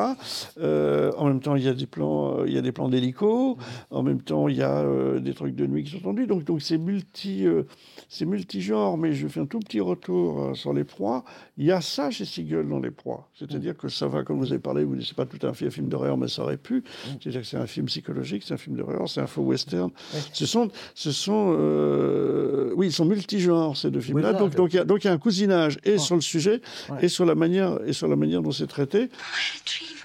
Euh, 0.60 1.12
en 1.18 1.28
même 1.28 1.42
temps, 1.42 1.58
il 1.58 1.64
y 1.64 1.68
a 1.68 1.74
des 1.74 1.86
plans, 1.86 2.46
il 2.46 2.54
y 2.54 2.58
a 2.58 2.62
des 2.62 2.72
plans 2.72 2.88
d'hélico. 2.88 3.58
En 3.90 4.02
même 4.02 4.22
temps, 4.22 4.48
il 4.48 4.56
y 4.56 4.64
a 4.64 4.80
euh, 4.80 5.20
des 5.20 5.34
trucs 5.34 5.56
de 5.56 5.68
nuit 5.68 5.84
qui 5.84 5.92
sont 5.92 6.00
tendus. 6.00 6.28
Donc 6.28 6.46
donc 6.46 6.62
c'est 6.62 6.78
multi, 6.78 7.46
euh, 7.46 7.64
c'est 8.08 8.26
multigenre. 8.26 8.98
Mais 8.98 9.12
je 9.12 9.28
fais 9.28 9.42
un 9.42 9.46
tout 9.46 9.60
petit 9.60 9.82
retour 9.82 10.42
euh, 10.42 10.54
sur 10.54 10.72
les 10.72 10.86
proies. 10.86 11.26
Il 11.58 11.66
y 11.66 11.72
a 11.74 11.82
ça 11.82 12.10
chez 12.10 12.24
Siegel 12.24 12.70
dans 12.70 12.80
les 12.80 12.92
proies. 12.92 13.28
C'est-à-dire 13.34 13.76
que 13.76 13.90
ça 13.90 14.08
va, 14.08 14.24
comme 14.24 14.38
vous 14.38 14.54
avez 14.54 14.62
parlé, 14.62 14.86
vous 14.86 15.00
c'est 15.02 15.16
pas 15.16 15.26
tout 15.26 15.46
un 15.46 15.54
film 15.54 15.90
d'horreur, 15.90 16.18
mais 16.22 16.28
ça 16.28 16.44
aurait 16.44 16.58
pu. 16.58 16.84
C'est-à-dire 17.22 17.42
que 17.42 17.48
c'est 17.48 17.58
un 17.58 17.68
film 17.68 17.88
psychologique, 17.88 18.44
c'est 18.46 18.54
un 18.54 18.58
film 18.58 18.78
d'horreur, 18.78 19.10
c'est 19.10 19.22
un 19.22 19.28
faux 19.28 19.42
western. 19.42 19.92
Ce 20.34 20.46
sont, 20.46 20.72
ce 20.96 21.12
sont, 21.12 21.56
euh, 21.58 22.72
oui, 22.76 22.88
ils 22.88 22.94
sont 22.94 23.06
multigenres 23.06 23.76
ces 23.76 23.92
deux 23.92 24.02
films-là. 24.02 24.34
donc, 24.34 24.56
donc 24.56 24.74
il 24.74 24.78
y 24.78 24.80
a, 24.80 24.84
donc 24.86 25.04
il 25.04 25.08
y 25.08 25.10
a 25.10 25.14
un 25.14 25.18
cousinage 25.18 25.78
et 25.84 25.98
sur 25.98 26.16
le 26.16 26.22
sujet 26.22 26.62
Ouais. 26.90 27.06
et 27.06 27.10
sur 27.10 27.26
la 27.26 27.36
manière 27.36 27.80
et 27.86 27.94
sur 27.94 28.08
la 28.08 28.16
manière 28.16 28.42
dont 28.42 28.52
c'est 28.52 28.68
traité. 28.68 29.04
I 29.04 29.06
had 29.06 29.10
a 29.10 29.64
dream. 29.66 29.98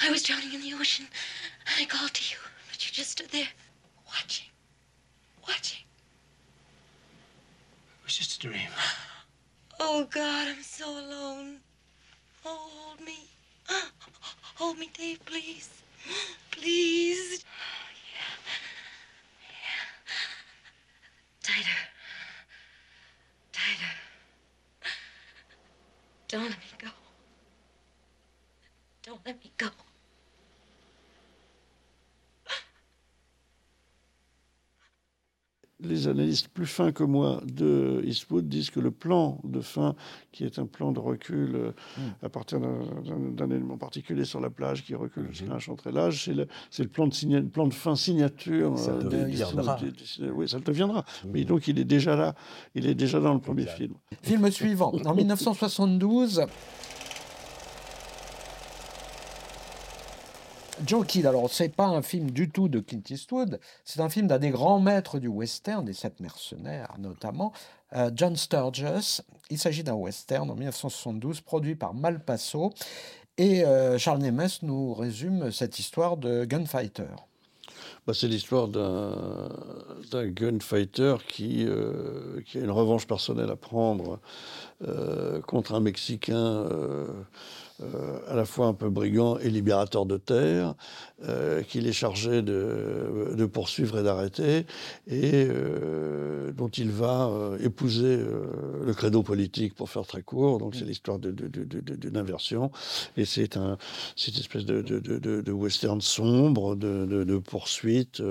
I 0.00 0.10
was 0.10 0.22
drowning 0.22 0.54
in 0.54 0.60
the 0.60 0.74
ocean. 0.80 1.04
And 1.66 1.82
I 1.82 1.86
called 1.86 2.12
to 2.12 2.22
you, 2.22 2.38
but 2.70 2.78
you 2.84 2.90
just 2.92 3.10
stood 3.10 3.28
there, 3.30 3.48
watching, 4.06 4.46
watching. 5.46 5.84
It 8.00 8.04
was 8.06 8.14
just 8.16 8.36
a 8.42 8.48
dream. 8.48 8.70
Oh, 9.80 10.06
God, 10.10 10.48
I'm 10.48 10.62
so 10.62 10.86
alone. 10.90 11.60
Oh, 12.44 12.70
hold 12.72 13.00
me. 13.06 13.18
Hold 14.58 14.76
me, 14.76 14.90
Dave, 14.92 15.24
please. 15.24 15.70
Please. 16.50 17.44
Yeah. 18.12 18.34
Yeah. 19.48 19.84
Tighter. 21.44 21.80
Tighter. 23.52 23.94
Don't 26.26 26.42
let 26.42 26.50
me 26.50 26.56
go. 26.76 26.88
Don't 29.04 29.20
let 29.24 29.44
me 29.44 29.52
go. 29.56 29.68
Les 35.80 36.08
analystes 36.08 36.48
plus 36.48 36.66
fins 36.66 36.90
que 36.90 37.04
moi 37.04 37.40
de 37.46 38.02
Eastwood 38.04 38.48
disent 38.48 38.70
que 38.70 38.80
le 38.80 38.90
plan 38.90 39.40
de 39.44 39.60
fin, 39.60 39.94
qui 40.32 40.42
est 40.44 40.58
un 40.58 40.66
plan 40.66 40.90
de 40.90 40.98
recul 40.98 41.54
euh, 41.54 41.70
Hmm. 41.96 42.10
à 42.26 42.28
partir 42.28 42.58
d'un- 42.60 43.50
élément 43.50 43.78
particulier 43.78 44.24
sur 44.24 44.40
la 44.40 44.50
plage 44.50 44.84
qui 44.84 44.94
recule 44.96 45.28
jusqu'à 45.30 45.52
un 45.54 45.90
large, 45.92 46.24
c'est 46.70 46.82
le, 46.82 46.88
plan 46.88 47.06
de, 47.06 47.14
signa- 47.14 47.38
le 47.40 47.46
plan 47.48 47.68
de 47.68 47.74
fin 47.74 47.94
signature. 47.94 48.76
Ça 48.76 48.90
euh, 48.90 49.02
deviendra. 49.04 49.76
des- 49.80 49.92
des- 49.92 50.30
oui, 50.32 50.48
ça 50.48 50.58
le 50.58 50.64
deviendra. 50.64 51.04
Mais 51.32 51.44
donc 51.44 51.68
il 51.68 51.78
est 51.78 51.84
déjà 51.84 52.16
là. 52.16 52.34
Il 52.74 52.86
est 52.88 52.94
déjà 52.96 53.20
dans 53.20 53.34
le 53.34 53.40
premier 53.40 53.62
Exact. 53.62 53.76
film. 53.76 53.94
Film 54.22 54.50
suivant. 54.50 54.92
En 55.04 55.14
1972, 55.14 56.42
Joe 60.86 61.06
Kidd. 61.06 61.26
Alors, 61.26 61.50
c'est 61.50 61.68
pas 61.68 61.86
un 61.86 62.02
film 62.02 62.30
du 62.30 62.50
tout 62.50 62.68
de 62.68 62.80
Clint 62.80 63.02
Eastwood. 63.10 63.60
C'est 63.84 64.00
un 64.00 64.08
film 64.08 64.26
d'un 64.26 64.38
des 64.38 64.50
grands 64.50 64.80
maîtres 64.80 65.18
du 65.18 65.28
western, 65.28 65.84
des 65.84 65.92
sept 65.92 66.20
mercenaires 66.20 66.94
notamment, 66.98 67.52
euh, 67.94 68.10
John 68.14 68.36
Sturges. 68.36 69.22
Il 69.50 69.58
s'agit 69.58 69.82
d'un 69.82 69.94
western 69.94 70.50
en 70.50 70.54
1972 70.54 71.40
produit 71.40 71.74
par 71.74 71.94
Malpasso. 71.94 72.72
Et 73.36 73.64
euh, 73.64 73.98
Charles 73.98 74.18
Nemes 74.18 74.48
nous 74.62 74.94
résume 74.94 75.50
cette 75.52 75.78
histoire 75.78 76.16
de 76.16 76.44
gunfighter. 76.44 77.14
Bah, 78.06 78.14
c'est 78.14 78.28
l'histoire 78.28 78.68
d'un 78.68 80.26
gunfighter 80.26 81.16
qui, 81.28 81.64
euh, 81.66 82.40
qui 82.46 82.58
a 82.58 82.60
une 82.60 82.70
revanche 82.70 83.06
personnelle 83.06 83.50
à 83.50 83.56
prendre 83.56 84.20
contre 85.46 85.74
un 85.74 85.80
Mexicain 85.80 86.66
à 88.28 88.34
la 88.34 88.44
fois 88.44 88.66
un 88.66 88.74
peu 88.74 88.90
brigand 88.90 89.38
et 89.38 89.50
libérateur 89.50 90.06
de 90.06 90.16
terre, 90.16 90.74
euh, 91.26 91.62
qu'il 91.62 91.86
est 91.86 91.92
chargé 91.92 92.42
de, 92.42 93.34
de 93.36 93.46
poursuivre 93.46 93.98
et 93.98 94.02
d'arrêter, 94.02 94.66
et 95.06 95.46
euh, 95.48 96.52
dont 96.52 96.68
il 96.68 96.90
va 96.90 97.28
euh, 97.28 97.58
épouser 97.60 98.18
le 98.18 98.94
credo 98.94 99.22
politique, 99.22 99.74
pour 99.74 99.90
faire 99.90 100.06
très 100.06 100.22
court. 100.22 100.58
Donc 100.58 100.74
c'est 100.74 100.84
l'histoire 100.84 101.18
de- 101.18 101.30
de- 101.30 101.48
d'une 101.96 102.16
inversion, 102.16 102.70
et 103.16 103.24
c'est 103.24 103.56
un, 103.56 103.78
une 104.26 104.34
espèce 104.34 104.64
de, 104.64 105.52
western 105.52 106.00
sombre, 106.00 106.76
de, 106.76 107.38
poursuite, 107.38 108.22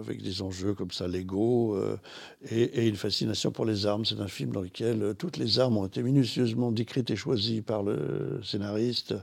avec 0.00 0.22
des 0.22 0.42
enjeux 0.42 0.74
comme 0.74 0.90
ça 0.90 1.06
légaux, 1.08 1.78
et, 2.50 2.62
et 2.62 2.88
une 2.88 2.96
fascination 2.96 3.50
pour 3.50 3.64
les 3.64 3.86
armes. 3.86 4.04
C'est 4.04 4.20
un 4.20 4.28
film 4.28 4.52
dans 4.52 4.60
lequel 4.60 5.14
toutes 5.18 5.36
les 5.36 5.58
armes 5.58 5.78
ont 5.78 5.86
été 5.86 6.02
minutieusement 6.02 6.72
décrites 6.72 7.10
et 7.10 7.16
choisies 7.16 7.62
par 7.62 7.82
le 7.82 8.40
scénariste 8.42 9.14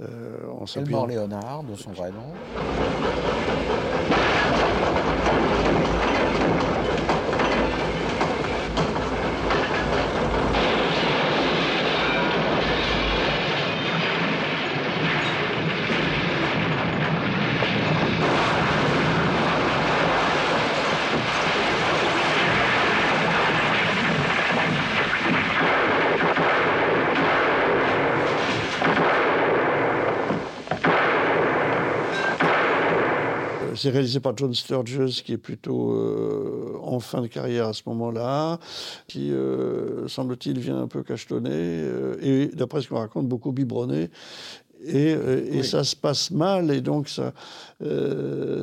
euh, 0.00 0.46
en 0.48 0.66
Leonard, 1.06 1.62
de 1.66 1.74
son 1.74 1.90
vrai 1.92 2.10
nom. 2.10 2.22
Réalisé 33.90 34.20
par 34.20 34.36
John 34.36 34.54
Sturges, 34.54 35.22
qui 35.22 35.32
est 35.32 35.38
plutôt 35.38 35.92
euh, 35.92 36.78
en 36.82 37.00
fin 37.00 37.22
de 37.22 37.26
carrière 37.26 37.66
à 37.66 37.72
ce 37.72 37.82
moment-là, 37.86 38.58
qui, 39.06 39.32
semble-t-il, 40.06 40.58
vient 40.58 40.80
un 40.82 40.88
peu 40.88 41.02
cachetonner, 41.02 41.84
et 42.20 42.46
d'après 42.48 42.82
ce 42.82 42.88
qu'on 42.88 42.98
raconte, 42.98 43.28
beaucoup 43.28 43.52
biberonné. 43.52 44.10
Et, 44.84 45.16
et 45.52 45.62
ça 45.62 45.84
se 45.84 45.96
passe 45.96 46.30
mal, 46.30 46.70
et 46.70 46.80
donc 46.80 47.08
ça, 47.08 47.32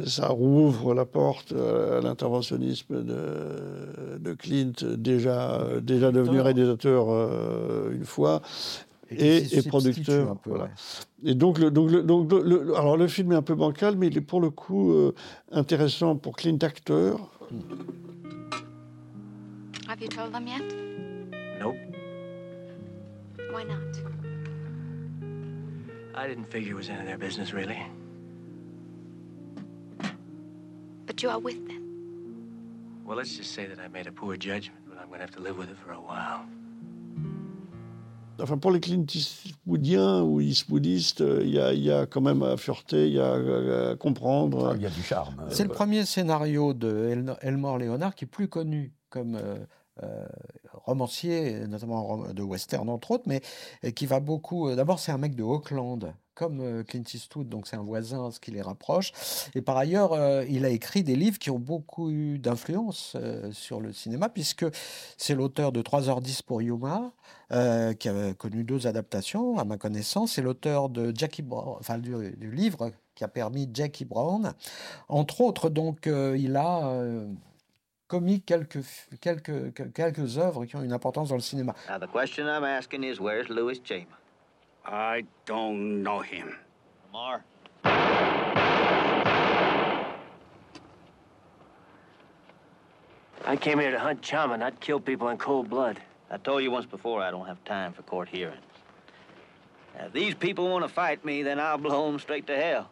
ça 0.06 0.28
rouvre 0.28 0.94
la 0.94 1.06
porte 1.06 1.54
à 1.54 2.02
l'interventionnisme 2.02 3.04
de, 3.04 4.20
de, 4.20 4.34
Clint, 4.34 4.74
déjà, 4.96 5.66
déjà 5.82 6.12
devenu 6.12 6.40
réalisateur 6.40 7.08
une 7.92 8.06
fois, 8.06 8.42
et, 9.18 9.62
producteur. 9.64 10.36
Et 11.24 11.36
donc, 11.36 11.60
le, 11.60 11.72
donc, 11.72 11.92
donc 12.06 12.32
le, 12.32 12.76
alors 12.76 12.98
le 12.98 13.08
film 13.08 13.32
est 13.32 13.36
un 13.36 13.42
peu 13.42 13.56
bancal, 13.56 13.96
mais 13.98 14.08
il 14.08 14.18
est 14.18 14.22
pour 14.22 14.42
le 14.42 14.50
coup 14.50 14.92
euh, 14.92 15.14
intéressant 15.52 16.16
pour 16.16 16.36
Clint 16.36 16.58
acteur. 16.62 17.32
Have 19.88 20.02
you 20.02 20.08
told 20.08 20.34
them 20.34 20.48
yet? 20.48 20.64
Nope. 21.60 21.76
Why 23.52 23.64
not? 23.64 23.78
I 26.16 26.28
didn't 26.28 26.46
figure 26.46 26.72
it 26.72 26.76
was 26.76 26.90
any 26.90 27.00
of 27.00 27.06
their 27.06 27.18
business, 27.18 27.54
really. 27.54 27.80
But 31.06 31.22
you 31.22 31.30
are 31.30 31.40
with 31.40 31.68
them. 31.68 31.84
Well, 33.06 33.18
let's 33.18 33.36
just 33.36 33.52
say 33.52 33.66
that 33.66 33.80
I 33.80 33.88
made 33.88 34.08
a 34.08 34.12
poor 34.12 34.38
judgment, 34.38 34.80
but 34.88 34.98
I'm 34.98 35.08
going 35.08 35.20
to 35.20 35.26
have 35.26 35.36
to 35.36 35.42
live 35.42 35.58
with 35.58 35.70
it 35.70 35.78
for 35.78 35.92
a 35.92 36.00
while. 36.00 36.46
Enfin, 38.42 38.58
pour 38.58 38.72
les 38.72 38.80
Clint 38.80 39.06
Eastwoodiens 39.14 40.22
ou 40.24 40.42
Eastwoodistes, 40.42 41.22
euh, 41.22 41.44
il 41.44 41.84
y, 41.84 41.92
a, 41.92 42.06
quand 42.06 42.22
même 42.22 42.42
à 42.42 42.58
fureter, 42.58 43.08
il 43.08 43.14
y 43.14 43.20
a 43.20 43.92
à 43.92 43.96
comprendre. 43.96 44.72
Ah, 44.72 44.76
il 44.76 44.82
y 44.82 44.86
a 44.86 44.90
du 44.90 45.04
charme. 45.04 45.36
C'est 45.50 45.64
le 45.64 45.70
premier 45.70 46.06
scénario 46.06 46.74
de 46.74 47.38
Elmore 47.42 47.78
Leonard 47.78 48.16
qui 48.16 48.26
est 48.26 48.28
plus 48.28 48.48
connu 48.48 48.94
comme 49.10 49.36
euh, 49.36 49.58
euh, 50.02 50.28
romancier, 50.74 51.68
notamment 51.68 52.34
de 52.34 52.42
western 52.42 52.90
entre 52.90 53.12
autres, 53.12 53.26
mais 53.28 53.42
qui 53.94 54.06
va 54.06 54.20
beaucoup. 54.20 54.74
D'abord, 54.76 55.00
c'est 55.00 55.12
un 55.12 55.20
mec 55.20 55.36
de 55.36 55.44
Auckland, 55.44 56.14
comme 56.36 56.84
Clint 56.84 57.04
Eastwood, 57.14 57.50
donc 57.50 57.68
c'est 57.68 57.76
un 57.76 57.84
voisin, 57.84 58.32
ce 58.32 58.40
qui 58.40 58.52
les 58.52 58.62
rapproche. 58.62 59.12
Et 59.56 59.62
par 59.62 59.78
ailleurs, 59.78 60.44
il 60.50 60.66
a 60.66 60.70
écrit 60.70 61.04
des 61.04 61.16
livres 61.16 61.38
qui 61.40 61.50
ont 61.50 61.60
beaucoup 61.60 62.10
eu 62.10 62.40
d'influence 62.40 63.16
sur 63.52 63.80
le 63.80 63.94
cinéma, 63.94 64.30
puisque 64.30 64.66
c'est 65.18 65.36
l'auteur 65.36 65.72
de 65.72 65.82
3h10 65.82 66.44
pour 66.44 66.62
Yuma, 66.62 67.12
qui 67.50 68.10
a 68.10 68.34
connu 68.38 68.64
deux 68.64 68.88
adaptations, 68.88 69.58
à 69.60 69.66
ma 69.66 69.78
connaissance. 69.78 70.34
C'est 70.34 70.42
l'auteur 70.42 70.90
de 70.90 71.14
Jackie 71.16 71.42
Brown, 71.42 71.78
enfin 71.80 71.98
du, 71.98 72.52
livre 72.52 72.92
qui 73.16 73.24
a 73.24 73.28
permis 73.28 73.70
Jackie 73.74 74.06
Brown. 74.06 74.54
Entre 75.10 75.42
autres, 75.42 75.70
donc, 75.70 76.08
il 76.08 76.56
a 76.56 77.26
commis 78.14 78.42
quelques, 78.42 78.84
quelques, 79.22 79.74
quelques 79.94 80.38
œuvres 80.38 80.66
qui 80.66 80.76
ont 80.76 80.84
une 80.84 80.94
importance 80.94 81.30
dans 81.30 81.36
le 81.36 81.42
cinéma. 81.42 81.74
Now 81.90 81.98
the 81.98 82.12
question 82.12 82.46
I'm 82.46 82.64
asking 82.64 83.04
is, 83.04 83.20
where's? 83.20 83.50
I 84.86 85.24
don't 85.46 86.04
know 86.04 86.20
him. 86.20 86.58
Lamar? 87.14 87.44
I 93.46 93.56
came 93.56 93.80
here 93.80 93.92
to 93.92 94.00
hunt 94.00 94.22
Chama, 94.22 94.58
not 94.58 94.80
kill 94.80 95.00
people 95.00 95.30
in 95.30 95.38
cold 95.38 95.70
blood. 95.70 96.00
I 96.32 96.38
told 96.38 96.64
you 96.64 96.72
once 96.72 96.86
before 96.86 97.22
I 97.22 97.30
don't 97.32 97.46
have 97.46 97.64
time 97.66 97.94
for 97.94 98.02
court 98.04 98.30
hearings. 98.30 98.62
Now, 99.96 100.06
if 100.06 100.14
these 100.14 100.34
people 100.34 100.70
want 100.70 100.84
to 100.84 100.90
fight 100.90 101.24
me, 101.24 101.44
then 101.44 101.60
I'll 101.60 101.78
blow 101.78 102.08
them 102.10 102.20
straight 102.20 102.48
to 102.48 102.56
hell. 102.56 102.90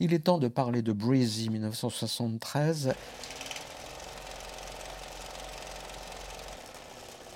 Il 0.00 0.12
est 0.12 0.24
temps 0.24 0.38
de 0.38 0.48
parler 0.48 0.82
de 0.82 0.92
Breezy 0.92 1.48
1973. 1.48 2.94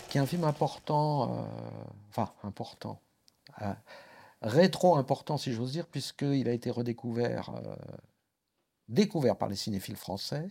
Qui 0.09 0.19
est 0.19 0.21
un 0.21 0.27
film 0.27 0.45
important, 0.45 1.31
euh, 1.31 1.43
enfin 2.09 2.33
important, 2.43 3.01
euh, 3.63 3.73
rétro 4.43 4.97
important 4.97 5.37
si 5.37 5.53
j'ose 5.53 5.73
dire, 5.73 5.87
puisqu'il 5.87 6.49
a 6.49 6.53
été 6.53 6.71
redécouvert, 6.71 7.51
euh, 7.51 7.77
découvert 8.89 9.37
par 9.37 9.49
les 9.49 9.57
cinéphiles 9.57 9.97
français, 9.97 10.51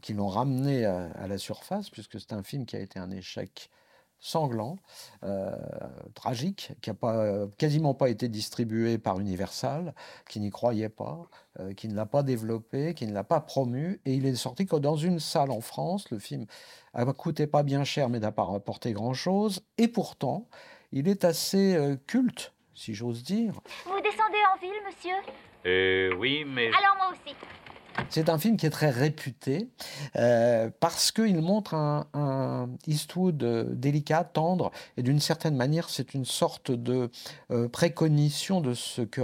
qui 0.00 0.14
l'ont 0.14 0.28
ramené 0.28 0.84
à, 0.84 1.26
la 1.26 1.38
surface, 1.38 1.90
puisque 1.90 2.20
c'est 2.20 2.32
un 2.32 2.44
film 2.44 2.66
qui 2.66 2.76
a 2.76 2.78
été 2.78 3.00
un 3.00 3.10
échec 3.10 3.68
sanglant, 4.18 4.76
tragique, 6.14 6.72
qui 6.80 6.90
n'a 6.90 6.94
pas, 6.94 7.46
quasiment 7.58 7.94
pas 7.94 8.08
été 8.08 8.28
distribué 8.28 8.98
par 8.98 9.20
Universal, 9.20 9.94
qui 10.28 10.40
n'y 10.40 10.50
croyait 10.50 10.88
pas, 10.88 11.28
qui 11.76 11.88
ne 11.88 11.94
l'a 11.94 12.06
pas 12.06 12.22
développé, 12.22 12.94
qui 12.94 13.06
ne 13.06 13.12
l'a 13.12 13.24
pas 13.24 13.40
promu, 13.40 14.00
et 14.04 14.14
il 14.14 14.26
est 14.26 14.34
sorti 14.34 14.66
que 14.66 14.76
dans 14.76 14.96
une 14.96 15.20
salle 15.20 15.50
en 15.50 15.60
France. 15.60 16.10
Le 16.10 16.18
film 16.18 16.46
ne 16.94 17.12
coûté 17.12 17.46
pas 17.46 17.62
bien 17.62 17.84
cher, 17.84 18.08
mais 18.08 18.18
n'a 18.18 18.32
pas 18.32 18.44
rapporté 18.44 18.92
grand-chose. 18.92 19.62
Et 19.78 19.88
pourtant, 19.88 20.48
il 20.92 21.08
est 21.08 21.24
assez 21.24 21.74
euh, 21.74 21.96
culte, 22.06 22.52
si 22.74 22.94
j'ose 22.94 23.22
dire. 23.22 23.60
Vous 23.84 24.00
descendez 24.00 24.38
en 24.54 24.60
ville, 24.60 24.82
monsieur? 24.86 25.16
Euh, 25.66 26.14
Oui, 26.16 26.44
mais... 26.46 26.68
Alors 26.68 26.96
moi 26.96 27.10
aussi. 27.12 27.34
C'est 28.10 28.28
un 28.28 28.38
film 28.38 28.56
qui 28.56 28.66
est 28.66 28.70
très 28.70 28.90
réputé 28.90 29.68
euh, 30.16 30.70
parce 30.80 31.12
qu'il 31.12 31.40
montre 31.40 31.74
un, 31.74 32.06
un 32.14 32.68
Eastwood 32.86 33.42
euh, 33.42 33.64
délicat, 33.68 34.24
tendre, 34.24 34.70
et 34.96 35.02
d'une 35.02 35.20
certaine 35.20 35.56
manière, 35.56 35.88
c'est 35.88 36.14
une 36.14 36.24
sorte 36.24 36.70
de 36.70 37.10
préconition 37.72 38.60
de 38.60 38.74
ce 38.74 39.02
que, 39.02 39.20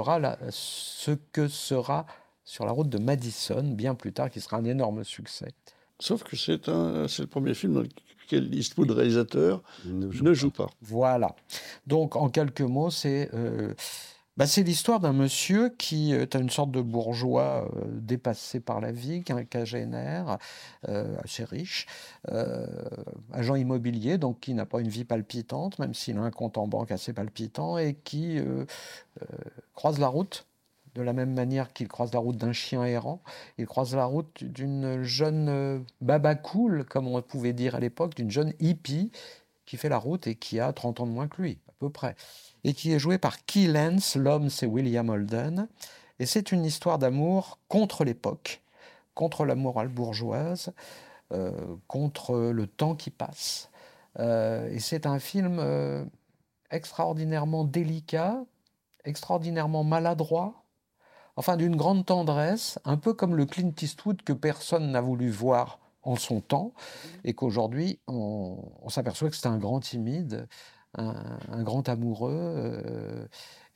ce 0.51 1.11
que 1.33 1.49
sera 1.49 2.07
sur 2.45 2.67
la 2.67 2.73
route 2.73 2.89
de 2.89 2.99
Madison, 2.99 3.63
bien 3.63 3.95
plus 3.95 4.13
tard, 4.13 4.31
qui 4.31 4.41
sera 4.41 4.57
un 4.57 4.65
énorme 4.65 5.05
succès. 5.05 5.53
Sauf 5.99 6.25
que 6.25 6.37
c'est 6.37 6.67
le 6.67 7.27
premier 7.27 7.55
film 7.55 7.75
dans 7.75 7.81
lequel 7.81 8.55
Eastwood, 8.55 8.91
réalisateur, 8.91 9.63
ne 9.85 10.35
joue, 10.35 10.51
pas. 10.51 10.69
Voilà. 10.81 11.35
Donc, 11.87 12.17
en 12.17 12.29
quelques 12.29 12.63
mots, 12.63 12.91
c'est 12.91 13.31
euh, 13.35 13.75
bah, 14.37 14.45
l'histoire 14.57 15.01
d'un 15.01 15.13
monsieur 15.13 15.69
qui 15.71 16.13
est 16.13 16.35
une 16.35 16.51
sorte 16.51 16.71
de 16.71 16.81
bourgeois 16.81 17.69
euh, 17.77 17.85
dépassé 17.87 18.61
par 18.61 18.81
la 18.81 18.93
vie, 18.93 19.23
qui 19.23 19.33
un 19.33 19.45
cagénaire, 19.45 20.39
euh, 20.89 21.17
assez 21.23 21.45
riche, 21.45 21.87
agent 23.33 23.55
immobilier, 23.55 24.19
donc 24.19 24.41
qui 24.41 24.55
n'a 24.55 24.67
pas 24.67 24.81
une 24.81 24.89
vie 24.89 25.05
palpitante, 25.05 25.79
même 25.79 25.95
s'il 25.95 26.19
a 26.19 26.23
un 26.23 26.31
compte 26.31 26.59
en 26.59 26.67
banque 26.67 26.93
assez 26.93 27.13
palpitant, 27.13 27.79
et 27.79 27.95
qui 27.95 28.41
croise 29.75 29.99
la 29.99 30.09
route. 30.09 30.47
De 30.95 31.01
la 31.01 31.15
même 31.15 31.33
manière 31.33 31.73
qu'il 31.73 31.89
croise 31.89 32.13
la 32.13 32.19
route 32.19 32.37
d'un 32.37 32.53
chien 32.53 32.85
errant, 32.85 33.23
il 33.57 33.65
croise 33.65 33.95
la 33.95 34.05
route 34.05 34.45
d'une 34.45 35.03
jeune 35.03 35.49
euh, 35.49 35.79
baba 36.03 36.35
cool, 36.35 36.85
comme 36.85 37.09
on 37.09 37.21
pouvait 37.23 37.55
dire 37.55 37.75
à 37.75 37.81
l'époque, 37.81 38.15
d'une 38.15 38.31
jeune 38.31 38.53
hippie 38.61 39.11
qui 39.65 39.79
fait 39.79 39.89
la 39.89 39.97
route 39.97 40.27
et 40.27 40.35
qui 40.35 40.61
a 40.61 40.71
30 40.71 41.01
ans 41.01 41.07
de 41.07 41.13
moins 41.13 41.29
que 41.29 41.41
lui, 41.41 41.59
à 41.69 41.73
peu 41.79 41.89
près, 41.89 42.15
et 42.65 42.75
qui 42.75 42.93
est 42.93 42.99
jouée 42.99 43.19
par 43.19 43.45
Key 43.45 43.67
Lance, 43.67 44.17
l'homme 44.17 44.51
c'est 44.51 44.67
William 44.67 45.09
Holden, 45.09 45.69
et 46.19 46.27
c'est 46.27 46.53
une 46.53 46.65
histoire 46.65 46.99
d'amour 46.99 47.59
contre 47.69 48.05
l'époque, 48.05 48.63
contre 49.15 49.45
la 49.45 49.55
morale 49.55 49.89
bourgeoise, 49.89 50.73
euh, 51.33 51.53
contre 51.89 52.37
le 52.37 52.67
temps 52.67 52.95
qui 52.95 53.11
passe, 53.11 53.71
euh, 54.19 54.69
et 54.71 54.79
c'est 54.79 55.07
un 55.07 55.19
film 55.19 55.61
extraordinairement 56.71 57.65
délicat, 57.65 58.45
extraordinairement 59.05 59.85
maladroit, 59.85 60.65
enfin 61.37 61.57
d'une 61.57 61.77
grande 61.77 62.07
tendresse, 62.07 62.79
un 62.85 62.97
peu 62.97 63.15
comme 63.15 63.37
le 63.37 63.47
Clint 63.47 63.73
Eastwood 63.81 64.23
que 64.23 64.33
personne 64.33 64.91
n'a 64.91 65.01
voulu 65.01 65.31
voir 65.31 65.79
en 66.03 66.17
son 66.17 66.41
temps, 66.41 66.73
et 67.25 67.35
qu'aujourd'hui 67.35 68.01
on, 68.09 68.59
s'aperçoit 68.89 69.31
que 69.31 69.37
c'est 69.37 69.47
un 69.47 69.59
grand 69.59 69.81
timide, 69.81 70.49
un, 70.95 71.63
grand 71.63 71.89
amoureux, 71.89 72.31
euh, 72.33 73.27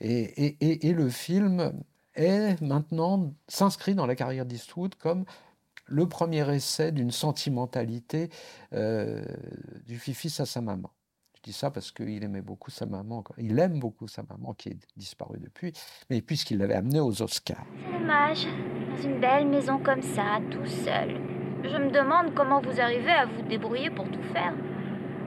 et, 0.01 0.93
le 0.93 1.09
film 1.09 1.73
est 2.15 2.61
maintenant 2.61 3.33
s'inscrit 3.49 3.95
dans 3.95 4.07
la 4.07 4.15
carrière 4.15 4.47
d'Eastwood 4.47 4.95
comme 4.97 5.25
le 5.87 6.09
premier 6.09 6.49
essai 6.55 6.93
d'une 6.93 7.11
sentimentalité 7.11 8.31
euh, 8.73 9.25
du 9.87 9.99
fils 9.99 10.41
à 10.41 10.47
sa 10.47 10.61
maman 10.61 10.91
dis 11.47 11.53
ça 11.53 11.71
parce 11.71 11.93
qu'il 11.93 12.23
aimait 12.25 12.43
beaucoup 12.43 12.71
sa 12.71 12.87
maman. 12.87 13.23
Il 13.39 13.59
aime 13.59 13.79
beaucoup 13.79 14.09
sa 14.09 14.23
maman 14.29 14.53
qui 14.53 14.71
est 14.71 14.79
disparue 14.97 15.39
depuis, 15.39 15.73
mais 16.11 16.21
puisqu'il 16.21 16.59
l'avait 16.59 16.75
amenée 16.75 17.01
aux 17.01 17.23
Oscars. 17.23 17.65
C'est 17.85 17.99
dommage, 17.99 18.47
dans 18.91 19.03
une 19.03 19.21
belle 19.21 19.47
maison 19.47 19.79
comme 19.79 20.03
ça, 20.03 20.41
tout 20.51 20.67
seul. 20.67 21.21
Je 21.63 21.77
me 21.77 21.91
demande 21.91 22.35
comment 22.35 22.61
vous 22.61 22.81
arrivez 22.81 23.13
à 23.13 23.27
vous 23.27 23.43
débrouiller 23.43 23.91
pour 23.91 24.11
tout 24.11 24.23
faire. 24.33 24.55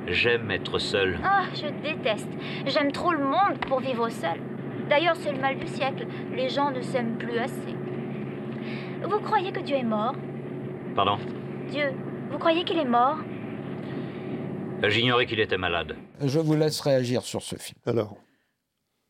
J'aime 0.10 0.49
être 0.49 0.80
seul. 0.80 1.20
Ah, 1.24 1.43
je 1.53 1.68
déteste. 1.84 2.30
J'aime 2.66 2.91
trop 2.91 3.14
le 3.14 3.24
monde 3.24 3.60
pour 3.68 3.80
vivre 3.80 4.10
seul. 4.10 4.39
D'ailleurs, 4.89 5.16
c'est 5.16 5.32
le 5.32 5.39
mal 5.39 5.60
du 5.60 5.68
siècle. 5.68 6.07
Les 6.36 6.49
gens 6.49 6.72
ne 6.72 6.82
s'aiment 6.82 7.18
plus 7.18 7.38
assez. 7.38 7.76
Vous 9.03 9.20
croyez 9.20 9.51
que 9.51 9.60
Dieu 9.60 9.76
est 9.76 9.84
mort? 9.84 10.16
Pardon? 10.95 11.18
Dieu, 11.70 11.93
vous 12.32 12.39
croyez 12.39 12.64
qu'il 12.64 12.80
est 12.80 12.86
mort? 12.86 13.18
J'ignorais 14.88 15.26
qu'il 15.28 15.39
était 15.39 15.57
malade. 15.57 15.95
Je 16.22 16.39
vous 16.39 16.55
laisse 16.55 16.80
réagir 16.82 17.22
sur 17.22 17.43
ce 17.43 17.55
film. 17.55 17.78
Alors, 17.86 18.18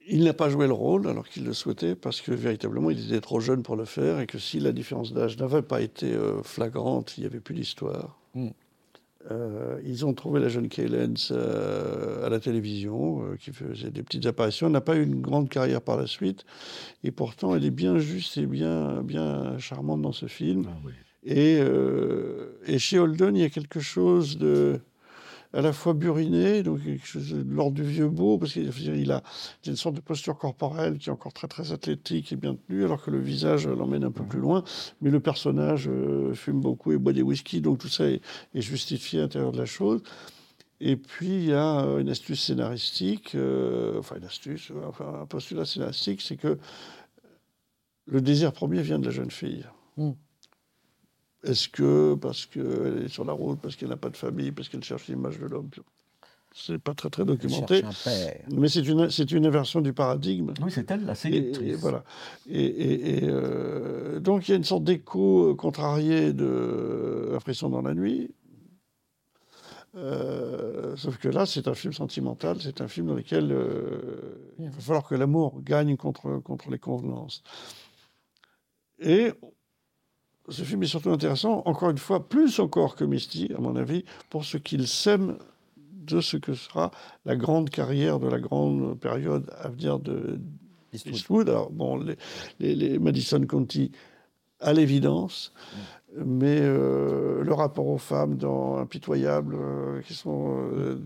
il 0.06 0.24
n'a 0.26 0.34
pas 0.34 0.50
joué 0.50 0.68
le 0.68 0.74
rôle 0.74 1.08
alors 1.08 1.28
qu'il 1.30 1.45
le 1.45 1.54
souhaitait 1.54 1.95
parce 1.95 2.20
que 2.20 2.32
véritablement 2.32 2.89
il 2.89 3.06
était 3.06 3.22
trop 3.22 3.39
jeune 3.39 3.62
pour 3.64 3.76
le 3.76 3.86
faire 3.86 4.20
et 4.20 4.26
que 4.26 4.39
si 4.39 4.60
la 4.60 4.72
différence 4.72 5.14
d'âge 5.14 5.38
n'avait 5.38 5.62
pas 5.62 5.82
été 5.82 6.12
euh, 6.14 6.41
flagrante, 6.43 7.18
il 7.18 7.22
n'y 7.22 7.28
avait 7.28 7.39
plus 7.39 7.54
d'histoire. 7.54 8.18
Mm. 8.34 8.50
Euh, 9.30 9.80
ils 9.84 10.05
ont 10.05 10.13
trouvé 10.13 10.39
la 10.39 10.47
jeune 10.47 10.70
Kay 10.70 10.88
Lance 10.88 11.34
euh, 11.36 12.26
à 12.26 12.30
la 12.30 12.39
télévision, 12.39 13.24
euh, 13.24 13.36
qui 13.36 13.51
faisait 13.51 13.91
des 13.91 14.01
petites 14.01 14.26
apparitions. 14.26 14.67
Elle 14.67 14.74
n'a 14.74 14.82
pas 14.82 14.95
eu 14.95 15.03
une 15.03 15.22
grande 15.22 15.49
carrière 15.49 15.82
par 15.82 15.97
la 15.97 16.07
suite, 16.07 16.45
et 17.03 17.11
pourtant 17.11 17.53
elle 17.55 17.65
est 17.65 17.72
bien 17.72 17.97
juste 17.97 18.38
et 18.38 18.45
bien, 18.45 19.03
bien 19.03 19.57
charmante 19.57 20.01
dans 20.01 20.13
ce 20.13 20.28
film. 20.28 20.65
Ah 20.70 20.78
oui. 20.86 20.93
Et, 21.26 21.59
et 22.65 22.80
chez 22.80 22.97
Holden, 22.97 23.36
il 23.36 23.41
y 23.41 23.45
a 23.45 23.49
quelque 23.49 23.82
chose 23.82 24.38
de 24.38 24.80
à 25.54 25.62
la 25.62 25.74
fois 25.74 25.93
buriné, 25.93 26.62
donc 26.64 26.84
quelque 26.84 27.06
chose 27.06 27.32
de 27.32 27.54
l'ordre 27.54 27.76
du 27.76 27.84
vieux 27.84 28.08
beau, 28.08 28.38
parce 28.38 28.54
qu'il 28.54 28.72
il 28.97 29.12
a 29.12 29.24
une 29.66 29.76
sorte 29.76 29.95
de 29.95 30.02
posture 30.02 30.38
corporelle 30.38 30.97
qui 30.97 31.10
est 31.10 31.12
encore 31.12 31.34
très 31.34 31.47
très 31.47 31.72
athlétique 31.72 32.32
et 32.32 32.36
bien 32.36 32.56
tenue, 32.56 32.86
alors 32.86 33.02
que 33.04 33.10
le 33.10 33.20
visage 33.20 33.68
l'emmène 33.68 34.04
un 34.04 34.12
peu 34.12 34.24
plus 34.24 34.39
loin. 34.39 34.64
Mais 35.02 35.10
le 35.10 35.20
personnage 35.20 35.89
euh, 35.89 36.34
fume 36.34 36.62
beaucoup 36.62 36.91
et 36.91 36.97
boit 36.97 37.14
des 37.14 37.24
whisky, 37.24 37.62
donc 37.62 37.80
tout 37.80 37.88
ça 37.88 38.06
est, 38.06 38.22
est 38.54 38.62
justifié 38.62 39.20
à 39.20 39.22
l'intérieur 39.24 39.52
de 39.52 39.58
la 39.58 39.66
chose. 39.66 40.02
Et 40.82 40.95
puis 40.95 41.28
il 41.28 41.45
y 41.45 41.54
a 41.54 41.82
euh, 41.82 42.00
une 42.00 42.10
astuce 42.10 42.43
scénaristique, 42.43 43.36
euh, 43.36 44.00
enfin 44.00 44.16
une 44.18 44.26
astuce, 44.26 44.72
enfin 44.88 45.22
un 45.22 45.26
postulat 45.26 45.66
scénaristique, 45.66 46.22
c'est 46.22 46.38
que 46.38 46.58
le 48.06 48.22
désir 48.22 48.54
premier 48.54 48.82
vient 48.82 49.00
de 49.00 49.06
la 49.06 49.12
jeune 49.12 49.32
fille. 49.32 49.66
Mm. 49.97 50.12
Est-ce 51.44 51.70
que 51.70 52.16
parce 52.16 52.46
qu'elle 52.46 53.04
est 53.06 53.08
sur 53.08 53.24
la 53.26 53.34
route, 53.34 53.60
parce 53.62 53.76
qu'elle 53.76 53.90
n'a 53.90 53.98
pas 53.98 54.10
de 54.10 54.18
famille, 54.18 54.52
parce 54.52 54.68
qu'elle 54.70 54.84
cherche 54.84 55.08
l'image 55.08 55.40
de 55.40 55.46
l'homme 55.46 55.70
C'est 56.54 56.78
pas 56.80 56.94
très 56.94 57.10
très 57.10 57.22
Elle 57.22 57.28
documenté. 57.30 57.80
cherche 57.82 58.08
un 58.08 58.12
père. 58.12 58.46
Mais 58.52 58.68
c'est 58.68 58.82
une, 58.86 59.10
c'est 59.10 59.32
une 59.32 59.46
inversion 59.46 59.80
du 59.80 59.94
paradigme. 59.94 60.54
Oui, 60.62 60.70
c'est 60.72 60.90
elle 60.92 61.06
la 61.06 61.16
séductrice. 61.16 61.68
et 61.68 61.76
voilà. 61.76 62.04
Et, 62.50 62.62
et- 62.66 63.24
et, 63.24 63.30
euh, 63.30 64.20
donc 64.20 64.48
il 64.48 64.52
y 64.52 64.54
a 64.54 64.58
une 64.58 64.64
sorte 64.66 64.84
d'écho 64.84 65.56
contrarié 65.56 66.34
de 66.34 67.30
La 67.32 67.40
pression 67.40 67.70
dans 67.70 67.82
la 67.82 67.94
nuit. 67.94 68.32
Euh, 69.96 70.96
sauf 70.98 71.18
que 71.18 71.30
là, 71.30 71.46
c'est 71.46 71.68
un 71.68 71.74
film 71.74 71.94
sentimental, 71.94 72.58
c'est 72.62 72.80
un 72.82 72.88
film 72.88 73.08
dans 73.08 73.16
lequel 73.16 73.52
euh, 73.52 74.54
il 74.60 74.70
va 74.70 74.80
falloir 74.80 75.04
que 75.08 75.16
l'amour 75.16 75.62
gagne 75.64 75.98
contre, 75.98 76.38
contre 76.40 76.70
les 76.70 76.78
convenances. 76.78 77.42
Et 79.00 79.32
ce 80.50 80.64
film 80.64 80.84
est 80.84 80.88
surtout 80.88 81.12
intéressant, 81.12 81.62
encore 81.66 81.89
une 81.89 81.97
fois, 81.97 82.28
plus 82.28 82.60
encore 82.60 82.95
que 82.95 83.04
Misty, 83.04 83.50
à 83.58 83.60
mon 83.62 83.76
avis, 83.76 84.04
pour 84.30 84.45
ce 84.45 84.58
qu'il 84.58 84.88
sème 84.88 85.38
de 86.06 86.22
ce 86.22 86.38
que 86.38 86.54
sera 86.54 86.91
la 87.26 87.36
grande 87.36 87.70
carrière 87.70 88.20
de 88.20 88.28
la 88.28 88.39
grande 88.39 88.97
période 89.00 89.52
à 89.62 89.70
venir 89.70 90.00
de 90.00 90.39
Eastwood. 90.93 91.50
Alors, 91.50 91.70
bon, 91.72 91.97
les, 91.97 92.16
les- 92.60 92.76
les 92.76 93.00
Madison 93.00 93.45
County, 93.45 93.91
à 94.60 94.74
l'évidence, 94.74 95.54
mais 96.18 96.60
euh, 96.62 97.43
le 97.43 97.53
rapport 97.53 97.88
aux 97.88 97.97
femmes 97.99 98.36
dans 98.36 98.78
Impitoyable, 98.78 99.55
euh, 99.60 100.01
qui 100.01 100.14
sont 100.14 100.57
euh, 100.74 100.97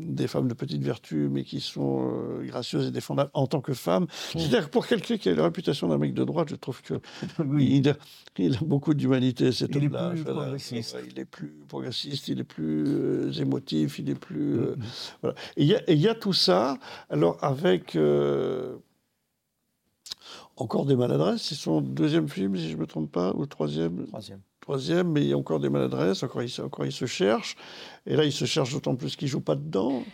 des 0.00 0.26
femmes 0.26 0.48
de 0.48 0.54
petite 0.54 0.82
vertu, 0.82 1.28
mais 1.30 1.44
qui 1.44 1.60
sont 1.60 2.10
gracieuses 2.42 2.88
et 2.88 2.90
défendables 2.90 3.30
en 3.34 3.46
tant 3.46 3.60
que 3.60 3.72
femmes. 3.72 4.06
C'est-à-dire 4.32 4.66
que 4.66 4.70
pour 4.70 4.86
quelqu'un 4.86 5.16
qui 5.18 5.28
a 5.28 5.34
la 5.34 5.44
réputation 5.44 5.88
d'un 5.88 5.98
mec 5.98 6.14
de 6.14 6.24
droite, 6.24 6.48
je 6.50 6.56
trouve 6.56 6.82
que 6.82 6.94
il, 7.58 7.88
a, 7.88 7.94
il 8.38 8.56
a 8.56 8.60
beaucoup 8.60 8.92
d'humanité, 8.94 9.52
cet 9.52 9.70
homme-là. 9.86 10.14
Il 11.10 11.18
est 11.20 11.24
plus 11.24 11.54
progressiste, 11.68 12.28
il 12.28 12.40
est 12.40 12.44
plus 12.44 13.40
émotif, 13.40 13.98
il 14.00 14.10
est 14.10 14.18
plus... 14.18 14.58
euh, 14.58 14.76
voilà. 15.22 15.36
Et 15.56 15.62
il 15.62 15.68
y, 15.68 15.74
a- 15.76 15.82
et 15.88 15.94
il 15.94 16.00
y 16.00 16.08
a 16.08 16.14
tout 16.14 16.32
ça, 16.32 16.76
alors 17.08 17.38
avec... 17.42 17.96
encore 20.60 20.84
des 20.86 20.96
maladresses, 20.96 21.42
c'est 21.42 21.54
son 21.54 21.80
deuxième 21.80 22.28
film, 22.28 22.56
si 22.56 22.68
je 22.70 22.76
ne 22.76 22.80
me 22.82 22.86
trompe 22.86 23.10
pas, 23.10 23.32
ou 23.34 23.46
troisième, 23.46 24.06
Troisième. 24.08 24.40
troisième, 24.60 25.10
mais 25.10 25.22
il 25.22 25.28
y 25.28 25.32
a 25.32 25.36
encore 25.38 25.60
des 25.60 25.70
maladresses, 25.70 26.22
encore 26.22 26.42
il, 26.42 26.50
se- 26.50 26.62
encore 26.62 26.84
il 26.84 26.92
se 26.92 27.06
cherche, 27.06 27.56
et 28.06 28.16
là 28.16 28.24
il 28.24 28.32
se 28.32 28.44
cherche 28.44 28.72
d'autant 28.72 28.94
plus 28.96 29.16
qu'il 29.16 29.28
joue 29.28 29.40
pas 29.40 29.54
dedans. 29.54 30.04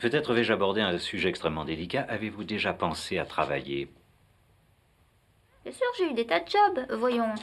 Peut-être 0.00 0.32
vais-je 0.34 0.52
aborder 0.52 0.80
un 0.80 0.96
sujet 0.98 1.28
extrêmement 1.28 1.64
délicat. 1.64 2.02
Avez-vous 2.08 2.44
déjà 2.44 2.72
pensé 2.72 3.18
à 3.18 3.24
travailler? 3.24 3.88
Bien 5.64 5.72
sûr, 5.72 5.86
j'ai 5.98 6.10
eu 6.10 6.14
des 6.14 6.26
tas 6.26 6.40
de 6.40 6.48
jobs. 6.48 6.98
Voyons, 6.98 7.34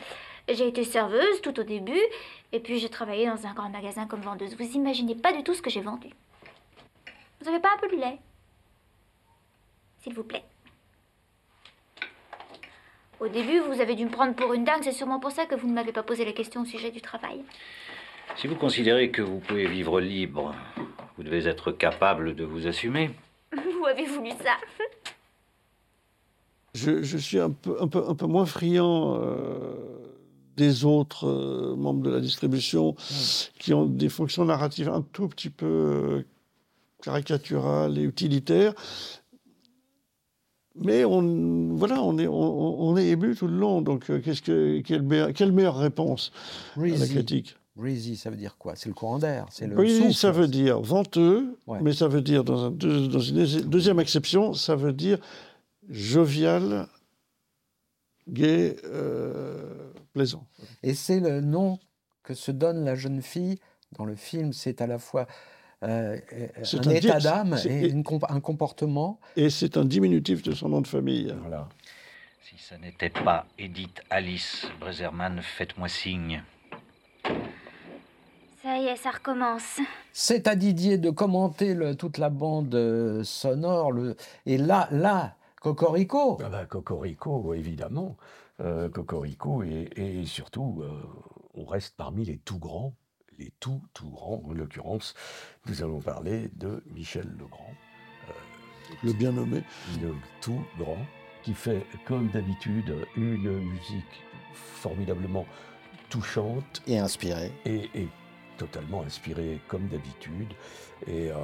j'ai 0.47 0.67
été 0.67 0.83
serveuse 0.85 1.41
tout 1.43 1.59
au 1.59 1.63
début, 1.63 1.99
et 2.53 2.59
puis 2.59 2.79
j'ai 2.79 2.89
travaillé 2.89 3.27
dans 3.27 3.45
un 3.45 3.53
grand 3.53 3.69
magasin 3.69 4.05
comme 4.05 4.21
vendeuse. 4.21 4.55
Vous 4.55 4.71
imaginez 4.75 5.15
pas 5.15 5.33
du 5.33 5.43
tout 5.43 5.53
ce 5.53 5.61
que 5.61 5.69
j'ai 5.69 5.81
vendu. 5.81 6.07
Vous 7.41 7.49
avez 7.49 7.59
pas 7.59 7.69
un 7.75 7.79
peu 7.79 7.93
de 7.93 7.99
lait? 8.01 8.17
S'il 10.01 10.13
vous 10.13 10.23
plaît. 10.23 10.45
Au 13.19 13.27
début, 13.27 13.59
vous 13.59 13.79
avez 13.79 13.95
dû 13.95 14.05
me 14.05 14.09
prendre 14.11 14.35
pour 14.35 14.53
une 14.53 14.65
dingue, 14.65 14.81
c'est 14.83 14.91
sûrement 14.91 15.19
pour 15.19 15.31
ça 15.31 15.45
que 15.45 15.55
vous 15.55 15.67
ne 15.67 15.73
m'avez 15.73 15.93
pas 15.93 16.03
posé 16.03 16.25
la 16.25 16.33
question 16.33 16.61
au 16.61 16.65
sujet 16.65 16.91
du 16.91 17.01
travail. 17.01 17.41
Si 18.35 18.47
vous 18.47 18.55
considérez 18.55 19.09
que 19.09 19.21
vous 19.21 19.39
pouvez 19.39 19.67
vivre 19.67 20.01
libre, 20.01 20.53
vous 21.15 21.23
devez 21.23 21.47
être 21.47 21.71
capable 21.71 22.35
de 22.35 22.43
vous 22.43 22.67
assumer. 22.67 23.11
Vous 23.53 23.85
avez 23.85 24.05
voulu 24.05 24.31
ça? 24.31 24.57
Je, 26.73 27.03
je 27.03 27.17
suis 27.17 27.39
un 27.39 27.51
peu, 27.51 27.77
un, 27.79 27.87
peu, 27.87 28.03
un 28.05 28.15
peu 28.15 28.25
moins 28.25 28.45
friand 28.45 29.17
euh, 29.21 29.75
des 30.57 30.83
autres 30.83 31.25
euh, 31.25 31.75
membres 31.77 32.03
de 32.03 32.09
la 32.11 32.19
distribution 32.19 32.95
qui 33.59 33.73
ont 33.73 33.85
des 33.85 34.09
fonctions 34.09 34.43
narratives 34.43 34.89
un 34.89 35.01
tout 35.01 35.29
petit 35.29 35.49
peu 35.49 35.65
euh, 35.65 36.25
caricaturales 37.01 37.97
et 37.97 38.03
utilitaires. 38.03 38.73
Mais 40.77 41.05
on, 41.05 41.73
voilà, 41.75 42.01
on 42.03 42.17
est, 42.17 42.27
on, 42.27 42.81
on 42.81 42.97
est 42.97 43.07
ému 43.07 43.33
tout 43.35 43.47
le 43.47 43.55
long. 43.57 43.81
Donc, 43.81 44.09
euh, 44.09 44.19
qu'est-ce 44.19 44.41
que, 44.41 44.81
quelle, 44.81 45.03
meilleure, 45.03 45.31
quelle 45.33 45.51
meilleure 45.53 45.77
réponse 45.77 46.31
à 46.75 46.79
la 46.81 46.87
Breezy. 46.87 47.09
critique? 47.13 47.55
Breezy, 47.77 48.15
ça 48.17 48.29
veut 48.29 48.35
dire 48.37 48.57
quoi? 48.57 48.75
C'est 48.75 48.89
le 48.89 48.95
courant 48.95 49.19
d'air. 49.19 49.45
C'est 49.51 49.67
le 49.67 49.77
Oui, 49.77 49.97
souffle. 49.97 50.13
ça 50.13 50.31
veut 50.31 50.47
dire 50.47 50.79
venteux, 50.81 51.57
Ouais. 51.67 51.79
mais 51.81 51.93
ça 51.93 52.07
veut 52.07 52.21
dire, 52.21 52.43
dans, 52.43 52.65
un 52.65 52.71
deux- 52.71 53.07
dans 53.07 53.19
une 53.19 53.37
deuxi- 53.43 53.63
deuxième 53.65 53.99
acception, 53.99 54.53
ça 54.53 54.75
veut 54.75 54.93
dire 54.93 55.17
jovial, 55.89 56.87
gai, 58.29 58.75
euh, 58.85 59.91
plaisant. 60.13 60.45
Et 60.83 60.93
c'est 60.93 61.19
le 61.19 61.41
nom 61.41 61.79
que 62.23 62.33
se 62.33 62.51
donne 62.51 62.83
la 62.85 62.95
jeune 62.95 63.21
fille 63.21 63.59
dans 63.97 64.05
le 64.05 64.15
film. 64.15 64.51
C'est 64.53 64.81
à 64.81 64.87
la 64.87 64.97
fois 64.97 65.27
euh, 65.83 66.17
euh, 66.33 66.47
C'est 66.63 66.85
un 66.87 66.89
un 66.91 66.93
état 66.95 67.19
d'âme 67.19 67.55
et 67.65 67.87
une 67.89 68.03
un 68.29 68.39
comportement. 68.39 69.19
Et 69.35 69.49
c'est 69.49 69.77
un 69.77 69.85
diminutif 69.85 70.41
de 70.43 70.53
son 70.53 70.69
nom 70.69 70.81
de 70.81 70.87
famille. 70.87 71.33
Voilà. 71.41 71.67
Si 72.43 72.57
ça 72.57 72.77
n'était 72.77 73.09
pas 73.09 73.45
Edith 73.57 74.01
Alice 74.09 74.67
Breserman, 74.79 75.41
faites-moi 75.41 75.87
signe. 75.89 76.43
Ça 78.61 78.77
y 78.79 78.85
est, 78.85 78.95
ça 78.95 79.11
recommence. 79.11 79.79
C'est 80.11 80.47
à 80.47 80.55
Didier 80.55 80.97
de 80.97 81.09
commenter 81.11 81.75
le- 81.75 81.95
toute 81.95 82.17
la 82.17 82.29
bande 82.29 82.73
euh, 82.73 83.23
sonore. 83.23 83.91
Le, 83.91 84.15
et 84.45 84.57
là, 84.57 84.87
là, 84.91 85.35
Cocorico. 85.61 86.39
Ah 86.43 86.49
bah, 86.49 86.65
Cocorico, 86.65 87.53
évidemment. 87.53 88.15
Euh, 88.61 88.89
Cocorico, 88.89 89.63
et, 89.63 89.89
et 89.97 90.25
surtout, 90.25 90.81
euh, 90.81 90.89
on 91.55 91.65
reste 91.65 91.95
parmi 91.97 92.23
les 92.25 92.37
tout 92.37 92.57
grands, 92.57 92.93
les 93.39 93.51
tout, 93.59 93.81
tout 93.93 94.09
grands. 94.09 94.41
En 94.45 94.53
l'occurrence, 94.53 95.13
nous 95.67 95.83
allons 95.83 95.99
parler 96.01 96.49
de 96.55 96.83
Michel 96.93 97.27
Legrand. 97.37 97.73
euh, 98.29 98.93
Le 99.03 99.13
bien 99.13 99.31
nommé. 99.31 99.63
le 100.01 100.13
tout 100.41 100.63
grand, 100.77 100.97
qui 101.43 101.53
fait, 101.53 101.85
comme 102.05 102.29
d'habitude, 102.29 102.95
une 103.15 103.59
musique 103.59 104.23
formidablement 104.53 105.45
touchante 106.09 106.81
Et 106.87 106.97
inspiré. 106.99 107.51
et, 107.65 107.89
et 107.93 108.07
totalement 108.57 109.03
inspirée, 109.03 109.59
comme 109.67 109.87
d'habitude. 109.87 110.53
Et 111.07 111.29
euh, 111.31 111.35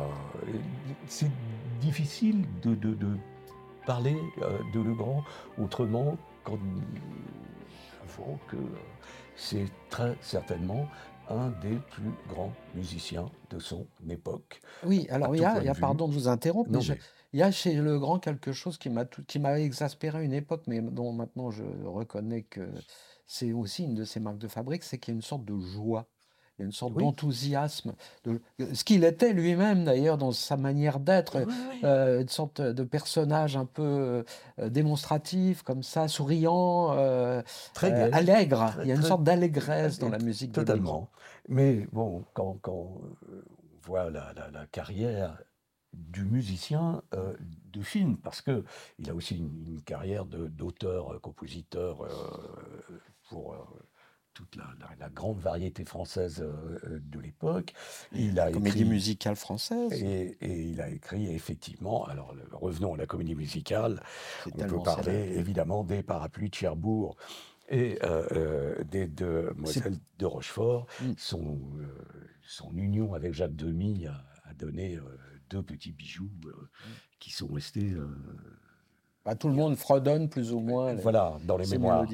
c'est 1.07 1.29
difficile 1.81 2.45
de, 2.61 2.73
de- 2.75 2.93
de 2.93 3.17
parler 3.85 4.15
euh, 4.41 4.59
de 4.73 4.79
Legrand 4.79 5.23
autrement 5.57 6.17
qu'en 6.43 6.57
que 8.47 8.57
c'est 9.35 9.65
très 9.89 10.15
certainement 10.21 10.87
un 11.31 11.49
des 11.61 11.75
plus 11.91 12.11
grands 12.29 12.53
musiciens 12.75 13.29
de 13.49 13.59
son 13.59 13.87
époque. 14.09 14.61
Oui, 14.83 15.07
alors 15.09 15.35
il 15.35 15.41
y 15.41 15.45
a, 15.45 15.53
y 15.63 15.69
pardon 15.81 16.07
de 16.07 16.13
vous 16.13 16.27
interrompre, 16.27 16.69
mais 16.69 16.77
je- 16.81 16.93
il 17.33 17.39
y 17.39 17.43
a 17.43 17.51
chez 17.51 17.73
Legrand 17.75 18.19
quelque 18.19 18.51
chose 18.51 18.77
qui 18.77 18.89
m'a 18.89 19.05
tout- 19.05 19.23
qui 19.25 19.39
m'a 19.39 19.59
exaspéré 19.59 20.19
à 20.19 20.21
une 20.21 20.33
époque, 20.33 20.63
mais 20.67 20.81
dont 20.81 21.13
maintenant 21.13 21.49
je 21.51 21.63
reconnais 21.85 22.43
que 22.43 22.61
c'est 23.25 23.53
aussi 23.53 23.83
une 23.85 23.95
de 23.95 24.03
ses 24.03 24.19
marques 24.19 24.37
de 24.39 24.47
fabrique, 24.49 24.83
c'est 24.83 24.97
qu'il 24.97 25.13
y 25.13 25.15
a 25.15 25.17
une 25.17 25.21
sorte 25.21 25.45
de 25.45 25.57
joie, 25.59 26.07
il 26.61 26.65
y 26.65 26.65
a 26.65 26.65
une 26.67 26.71
sorte 26.71 26.93
Oui. 26.95 27.03
d'enthousiasme, 27.03 27.93
de, 28.23 28.39
ce 28.73 28.83
qu'il 28.83 29.03
était 29.03 29.33
lui-même 29.33 29.83
d'ailleurs 29.83 30.17
dans 30.19 30.31
sa 30.31 30.57
manière 30.57 30.99
d'être, 30.99 31.43
euh, 31.83 32.21
une 32.21 32.29
sorte 32.29 32.61
de 32.61 32.83
personnage 32.83 33.57
un 33.57 33.65
peu 33.65 34.23
euh, 34.59 34.69
démonstratif, 34.69 35.63
comme 35.63 35.81
ça, 35.81 36.07
souriant, 36.07 36.91
euh, 36.93 37.41
Très 37.73 37.91
euh, 37.91 38.09
allègre. 38.13 38.71
Très- 38.73 38.83
il 38.83 38.87
y 38.89 38.91
a 38.91 38.95
une 38.95 38.99
très- 39.01 39.09
sorte 39.09 39.23
d'allégresse 39.23 39.97
dans 39.97 40.09
la 40.09 40.19
musique 40.19 40.51
de 40.51 40.61
Legrand. 40.61 40.73
Totalement. 40.75 41.09
Mais 41.49 41.87
bon, 41.91 42.23
quand, 42.33 42.57
quand 42.61 42.71
on 42.73 43.01
voit 43.83 44.11
la, 44.11 44.31
la- 44.35 44.51
la 44.51 44.65
carrière 44.67 45.37
du 45.93 46.23
musicien 46.23 47.01
euh, 47.15 47.33
de 47.73 47.81
film, 47.81 48.17
parce 48.17 48.41
que 48.41 48.63
il 48.99 49.09
a 49.09 49.15
aussi 49.15 49.37
une, 49.37 49.65
une 49.67 49.81
carrière 49.81 50.25
de- 50.25 50.47
d'auteur, 50.47 51.19
compositeur 51.21 52.03
euh, 52.03 52.07
pour 53.29 53.55
toute 54.33 54.55
la, 54.55 54.65
la- 54.79 54.95
la 54.99 55.09
grande 55.09 55.39
variété 55.39 55.83
française 55.85 56.41
euh, 56.41 56.79
euh, 56.85 56.99
de 57.01 57.19
l'époque. 57.19 57.73
Il 58.13 58.39
a 58.39 58.51
Comédie 58.51 58.79
écrit- 58.79 58.89
musicale 58.89 59.35
française. 59.35 59.91
et, 59.93 60.37
et 60.41 60.61
il 60.61 60.81
a 60.81 60.89
écrit 60.89 61.33
effectivement, 61.33 62.05
alors 62.05 62.33
revenons 62.53 62.93
à 62.93 62.97
la 62.97 63.05
comédie 63.05 63.35
musicale, 63.35 64.01
on 64.53 64.57
peut 64.57 64.81
parler 64.83 65.33
évidemment 65.37 65.83
des 65.83 66.03
parapluies 66.03 66.49
de 66.49 66.55
Cherbourg 66.55 67.15
et 67.69 67.97
euh, 68.03 68.27
euh, 68.31 68.83
des 68.85 69.07
demoiselles 69.07 69.97
de 70.19 70.25
Rochefort. 70.25 70.87
Mm. 71.01 71.11
Son, 71.17 71.59
euh, 71.79 71.87
son 72.45 72.75
union 72.75 73.13
avec 73.13 73.33
Jacques 73.33 73.55
Demy 73.55 74.07
a, 74.07 74.23
a 74.45 74.53
donné 74.53 74.97
deux 75.49 75.63
petits 75.63 75.91
bijoux 75.91 76.31
euh, 76.45 76.51
Mm. 76.51 76.89
qui 77.19 77.31
sont 77.31 77.47
restés 77.47 77.93
Bah, 79.23 79.35
tout 79.35 79.49
le 79.49 79.53
monde 79.53 79.75
fredonne 79.75 80.29
plus 80.29 80.51
ou 80.51 80.59
moins. 80.59 80.93
les- 80.93 81.01
voilà, 81.01 81.37
dans 81.45 81.55
les 81.57 81.67
mémoires. 81.67 82.05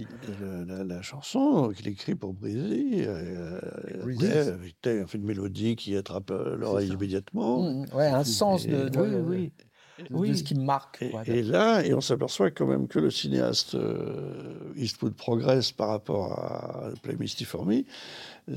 la, 0.67 0.83
la 0.83 1.01
chanson 1.01 1.71
qu'il 1.75 1.87
écrit 1.87 2.15
pour 2.15 2.33
Brisy, 2.33 3.03
euh, 3.05 3.59
Brisy, 4.03 4.25
était- 4.67 5.05
une 5.13 5.23
mélodie 5.23 5.77
qui 5.77 5.95
attrape 5.95 6.31
euh, 6.31 6.57
l'oreille 6.57 6.89
immédiatement. 6.89 7.61
Mm, 7.61 7.85
mm, 7.85 7.95
ouais, 7.95 8.07
un 8.07 8.25
sens 8.25 8.67
de, 8.67 8.89
de- 8.89 8.99
Oui, 8.99 9.09
de- 9.09 9.21
oui. 9.21 9.51
de 10.09 10.15
Oui. 10.15 10.37
ce 10.37 10.43
qui 10.43 10.55
marque. 10.55 11.01
Et, 11.01 11.09
quoi. 11.11 11.23
et 11.25 11.41
là, 11.43 11.81
et 11.85 11.93
on 11.93 12.01
s'aperçoit 12.01 12.51
quand 12.51 12.67
même 12.67 12.89
que 12.89 12.99
le 12.99 13.09
cinéaste 13.09 13.75
euh, 13.75 14.73
Eastwood 14.75 15.13
progresse 15.15 15.71
par 15.71 15.87
rapport 15.87 16.33
à 16.33 16.89
Play 17.03 17.15
Misty 17.17 17.45
for 17.45 17.65
Me, 17.65 17.83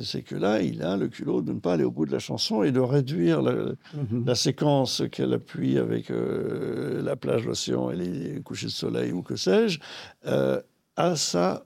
c'est 0.01 0.23
que 0.23 0.37
là, 0.37 0.63
il 0.63 0.83
a 0.83 0.97
le 0.97 1.09
culot 1.09 1.43
de 1.43 1.53
ne 1.53 1.59
pas 1.59 1.73
aller 1.73 1.85
au 1.85 1.91
bout 1.91 2.07
de 2.07 2.13
la 2.13 2.19
chanson 2.21 2.63
et 2.63 2.71
de 2.73 2.81
réduire 2.81 3.43
la, 3.43 3.53
Mhm. 3.95 4.25
la 4.27 4.35
séquence 4.35 5.03
qu'elle 5.11 5.33
appuie 5.33 5.79
avec 5.79 6.11
euh, 6.11 7.03
la 7.03 7.17
plage, 7.17 7.45
l'océan 7.45 7.91
et 7.91 7.97
les 7.97 8.41
couchers 8.43 8.67
de 8.67 8.73
soleil 8.73 9.13
ou 9.13 9.23
que 9.23 9.37
sais-je, 9.37 9.81
euh, 10.27 10.61
à 10.97 11.17
sa 11.17 11.65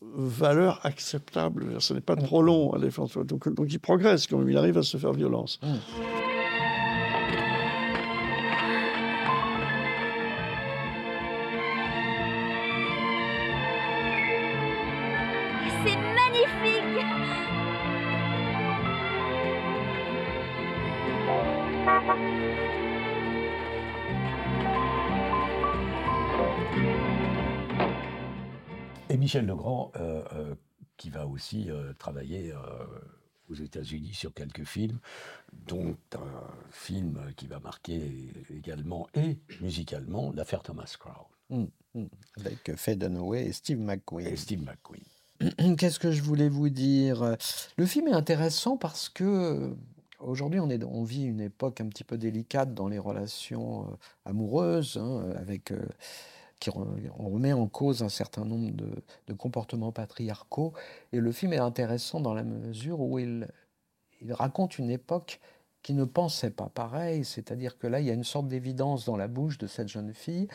valeur 0.00 0.80
acceptable. 0.84 1.76
Ce 1.80 1.94
n'est 1.94 2.00
pas 2.00 2.16
trop 2.16 2.42
long 2.42 2.72
à 2.72 2.78
défendre. 2.80 3.22
Donc, 3.24 3.48
donc 3.54 3.72
il 3.72 3.78
progresse 3.78 4.26
quand 4.26 4.38
même, 4.38 4.50
il 4.50 4.56
arrive 4.56 4.78
à 4.78 4.82
se 4.82 4.96
faire 4.96 5.12
violence. 5.12 5.60
Michel 29.32 29.46
Legrand, 29.46 29.90
euh, 29.96 30.22
euh, 30.34 30.54
qui 30.98 31.08
va 31.08 31.26
aussi 31.26 31.70
euh, 31.70 31.94
travailler 31.94 32.52
aux 33.48 33.54
États-Unis 33.54 34.12
sur 34.12 34.34
quelques 34.34 34.64
films, 34.64 34.98
dont 35.54 35.96
un 36.14 36.68
film 36.70 37.18
qui 37.34 37.46
va 37.46 37.58
marquer 37.58 38.30
également 38.54 39.08
et 39.14 39.38
musicalement 39.62 40.32
l'affaire 40.34 40.62
Thomas 40.62 40.96
Crown 40.98 41.24
Mm, 41.48 41.64
mm. 41.94 42.06
Avec 42.40 42.76
Faye 42.76 42.96
Dunaway 42.96 43.46
et 43.46 43.52
Steve 43.52 43.78
McQueen. 43.78 44.26
et 44.26 44.36
Steve 44.36 44.62
McQueen. 44.62 45.76
Qu'est-ce 45.78 45.98
que 45.98 46.12
je 46.12 46.22
voulais 46.22 46.50
vous 46.50 46.68
dire? 46.68 47.36
Le 47.78 47.86
film 47.86 48.08
est 48.08 48.12
intéressant 48.12 48.76
parce 48.76 49.08
que 49.08 49.74
aujourd'hui 50.18 50.60
on, 50.60 50.68
est, 50.68 50.84
on 50.84 51.04
vit 51.04 51.24
une 51.24 51.40
époque 51.40 51.80
un 51.80 51.88
petit 51.88 52.04
peu 52.04 52.18
délicate 52.18 52.74
dans 52.74 52.88
les 52.88 52.98
relations 52.98 53.98
amoureuses, 54.26 54.98
hein, 54.98 55.32
avec, 55.36 55.72
qui 56.62 56.70
remet 56.70 57.52
en 57.52 57.66
cause 57.66 58.04
un 58.04 58.08
certain 58.08 58.44
nombre 58.44 58.70
de, 58.70 59.34
comportements 59.34 59.90
patriarcaux. 59.90 60.72
Et 61.12 61.18
le 61.18 61.32
film 61.32 61.52
est 61.52 61.58
intéressant 61.58 62.20
dans 62.20 62.34
la 62.34 62.44
mesure 62.44 63.00
où 63.00 63.18
il, 63.18 63.48
raconte 64.30 64.78
une 64.78 64.90
époque 64.90 65.40
qui 65.82 65.92
ne 65.94 66.04
pensait 66.04 66.52
pas 66.52 66.68
pareil, 66.68 67.24
c'est-à-dire 67.24 67.76
que 67.76 67.88
là 67.88 67.98
il 67.98 68.06
y 68.06 68.10
a 68.10 68.14
une 68.14 68.22
sorte 68.22 68.46
d'évidence 68.46 69.04
dans 69.04 69.16
la 69.16 69.26
bouche 69.26 69.58
de 69.58 69.66
cette 69.66 69.88
jeune 69.88 70.14
fille 70.14 70.46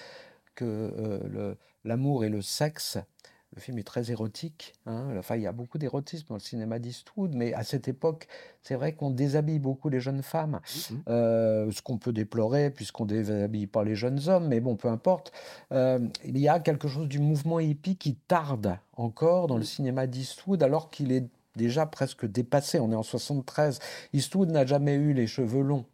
que 0.56 0.64
euh, 0.64 1.56
l'amour 1.84 2.24
et 2.24 2.30
le 2.30 2.42
sexe 2.42 2.98
le 3.56 3.62
film 3.62 3.80
est 3.80 3.84
très 3.84 4.12
érotique. 4.12 4.74
hein. 4.86 5.16
Enfin, 5.18 5.36
il 5.36 5.42
y 5.42 5.48
a 5.48 5.52
beaucoup 5.52 5.78
d'érotisme 5.78 6.28
dans 6.30 6.36
le 6.36 6.40
cinéma 6.42 6.80
d'Eastwood, 6.80 7.34
mais 7.34 7.54
à 7.54 7.64
cette 7.64 7.88
époque, 7.88 8.28
c'est 8.62 8.76
vrai 8.76 8.94
qu'on 8.94 9.10
déshabille 9.10 9.60
beaucoup 9.60 9.90
les 9.90 10.00
jeunes 10.00 10.22
femmes. 10.22 10.60
Euh, 11.08 11.72
ce 11.72 11.82
qu'on 11.82 11.98
peut 11.98 12.12
déplorer, 12.14 12.70
puisqu'on 12.70 13.06
ne 13.06 13.10
déshabille 13.10 13.68
pas 13.68 13.84
les 13.84 13.96
jeunes 13.96 14.28
hommes, 14.28 14.48
mais 14.48 14.60
bon, 14.60 14.76
peu 14.76 14.90
importe. 14.90 15.32
Euh, 15.72 16.00
il 16.26 16.38
y 16.38 16.48
a 16.48 16.60
quelque 16.60 16.88
chose 16.88 17.08
du 17.08 17.20
mouvement 17.20 17.60
hippie 17.60 17.96
qui 17.96 18.16
tarde 18.16 18.78
encore 18.96 19.48
dans 19.48 19.58
le 19.58 19.64
cinéma 19.64 20.08
d'Eastwood, 20.08 20.62
alors 20.62 20.90
qu'il 20.90 21.12
est 21.12 21.26
déjà 21.56 21.86
presque 21.86 22.26
dépassé. 22.26 22.80
On 22.80 22.92
est 22.92 22.96
en 22.96 23.04
73. 23.04 23.80
Eastwood 24.14 24.52
n'a 24.52 24.66
jamais 24.66 24.94
eu 24.94 25.14
les 25.14 25.26
cheveux 25.26 25.62
longs. 25.62 25.86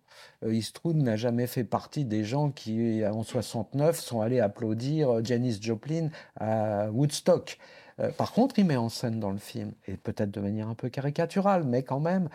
Euh, 0.44 0.54
Eastwood 0.54 0.96
n'a 0.98 1.16
jamais 1.16 1.48
fait 1.48 1.64
partie 1.64 2.06
des 2.06 2.24
gens 2.24 2.50
qui, 2.52 3.06
en 3.06 3.24
69, 3.24 4.00
sont 4.00 4.22
allés 4.22 4.40
applaudir 4.40 5.10
euh, 5.18 5.22
Janis 5.24 5.60
Joplin 5.62 6.10
à 6.40 6.90
Woodstock. 6.92 7.58
Euh, 8.00 8.12
par 8.12 8.32
contre, 8.34 8.58
il 8.58 8.66
met 8.66 8.76
en 8.76 8.90
scène 8.90 9.20
dans 9.20 9.32
le 9.32 9.38
film, 9.38 9.72
et 9.88 9.98
peut-être 9.98 10.32
de 10.32 10.40
manière 10.40 10.68
un 10.68 10.74
peu 10.76 10.90
caricaturale, 10.90 11.64
mais 11.64 11.84
quand 11.84 12.00
même, 12.00 12.28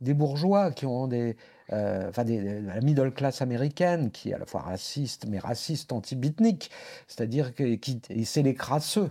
des 0.00 0.14
bourgeois 0.14 0.70
qui 0.72 0.86
ont 0.86 1.06
des, 1.06 1.36
euh, 1.72 2.08
enfin, 2.08 2.24
la 2.24 2.80
middle 2.80 3.12
class 3.12 3.42
américaine, 3.42 4.10
qui 4.10 4.30
est 4.30 4.34
à 4.34 4.38
la 4.38 4.46
fois 4.46 4.62
raciste, 4.62 5.26
mais 5.28 5.38
raciste 5.38 5.92
anti-beatnik, 5.92 6.70
c'est-à-dire 7.08 7.54
que 7.54 7.74
qui- 7.74 8.00
c'est 8.24 8.42
les 8.42 8.54
crasseux. 8.54 9.10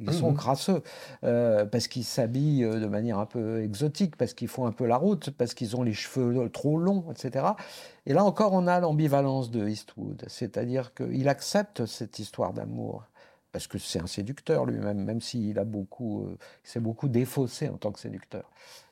Ils 0.00 0.12
sont 0.12 0.30
Mhm. 0.30 0.36
crasseux 0.36 0.82
euh, 1.24 1.64
parce 1.64 1.88
qu'ils 1.88 2.04
s'habillent 2.04 2.64
euh, 2.64 2.80
de 2.80 2.86
manière 2.86 3.18
un 3.18 3.26
peu 3.26 3.62
exotique, 3.62 4.16
parce 4.16 4.34
qu'ils 4.34 4.48
font 4.48 4.66
un 4.66 4.72
peu 4.72 4.86
la 4.86 4.96
route, 4.96 5.30
parce 5.30 5.54
qu'ils 5.54 5.76
ont 5.76 5.82
les 5.82 5.92
cheveux 5.94 6.48
trop 6.50 6.78
longs, 6.78 7.04
etc. 7.10 7.46
Et 8.06 8.12
là 8.12 8.24
encore, 8.24 8.52
on 8.52 8.66
a 8.66 8.80
l'ambivalence 8.80 9.50
de 9.50 9.68
Eastwood, 9.68 10.24
c'est-à-dire 10.28 10.94
qu'il 10.94 11.28
accepte 11.28 11.86
cette 11.86 12.18
histoire 12.18 12.52
d'amour 12.52 13.04
parce 13.50 13.66
que 13.66 13.78
c'est 13.78 13.98
un 13.98 14.06
séducteur 14.06 14.66
lui-même, 14.66 15.02
même 15.02 15.22
s'il 15.22 15.58
a 15.58 15.64
beaucoup, 15.64 16.26
euh, 16.26 16.36
s'est 16.62 16.80
beaucoup 16.80 17.08
défaussé 17.08 17.68
en 17.70 17.78
tant 17.78 17.90
que 17.92 17.98
séducteur. 17.98 18.44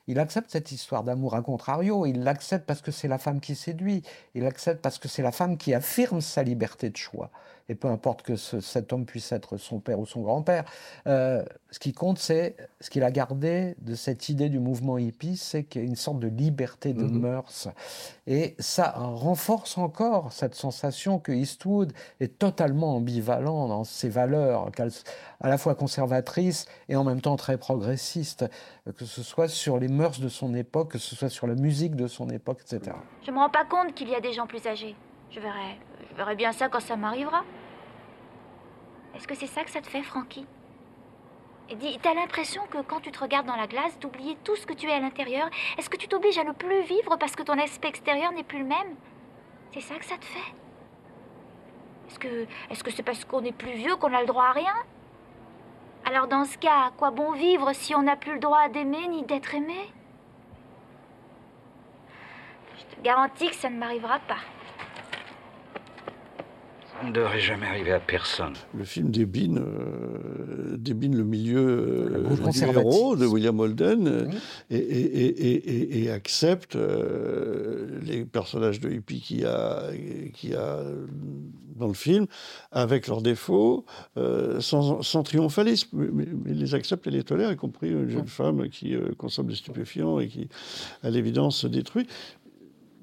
Il 0.07 0.19
accepte 0.19 0.49
cette 0.49 0.71
histoire 0.71 1.03
d'amour 1.03 1.35
à 1.35 1.41
contrario, 1.43 2.05
il 2.07 2.23
l'accepte 2.23 2.65
parce 2.65 2.81
que 2.81 2.91
c'est 2.91 3.07
la 3.07 3.19
femme 3.19 3.39
qui 3.39 3.53
séduit, 3.55 4.01
il 4.33 4.43
l'accepte 4.43 4.81
parce 4.81 4.97
que 4.97 5.07
c'est 5.07 5.21
la 5.21 5.31
femme 5.31 5.57
qui 5.57 5.73
affirme 5.75 6.21
sa 6.21 6.41
liberté 6.43 6.89
de 6.89 6.97
choix. 6.97 7.29
Et 7.69 7.75
peu 7.75 7.89
importe 7.89 8.21
que 8.21 8.35
ce- 8.37 8.61
cet 8.61 8.93
homme 8.93 9.05
puisse 9.05 9.31
être 9.33 9.57
son 9.57 9.79
père 9.79 9.99
ou 9.99 10.05
son 10.05 10.21
grand-père, 10.21 10.63
euh, 11.05 11.43
ce 11.69 11.79
qui 11.79 11.91
compte, 11.91 12.17
c'est 12.17 12.55
ce 12.79 12.89
qu'il 12.89 13.03
a 13.03 13.11
gardé 13.11 13.75
de 13.81 13.93
cette 13.93 14.29
idée 14.29 14.47
du 14.47 14.59
mouvement 14.59 14.97
hippie, 14.97 15.35
c'est 15.35 15.63
qu'il 15.65 15.81
y 15.81 15.85
a 15.85 15.87
une 15.87 15.97
sorte 15.97 16.19
de 16.19 16.27
liberté 16.29 16.93
de 16.93 17.03
Mhm. 17.03 17.19
mœurs. 17.19 17.67
Et 18.25 18.55
ça 18.59 18.91
renforce 18.95 19.77
encore 19.77 20.31
cette 20.31 20.55
sensation 20.55 21.19
que 21.19 21.33
Eastwood 21.33 21.91
est 22.21 22.37
totalement 22.39 22.95
ambivalent 22.95 23.67
dans 23.67 23.83
ses 23.83 24.07
valeurs, 24.09 24.69
à 25.41 25.49
la 25.49 25.57
fois 25.57 25.75
conservatrices 25.75 26.67
et 26.87 26.95
en 26.95 27.03
même 27.03 27.19
temps 27.21 27.35
très 27.35 27.57
progressistes, 27.57 28.45
que 28.97 29.03
ce 29.05 29.21
soit 29.23 29.49
sur 29.49 29.77
les 29.77 29.89
mœurs 29.89 30.19
de 30.21 30.29
son 30.29 30.53
époque, 30.55 30.91
que 30.91 30.97
ce 30.99 31.15
soit 31.15 31.29
sur 31.29 31.47
la 31.47 31.55
musique 31.55 31.95
de 31.95 32.07
son 32.07 32.29
époque, 32.29 32.61
etc. 32.61 32.95
Je 33.25 33.31
me 33.31 33.37
rends 33.39 33.49
pas 33.49 33.65
compte 33.65 33.93
qu'il 33.93 34.07
y 34.09 34.15
a 34.15 34.21
des 34.21 34.31
gens 34.31 34.47
plus 34.47 34.65
âgés. 34.67 34.95
Je 35.31 35.41
verrai, 35.41 35.77
je 36.09 36.15
verrai 36.15 36.35
bien 36.37 36.53
ça 36.53 36.69
quand 36.69 36.79
ça 36.79 36.95
m'arrivera. 36.95 37.41
Est-ce 39.17 39.27
que 39.27 39.33
c'est 39.33 39.47
ça 39.47 39.63
que 39.63 39.71
ça 39.71 39.81
te 39.81 39.87
fait, 39.87 40.03
Et 41.69 41.75
dis, 41.75 41.97
t'as 42.03 42.13
l'impression 42.13 42.61
que 42.67 42.77
quand 42.83 42.99
tu 42.99 43.11
te 43.11 43.19
regardes 43.19 43.47
dans 43.47 43.55
la 43.55 43.65
glace, 43.65 43.97
d'oublier 43.97 44.37
tout 44.43 44.55
ce 44.55 44.67
que 44.67 44.73
tu 44.73 44.87
es 44.87 44.93
à 44.93 44.99
l'intérieur 44.99 45.49
Est-ce 45.79 45.89
que 45.89 45.97
tu 45.97 46.07
t'obliges 46.07 46.37
à 46.37 46.43
ne 46.43 46.51
plus 46.51 46.83
vivre 46.83 47.17
parce 47.17 47.35
que 47.35 47.41
ton 47.41 47.57
aspect 47.57 47.87
extérieur 47.87 48.31
n'est 48.31 48.43
plus 48.43 48.59
le 48.59 48.65
même? 48.65 48.95
C'est 49.73 49.81
ça 49.81 49.95
que 49.95 50.05
ça 50.05 50.17
te 50.17 50.25
fait? 50.25 50.53
Est-ce 52.09 52.19
que 52.19 52.45
est-ce 52.69 52.83
que 52.83 52.91
c'est 52.91 53.01
parce 53.01 53.25
qu'on 53.25 53.43
est 53.43 53.51
plus 53.51 53.73
vieux 53.73 53.95
qu'on 53.95 54.13
a 54.13 54.21
le 54.21 54.27
droit 54.27 54.45
à 54.45 54.51
rien? 54.51 54.75
Alors 56.05 56.27
dans 56.27 56.45
ce 56.45 56.57
cas, 56.59 56.85
à 56.87 56.91
quoi 56.95 57.09
bon 57.09 57.31
vivre 57.31 57.73
si 57.73 57.95
on 57.95 58.03
n'a 58.03 58.17
plus 58.17 58.33
le 58.33 58.39
droit 58.39 58.69
d'aimer 58.69 59.07
ni 59.07 59.23
d'être 59.23 59.55
aimé? 59.55 59.91
Je 62.77 62.95
te 62.95 63.01
garantis 63.01 63.49
que 63.49 63.55
ça 63.55 63.71
ne 63.71 63.79
m'arrivera 63.79 64.19
pas. 64.19 64.37
Ne 67.05 67.11
devrait 67.11 67.39
jamais 67.39 67.67
arriver 67.67 67.91
à 67.91 67.99
personne. 67.99 68.53
Le 68.73 68.83
film 68.83 69.11
débine, 69.11 69.59
euh, 69.59 70.77
débine 70.77 71.15
le 71.15 71.23
milieu 71.23 71.59
euh, 71.59 72.69
héros 72.71 73.15
de 73.15 73.25
William 73.27 73.59
Holden 73.59 74.07
euh, 74.07 74.25
Oui. 74.27 74.35
et, 74.71 74.77
et- 74.77 75.25
et- 75.47 75.55
et- 75.99 76.03
et 76.03 76.11
accepte 76.11 76.75
euh, 76.75 77.99
les 78.01 78.25
personnages 78.25 78.79
de 78.79 78.89
hippie 78.89 79.21
qu'il 79.21 79.41
y 79.41 79.45
a, 79.45 79.91
y 79.93 80.55
a 80.55 80.79
dans 81.75 81.87
le 81.87 81.93
film, 81.93 82.25
avec 82.71 83.07
leurs 83.07 83.21
défauts, 83.21 83.85
euh, 84.17 84.59
sans, 84.59 85.03
sans 85.03 85.21
triomphalisme, 85.21 85.95
mais, 86.11 86.25
les 86.45 86.73
accepte 86.73 87.05
et 87.05 87.11
les 87.11 87.23
tolère, 87.23 87.51
y 87.51 87.55
compris 87.55 87.91
une 87.91 88.09
jeune 88.09 88.27
femme 88.27 88.69
qui 88.69 88.95
euh, 88.95 89.11
consomme 89.15 89.47
des 89.47 89.55
stupéfiants 89.55 90.19
et 90.19 90.27
qui, 90.27 90.49
à 91.03 91.11
l'évidence, 91.11 91.57
se 91.57 91.67
détruit 91.67 92.07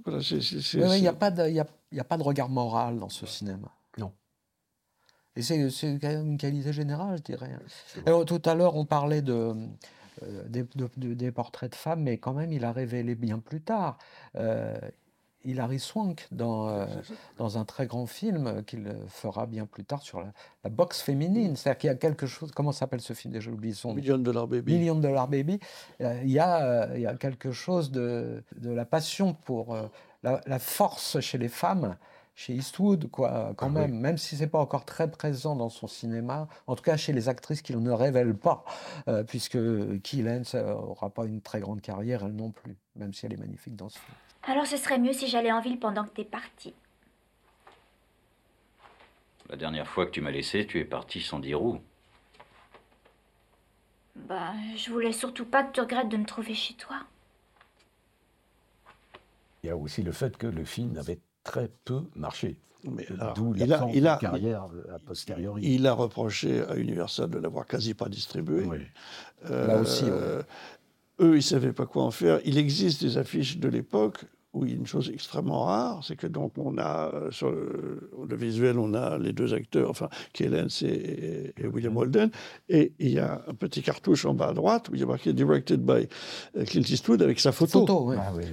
Voilà, 0.04 0.18
Oui, 0.18 0.96
il 0.98 1.02
n'y 1.02 1.06
a 1.06 1.12
pas 1.12 1.30
de 1.30 2.22
regard 2.24 2.48
moral 2.48 2.98
dans 2.98 3.08
ce 3.08 3.24
cinéma. 3.26 3.70
Et 5.36 5.42
c'est 5.42 5.68
c'est 5.70 5.98
quand 6.00 6.08
même 6.08 6.26
une 6.32 6.38
qualité 6.38 6.72
générale, 6.72 7.16
je 7.18 7.22
dirais. 7.22 7.50
Alors, 8.06 8.24
tout 8.24 8.42
à 8.44 8.54
l'heure, 8.54 8.76
on 8.76 8.84
parlait 8.84 9.22
de, 9.22 9.54
euh, 10.22 10.44
des, 10.48 10.62
de- 10.76 10.90
de- 10.96 11.14
des 11.14 11.32
portraits 11.32 11.70
de 11.72 11.76
femmes, 11.76 12.02
mais 12.02 12.18
quand 12.18 12.32
même, 12.34 12.52
il 12.52 12.64
a 12.64 12.72
révélé 12.72 13.14
bien 13.14 13.38
plus 13.40 13.60
tard. 13.60 13.98
Euh, 14.36 14.78
Hilary 15.46 15.78
Swank 15.78 16.26
dans, 16.30 16.68
euh, 16.68 16.86
dans 17.36 17.58
un 17.58 17.66
très 17.66 17.86
grand 17.86 18.06
film 18.06 18.62
qu'il 18.64 18.90
fera 19.08 19.44
bien 19.46 19.66
plus 19.66 19.84
tard 19.84 20.00
sur 20.00 20.20
la, 20.20 20.32
la 20.62 20.70
boxe 20.70 21.02
féminine. 21.02 21.54
C'est-à-dire 21.54 21.78
qu'il 21.78 21.88
y 21.88 21.92
a 21.92 21.96
quelque 21.96 22.26
chose. 22.26 22.50
Comment 22.52 22.72
s'appelle 22.72 23.02
ce 23.02 23.12
film 23.12 23.30
déjà? 23.34 23.44
J'ai 23.46 23.50
oublié 23.50 23.74
son. 23.74 23.92
Million 23.92 24.16
Dollar 24.16 24.46
Baby. 24.46 24.78
Million 24.78 24.94
Dollar 24.94 25.28
Baby. 25.28 25.58
Euh, 26.00 26.18
Il 26.24 26.30
y, 26.30 26.38
a, 26.38 26.94
il 26.94 27.02
y 27.02 27.06
a 27.06 27.14
quelque 27.14 27.52
chose 27.52 27.90
de, 27.90 28.42
de 28.56 28.70
la 28.70 28.86
passion 28.86 29.34
pour 29.34 29.76
la, 30.22 30.40
la 30.46 30.58
force 30.58 31.20
chez 31.20 31.36
les 31.36 31.48
femmes, 31.50 31.96
chez 32.34 32.54
Eastwood, 32.54 33.10
quoi, 33.10 33.52
quand 33.56 33.66
Ah 33.66 33.68
oui. 33.68 33.74
même, 33.80 33.98
même 34.00 34.18
si 34.18 34.36
c'est 34.36 34.48
pas 34.48 34.58
encore 34.58 34.84
très 34.84 35.10
présent 35.10 35.54
dans 35.54 35.68
son 35.68 35.86
cinéma, 35.86 36.48
en 36.66 36.74
tout 36.74 36.82
cas 36.82 36.96
chez 36.96 37.12
les 37.12 37.28
actrices 37.28 37.62
qu'il 37.62 37.80
ne 37.80 37.90
révèle 37.92 38.34
pas, 38.34 38.64
euh, 39.08 39.22
puisque 39.22 39.58
Key 40.02 40.22
Lance 40.22 40.54
n'aura 40.54 41.10
pas 41.10 41.26
une 41.26 41.40
très 41.40 41.60
grande 41.60 41.80
carrière, 41.80 42.24
elle 42.24 42.34
non 42.34 42.50
plus, 42.50 42.76
même 42.96 43.14
si 43.14 43.26
elle 43.26 43.32
est 43.34 43.38
magnifique 43.38 43.76
dans 43.76 43.88
ce 43.88 43.98
film. 43.98 44.16
Alors 44.46 44.66
ce 44.66 44.76
serait 44.76 44.98
mieux 44.98 45.12
si 45.12 45.26
j'allais 45.28 45.52
en 45.52 45.60
ville 45.60 45.78
pendant 45.78 46.04
que 46.04 46.10
t'es 46.10 46.24
parti. 46.24 46.74
La 49.48 49.56
dernière 49.56 49.86
fois 49.86 50.06
que 50.06 50.10
tu 50.10 50.20
m'as 50.20 50.30
laissé, 50.30 50.66
tu 50.66 50.80
es 50.80 50.84
parti 50.84 51.20
sans 51.20 51.38
dire 51.38 51.62
où. 51.62 51.78
Bah, 54.16 54.52
je 54.76 54.90
voulais 54.90 55.12
surtout 55.12 55.44
pas 55.44 55.62
que 55.64 55.72
tu 55.72 55.80
regrettes 55.80 56.08
de 56.08 56.16
me 56.16 56.24
trouver 56.24 56.54
chez 56.54 56.74
toi. 56.74 56.96
Il 59.62 59.68
y 59.68 59.70
a 59.70 59.76
aussi 59.76 60.02
le 60.02 60.12
fait 60.12 60.36
que 60.36 60.46
le 60.46 60.64
film 60.64 60.96
avait 60.98 61.18
très 61.44 61.70
peu 61.84 62.00
marché. 62.16 62.56
Mais 62.84 63.06
D'où 63.34 63.54
il 63.56 63.72
a- 63.72 63.86
il 63.94 64.02
carrière 64.20 64.68
euh, 64.74 64.94
a 64.94 64.98
posteriori. 64.98 65.62
Il 65.64 65.86
a 65.86 65.92
reproché 65.94 66.62
à 66.68 66.76
Universal 66.76 67.30
de 67.30 67.38
l'avoir 67.38 67.66
quasi 67.66 67.94
pas 67.94 68.08
distribué. 68.10 68.64
Oui. 68.64 68.78
Euh, 69.50 69.66
Là 69.68 69.78
aussi, 69.78 70.04
oui. 70.04 70.10
Eux, 71.20 71.32
ils 71.32 71.36
ne 71.36 71.40
savaient 71.40 71.72
pas 71.72 71.86
quoi 71.86 72.02
en 72.02 72.10
faire. 72.10 72.40
Il 72.44 72.58
existe 72.58 73.00
des 73.02 73.16
affiches 73.16 73.56
de 73.58 73.68
l'époque 73.68 74.24
où 74.54 74.64
il 74.64 74.70
y 74.70 74.74
a 74.74 74.76
une 74.76 74.86
chose 74.86 75.10
extrêmement 75.12 75.64
rare, 75.64 76.00
c'est 76.06 76.16
que 76.16 76.26
donc 76.26 76.52
on 76.56 76.78
a 76.78 77.10
euh, 77.12 77.30
sur 77.30 77.50
le, 77.50 78.10
le 78.28 78.36
visuel, 78.36 78.78
on 78.78 78.94
a 78.94 79.18
les 79.18 79.32
deux 79.32 79.52
acteurs, 79.52 79.90
enfin 79.90 80.08
Kellens 80.32 80.82
et, 80.82 81.52
et 81.58 81.66
William 81.66 81.96
Holden, 81.96 82.30
et 82.68 82.92
il 82.98 83.10
y 83.10 83.18
a 83.18 83.42
un 83.48 83.54
petit 83.54 83.82
cartouche 83.82 84.24
en 84.24 84.34
bas 84.34 84.48
à 84.48 84.54
droite 84.54 84.88
où 84.88 84.94
il 84.94 85.00
y 85.00 85.02
a 85.02 85.06
marqué 85.06 85.32
Directed 85.32 85.80
by 85.80 86.08
euh, 86.56 86.64
Clint 86.64 86.82
Eastwood 86.88 87.20
avec 87.20 87.40
sa 87.40 87.52
photo. 87.52 87.80
Photo, 87.80 88.04
oui. 88.10 88.16
Ah 88.18 88.32
oui. 88.34 88.44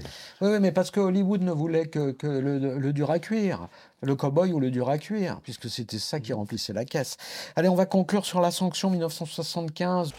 Oui, 0.41 0.49
oui, 0.51 0.59
mais 0.59 0.71
parce 0.71 0.91
que 0.91 0.99
Hollywood 0.99 1.41
ne 1.43 1.51
voulait 1.51 1.85
que, 1.85 2.11
que 2.11 2.27
le, 2.27 2.77
le 2.77 2.93
dur 2.93 3.11
à 3.11 3.19
cuire, 3.19 3.67
le 4.01 4.15
cow-boy 4.15 4.51
ou 4.51 4.59
le 4.59 4.71
dur 4.71 4.89
à 4.89 4.97
cuire, 4.97 5.39
puisque 5.43 5.69
c'était 5.69 5.99
ça 5.99 6.19
qui 6.19 6.33
remplissait 6.33 6.73
la 6.73 6.85
caisse. 6.85 7.17
Allez, 7.55 7.69
on 7.69 7.75
va 7.75 7.85
conclure 7.85 8.25
sur 8.25 8.41
la 8.41 8.49
sanction 8.51 8.89
1975. 8.89 10.13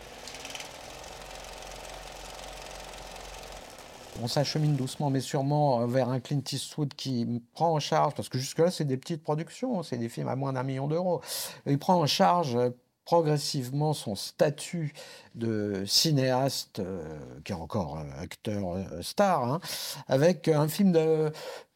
On 4.22 4.28
s'achemine 4.28 4.76
doucement 4.76 5.10
mais 5.10 5.20
sûrement 5.20 5.80
euh, 5.80 5.86
vers 5.86 6.08
un 6.08 6.20
Clint 6.20 6.42
Eastwood 6.52 6.94
qui 6.94 7.42
prend 7.54 7.72
en 7.72 7.80
charge, 7.80 8.14
parce 8.14 8.28
que 8.28 8.38
jusque-là 8.38 8.70
c'est 8.70 8.84
des 8.84 8.96
petites 8.96 9.22
productions, 9.22 9.82
c'est 9.82 9.98
des 9.98 10.08
films 10.08 10.28
à 10.28 10.36
moins 10.36 10.52
d'un 10.52 10.62
million 10.62 10.86
d'euros, 10.86 11.20
il 11.66 11.78
prend 11.78 11.96
en 12.00 12.06
charge 12.06 12.54
euh, 12.54 12.70
progressivement 13.04 13.94
son 13.94 14.14
statut 14.14 14.94
de 15.34 15.82
cinéaste, 15.86 16.78
euh, 16.78 17.18
qui 17.44 17.50
est 17.50 17.56
encore 17.56 17.98
acteur 18.20 18.78
star, 19.00 19.42
hein, 19.42 19.60
avec 20.06 20.46
un 20.46 20.68
film 20.68 20.96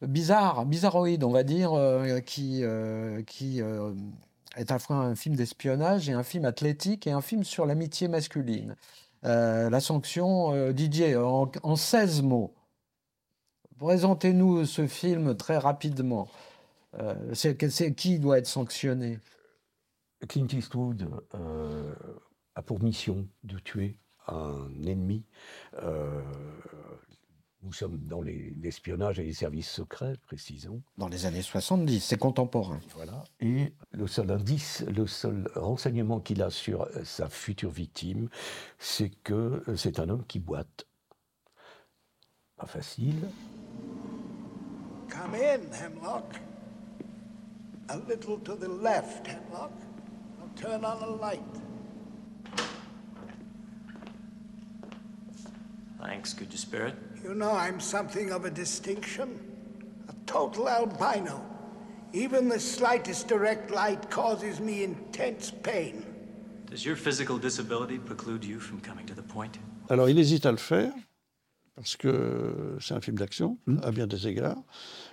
bizarre, 0.03 0.65
bizarroïde 0.67 1.25
on 1.25 1.33
va 1.33 1.43
dire, 1.43 1.73
qui, 2.25 2.63
qui 3.27 3.59
est 3.59 4.71
à 4.71 4.75
la 4.75 4.79
fois 4.79 4.97
un 4.97 5.17
film 5.17 5.35
d'espionnage 5.35 6.09
et 6.09 6.13
un 6.13 6.23
film 6.23 6.45
athlétique 6.45 7.09
et 7.09 7.11
un 7.11 7.23
film 7.23 7.43
sur 7.43 7.67
l'amitié 7.67 8.07
masculine. 8.07 8.77
Euh, 9.25 9.71
la 9.71 9.81
sanction, 9.81 10.53
euh, 10.55 10.73
Didier, 10.73 11.17
en, 11.17 11.51
en 11.63 11.77
16 11.77 12.23
mots, 12.23 12.55
présentez-nous 13.79 14.65
ce 14.65 14.87
film 14.87 15.37
très 15.37 15.59
rapidement. 15.59 16.29
Euh, 16.99 17.35
c'est 17.35 17.57
qui 17.95 18.19
doit 18.19 18.39
être 18.39 18.47
sanctionné? 18.47 19.19
Clint 20.29 20.47
Eastwood 20.51 21.09
a 22.55 22.63
pour 22.63 22.83
mission 22.83 23.29
de 23.45 23.59
tuer 23.59 23.99
un 24.29 24.71
ennemi. 24.83 25.27
Nous 27.67 27.73
sommes 27.73 27.99
dans 27.99 28.23
les- 28.23 28.55
l'espionnage 28.63 29.19
et 29.19 29.25
les 29.25 29.33
services 29.33 29.69
secrets, 29.69 30.15
précisons. 30.29 30.81
Dans 30.99 31.09
les 31.09 31.27
années 31.27 31.43
70, 31.43 31.99
c'est 31.99 32.17
contemporain. 32.17 32.79
Voilà. 32.95 33.25
Et 33.41 33.73
le 33.91 34.07
seul 34.07 34.31
indice, 34.31 34.85
le 34.87 35.09
seul 35.09 35.49
renseignement 35.57 36.21
qu'il 36.21 36.43
a 36.43 36.51
sur 36.51 36.83
euh, 36.83 37.03
sa 37.03 37.29
future 37.29 37.71
victime, 37.73 38.29
c'est 38.79 39.11
que 39.11 39.65
euh, 39.67 39.77
c'est 39.77 39.99
un 39.99 40.09
homme 40.09 40.25
qui 40.29 40.39
boite. 40.39 40.87
Pas 42.57 42.67
facile. 42.69 43.17
Come 45.11 45.35
in, 45.35 45.73
Hemlock. 45.73 46.37
A 47.89 47.97
little 48.09 48.39
to 48.45 48.55
the 48.55 48.69
left, 48.81 49.27
Hemlock. 49.27 49.73
Turn 50.55 50.85
on 50.85 50.99
the 51.01 51.21
light. 51.21 51.41
Thanks, 55.99 56.33
good 56.33 56.53
spirit. 56.57 56.95
You 57.27 57.35
know 57.35 57.51
I'm 57.51 57.81
something 57.81 58.31
of 58.31 58.45
a 58.45 58.51
distinction. 58.51 59.41
A 60.09 60.15
total 60.27 60.69
albino. 60.69 61.43
Even 62.13 62.49
the 62.49 62.61
slightest 62.61 63.27
direct 63.27 63.73
light 63.73 64.09
causes 64.11 64.61
me 64.61 64.85
intense 64.85 65.51
pain. 65.51 66.05
Does 66.71 66.85
your 66.87 66.95
physical 66.95 67.37
disability 67.37 67.99
preclude 67.99 68.45
you 68.45 68.61
from 68.61 68.81
coming 68.81 69.07
to 69.07 69.15
the 69.15 69.25
point? 69.25 69.59
Alors 69.91 70.09
il 70.09 70.21
hésite 70.21 70.47
à 70.47 70.53
le 70.53 70.57
faire, 70.57 70.93
parce 71.75 71.97
que 71.97 72.77
c'est 72.81 72.95
un 72.95 73.01
film 73.01 73.19
d'action, 73.19 73.59
à 73.83 73.91
bien 73.91 74.07
des 74.07 74.29
égards. 74.29 74.63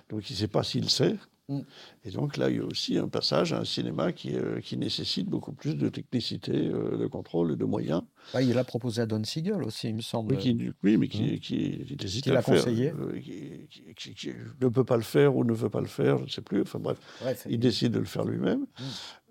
Donc 0.08 0.30
il 0.30 0.34
ne 0.34 0.38
sait 0.38 0.46
pas 0.46 0.62
s'il 0.62 0.90
sait. 0.90 1.16
Mm. 1.48 1.60
Et 2.04 2.10
donc 2.10 2.36
là, 2.38 2.48
il 2.48 2.56
y 2.56 2.60
a 2.60 2.64
aussi 2.64 2.96
un 2.96 3.08
passage 3.08 3.52
à 3.52 3.58
un 3.60 3.64
cinéma 3.64 4.12
qui, 4.12 4.34
euh, 4.34 4.60
qui 4.60 4.76
nécessite 4.78 5.26
beaucoup 5.28 5.52
plus 5.52 5.74
de 5.76 5.88
technicité, 5.90 6.52
euh, 6.54 6.96
de 6.96 7.06
contrôle 7.06 7.52
et 7.52 7.56
de 7.56 7.64
moyens. 7.64 8.02
Bah, 8.32 8.40
il 8.40 8.56
a 8.56 8.64
proposé 8.64 9.02
à 9.02 9.06
Don 9.06 9.22
Siegel 9.24 9.62
aussi, 9.62 9.88
il 9.88 9.94
me 9.96 10.00
semble. 10.00 10.34
Oui, 10.36 10.40
qui, 10.40 10.70
oui, 10.82 10.96
mais 10.96 11.08
qui, 11.08 11.22
Mm. 11.22 11.38
qui, 11.40 11.84
qui 11.84 11.96
hésite 12.02 12.24
Qui 12.24 12.30
à 12.30 12.34
l'a 12.34 12.38
le 12.40 12.44
faire. 12.44 12.54
conseillé. 12.64 12.92
euh, 12.92 13.20
qui, 13.20 14.30
ne 14.60 14.68
peut 14.68 14.84
pas 14.84 14.96
le 14.96 15.02
faire 15.02 15.36
ou 15.36 15.44
ne 15.44 15.52
veut 15.52 15.68
pas 15.68 15.80
le 15.82 15.86
faire, 15.86 16.18
je 16.18 16.24
ne 16.24 16.28
sais 16.28 16.40
plus. 16.42 16.62
Enfin 16.62 16.78
bref, 16.78 16.98
Bref, 17.20 17.46
il 17.48 17.58
décide 17.58 17.92
de 17.92 17.98
le 17.98 18.04
faire 18.06 18.24
lui-même. 18.24 18.60
Mm. 18.60 18.82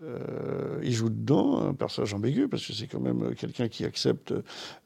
Euh, 0.04 0.80
il 0.84 0.92
joue 0.92 1.08
dedans 1.10 1.62
un 1.70 1.74
personnage 1.74 2.14
ambigu 2.14 2.50
parce 2.50 2.66
que 2.68 2.74
c'est 2.74 2.88
quand 2.88 3.00
même 3.00 3.34
quelqu'un 3.36 3.70
qui 3.70 3.86
accepte 3.86 4.34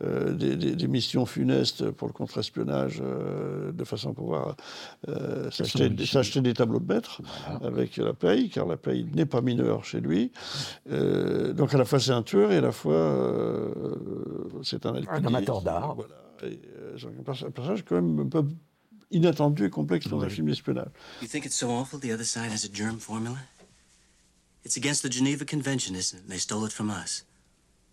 euh, 0.04 0.32
des, 0.34 0.56
des- 0.56 0.76
des 0.76 0.88
missions 0.88 1.26
funestes 1.26 1.90
pour 1.90 2.08
le 2.08 2.14
contre-espionnage 2.14 3.02
euh, 3.04 3.72
de 3.72 3.84
façon 3.84 4.12
à 4.12 4.14
pouvoir 4.14 4.56
euh, 5.08 5.50
s'acheter 5.50 6.42
des 6.42 6.54
tableaux 6.54 6.80
de 6.80 6.94
maître 6.94 7.22
avec 7.64 7.98
la 7.98 8.14
paye, 8.14 8.50
car 8.50 8.68
la 8.68 8.78
paye 8.78 9.08
n'est 9.16 9.26
pas 9.26 9.42
mineure 9.42 9.84
chez 9.86 10.02
lui. 10.02 10.32
Euh, 10.92 11.52
donc 11.54 11.74
à 11.74 11.78
la 11.80 11.86
fois 11.86 12.00
c'est 12.00 12.12
un 12.12 12.22
tueur 12.24 12.52
et 12.52 12.58
à 12.58 12.62
la 12.62 12.72
fois 12.72 12.94
euh, 12.94 13.74
c'est 14.64 14.86
un 14.86 14.94
alcoolique. 14.96 15.26
amateur 15.26 15.62
d'art. 15.64 15.96
Voilà. 15.96 16.14
Euh, 16.44 16.96
un 17.20 17.24
perso- 17.24 17.48
un 17.48 17.52
personnage 17.52 17.84
quand 17.84 17.96
même 17.96 18.20
un 18.20 18.28
peu 18.30 18.44
inattendu 19.10 19.66
et 19.66 19.70
complexe 19.72 20.08
dans 20.10 20.22
un 20.22 20.30
film 20.30 20.48
d'espionnage. 20.48 20.90
You 21.24 21.28
think 21.28 21.46
it's 21.46 21.56
so 21.56 21.70
awful 21.72 22.00
the 22.00 22.12
other 22.14 22.26
side 22.26 22.52
has 22.52 22.66
a 22.66 22.70
germ 22.72 23.00
formula? 23.00 23.38
It's 24.68 24.76
against 24.76 25.02
the 25.02 25.08
Geneva 25.08 25.46
Convention, 25.46 25.96
isn't 25.96 26.20
it? 26.20 26.28
They 26.28 26.40
stole 26.40 26.66
it 26.66 26.74
from 26.74 26.90
us. 26.90 27.24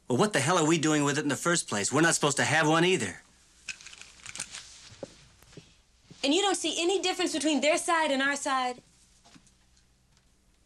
Well, 0.09 0.18
what 0.18 0.33
the 0.33 0.41
hell 0.41 0.59
are 0.59 0.66
we 0.66 0.77
doing 0.77 1.05
with 1.05 1.18
it 1.18 1.22
in 1.22 1.29
the 1.29 1.37
first 1.49 1.68
place? 1.68 1.93
We're 1.93 2.01
not 2.09 2.16
supposed 2.16 2.37
to 2.39 2.43
have 2.43 2.66
one 2.68 2.85
either. 2.85 3.22
And 6.25 6.35
you 6.35 6.43
don't 6.43 6.57
see 6.57 6.75
any 6.83 7.01
difference 7.01 7.33
between 7.33 7.61
their 7.61 7.79
side 7.79 8.11
and 8.11 8.20
our 8.20 8.35
side? 8.35 8.83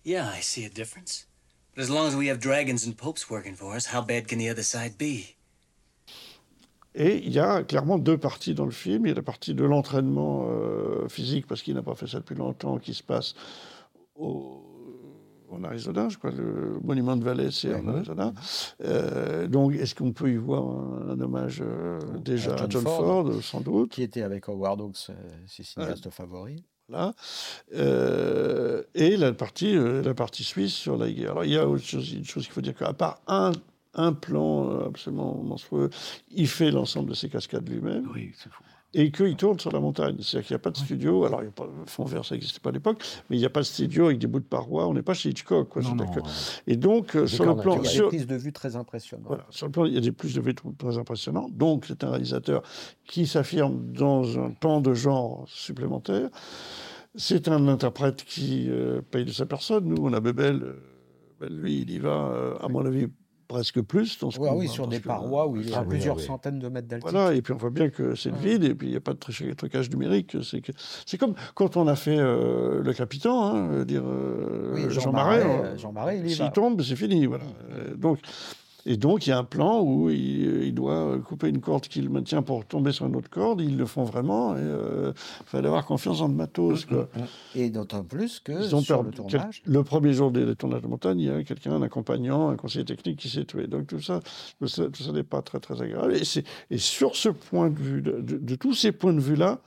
Yeah, 0.03 0.27
I 0.35 0.41
see 0.41 0.65
a 0.65 0.71
difference. 0.71 1.27
But 1.75 1.83
as 1.83 1.91
long 1.91 2.09
as 2.09 2.17
we 2.17 2.29
have 2.29 2.41
dragons 2.41 2.87
and 2.87 2.97
popes 2.97 3.29
working 3.29 3.55
for 3.55 3.75
us, 3.77 3.85
how 3.85 4.01
bad 4.01 4.29
can 4.29 4.39
the 4.39 4.49
other 4.49 4.63
side 4.63 4.97
be? 4.97 5.35
Et 6.95 7.19
il 7.19 7.33
y 7.35 7.39
a 7.39 7.63
clairement 7.65 7.99
deux 7.99 8.17
parties 8.17 8.55
dans 8.55 8.65
le 8.65 8.73
film. 8.73 9.05
Il 9.05 9.11
y 9.11 9.13
a 9.13 9.15
la 9.15 9.23
partie 9.23 9.53
de 9.53 9.63
l'entraînement 9.63 10.49
euh, 10.49 11.07
physique, 11.11 11.47
parce 11.47 11.61
qu'il 11.63 11.75
n'a 11.75 11.83
pas 11.83 11.95
fait 11.95 12.07
ça 12.07 12.19
depuis 12.21 12.35
longtemps, 12.35 12.79
qui 12.79 12.95
se 12.95 13.03
passe 13.03 13.35
au- 14.17 14.65
en 15.51 15.65
Arizona, 15.65 16.09
je 16.09 16.19
crois, 16.19 16.31
le 16.31 16.79
monument 16.83 17.17
de 17.17 17.25
Vallée, 17.25 17.51
c'est 17.51 17.75
en 17.75 17.87
Arizona. 17.89 18.33
Euh, 18.85 19.47
donc, 19.47 19.75
est-ce 19.75 19.95
qu'on 19.95 20.13
peut 20.13 20.31
y 20.31 20.37
voir 20.37 20.63
un, 20.65 21.11
un 21.11 21.21
hommage 21.21 21.63
euh, 21.65 21.99
déjà 22.19 22.55
à 22.55 22.69
John, 22.69 22.83
Ford, 22.83 23.33
sans 23.43 23.61
doute 23.61 23.91
Qui 23.91 24.03
était 24.03 24.23
avec 24.23 24.49
Howard 24.49 24.81
Hawks, 24.81 25.07
euh, 25.11 25.15
ses 25.47 25.63
cinéastes 25.63 26.11
favoris. 26.11 26.63
Voilà. 26.89 27.15
Euh, 27.75 28.83
et 28.95 29.17
la 29.17 29.33
partie, 29.33 29.77
euh, 29.77 30.03
la 30.03 30.15
partie 30.15 30.43
suisse 30.45 30.73
sur 30.73 30.97
la 30.97 31.11
guerre. 31.11 31.33
Alors, 31.33 31.45
il 31.45 31.53
y 31.53 31.59
a 31.59 31.69
autre 31.69 31.85
chose, 31.85 32.13
une 32.13 32.25
chose 32.25 32.45
qu'il 32.45 32.53
faut 32.53 32.63
dire 32.63 32.75
qu'à 32.75 32.93
part 32.95 33.21
un, 33.27 33.53
un 33.95 34.13
plan 34.15 34.71
euh, 34.71 34.87
absolument 34.87 35.35
monstrueux, 35.43 35.91
il 36.31 36.49
fait 36.49 36.71
l'ensemble 36.71 37.11
de 37.11 37.15
ses 37.15 37.29
cascades 37.29 37.69
lui-même. 37.69 38.09
Oui, 38.15 38.33
c'est 38.39 38.51
fou. 38.51 38.65
Et 38.95 39.11
qu'il 39.11 39.37
tourne 39.37 39.59
sur 39.61 39.71
la 39.71 39.81
montagne. 39.81 40.17
C'est-à-dire 40.21 40.47
qu'il 40.47 40.55
n'y 40.55 40.61
a 40.61 40.63
pas 40.63 40.71
de 40.71 40.77
studio. 40.79 41.25
Alors, 41.25 41.43
il 41.43 41.47
y 41.47 41.49
a 41.49 41.53
pas, 41.53 41.69
fond 41.87 42.05
vert, 42.05 42.25
ça 42.25 42.35
n'existait 42.35 42.61
pas 42.61 42.71
à 42.71 42.73
l'époque, 42.73 43.03
mais 43.29 43.37
il 43.37 43.39
n'y 43.41 43.45
a 43.45 43.51
pas 43.51 43.61
de 43.61 43.67
studio 43.67 44.07
avec 44.07 44.19
des 44.19 44.27
bouts 44.27 44.41
de 44.41 44.45
parois. 44.45 44.87
On 44.89 44.95
n'est 44.95 45.03
pas 45.03 45.15
chez 45.15 45.29
Hitchcock. 45.29 45.69
Quoi, 45.69 45.83
Non, 45.83 45.95
non, 45.95 46.05
ouais. 46.05 46.23
Et 46.67 46.77
donc, 46.77 47.15
euh, 47.15 47.27
sur 47.27 47.45
le 47.45 47.55
plan. 47.57 47.75
naturels. 47.77 47.91
sur- 47.91 48.05
Des 48.11 48.17
prises 48.17 48.27
de 48.27 48.37
vue 48.37 48.53
très 48.53 48.77
impressionnantes. 48.77 49.27
Voilà, 49.29 49.47
sur 49.51 49.67
le 49.67 49.73
plan, 49.73 49.85
il 49.85 49.93
y 49.95 49.99
a 49.99 50.01
des 50.01 50.13
prises 50.13 50.35
de 50.35 50.41
vue 50.41 50.55
très 50.55 50.97
impressionnantes. 50.99 51.55
Donc, 51.57 51.85
c'est 51.87 52.03
un 52.03 52.11
réalisateur 52.11 52.63
qui 53.07 53.27
s'affirme 53.27 53.93
dans 53.93 54.39
un 54.39 54.51
pan 54.53 54.81
de 54.81 54.95
genre 54.95 55.45
supplémentaire. 55.49 56.31
C'est 57.15 57.49
un 57.49 57.69
interprète 57.69 58.25
qui 58.25 58.67
euh, 58.71 59.01
paye 59.11 59.25
de 59.25 59.33
sa 59.33 59.45
personne. 59.47 59.85
Nous, 59.87 59.97
on 60.03 60.13
a 60.13 60.21
Bebel. 60.21 60.63
euh, 60.63 60.73
ben, 61.41 61.49
lui, 61.53 61.83
il 61.83 61.91
y 61.91 61.99
va, 61.99 62.31
euh, 62.33 62.57
à 62.61 62.69
mon 62.69 62.85
avis, 62.85 63.07
presque 63.49 63.81
plus. 63.83 64.19
Dans 64.19 64.31
ce 64.31 64.39
Ouais, 64.39 64.51
oui, 64.55 64.69
sur 64.69 64.85
parce 64.85 64.97
des 64.97 65.01
parois 65.01 65.47
où 65.49 65.57
il 65.57 65.71
y 65.71 65.75
a 65.75 65.79
Ah 65.81 65.85
plusieurs 65.85 66.17
oui. 66.19 66.23
centaines 66.23 66.59
de 66.59 66.69
mètres 66.69 66.87
d'altitude. 66.87 67.13
Voilà, 67.17 67.35
et 67.35 67.43
puis 67.43 67.53
on 67.55 67.57
voit 67.57 67.71
bien 67.71 67.89
que 67.89 68.15
c'est 68.15 68.31
le 68.31 68.37
vide, 68.37 68.63
et 68.65 68.75
puis 68.75 68.89
il 68.89 68.91
n'y 68.91 68.97
a 68.97 69.01
pas 69.01 69.15
de 69.15 69.19
truc- 69.19 69.57
trucage 69.57 69.91
numérique. 69.91 70.37
C'est 71.07 71.19
comme 71.19 71.35
quand 71.55 71.77
on 71.77 71.89
a 71.89 71.97
fait 71.97 72.19
euh, 72.19 72.83
Le 72.83 72.93
Capitaine, 72.93 73.33
hein, 73.33 73.69
euh, 73.73 73.85
dire, 73.85 74.03
euh, 74.05 74.73
Oui, 74.75 74.83
Jean 74.91 75.01
Jean 75.01 75.13
Marais, 75.13 75.45
Marais. 75.45 75.61
euh, 75.65 75.77
Jean 75.79 75.93
Marais, 75.93 76.21
il 76.21 76.31
S'il 76.31 76.51
tombe, 76.53 76.83
c'est 76.83 76.95
fini. 76.97 77.27
Voilà. 77.27 77.45
Euh, 77.73 77.95
donc, 77.97 78.19
et 78.91 78.97
donc, 78.97 79.27
il 79.27 79.31
y 79.31 79.33
a 79.33 79.39
un 79.39 79.45
plan 79.45 79.81
où 79.83 80.09
il, 80.11 80.65
il 80.65 80.75
doit 80.75 81.19
couper 81.19 81.49
une 81.49 81.61
corde 81.61 81.87
qu'il 81.89 82.09
maintient 82.09 82.41
pour 82.43 82.65
tomber 82.65 82.91
sur 82.93 83.07
une 83.07 83.15
autre 83.17 83.29
corde. 83.29 83.61
Ils 83.61 83.77
le 83.77 83.85
font 83.85 84.03
vraiment. 84.05 84.57
Il 84.57 85.13
fallait 85.47 85.67
avoir 85.69 85.85
confiance 85.85 86.21
dans 86.21 86.29
le 86.29 86.35
matos. 86.35 86.87
Quoi. 86.87 87.09
Et 87.55 87.69
d'autant 87.71 88.03
plus 88.03 88.41
que 88.41 88.53
Ils 88.53 88.75
ont 88.75 88.81
sur 88.81 89.03
le 89.03 89.11
quel- 89.11 89.27
tournage, 89.31 89.63
le 89.67 89.85
premier 89.85 90.13
jour 90.15 90.31
des, 90.31 90.47
des 90.47 90.57
tournages 90.57 90.81
de 90.83 90.87
montagne, 90.89 91.21
il 91.21 91.27
y 91.27 91.31
a 91.31 91.43
quelqu'un, 91.45 91.73
un 91.73 91.83
accompagnant, 91.83 92.49
un 92.49 92.57
conseiller 92.57 92.85
technique 92.87 93.19
qui 93.19 93.29
s'est 93.29 93.45
tué. 93.45 93.67
Donc 93.67 93.87
tout 93.89 94.01
ça, 94.01 94.21
tout 94.59 94.67
ça, 94.69 94.89
n'est 95.13 95.23
pas 95.23 95.43
très 95.43 95.61
très 95.61 95.81
agréable. 95.83 96.15
Et, 96.71 96.79
sur 96.79 97.15
ce 97.15 97.29
point 97.29 97.69
de 97.71 97.79
vue, 97.79 98.01
de, 98.03 98.21
de- 98.21 98.39
de 98.39 98.55
tous 98.55 98.73
ces 98.75 98.93
points 98.93 99.13
de 99.13 99.21
vue-là, 99.21 99.59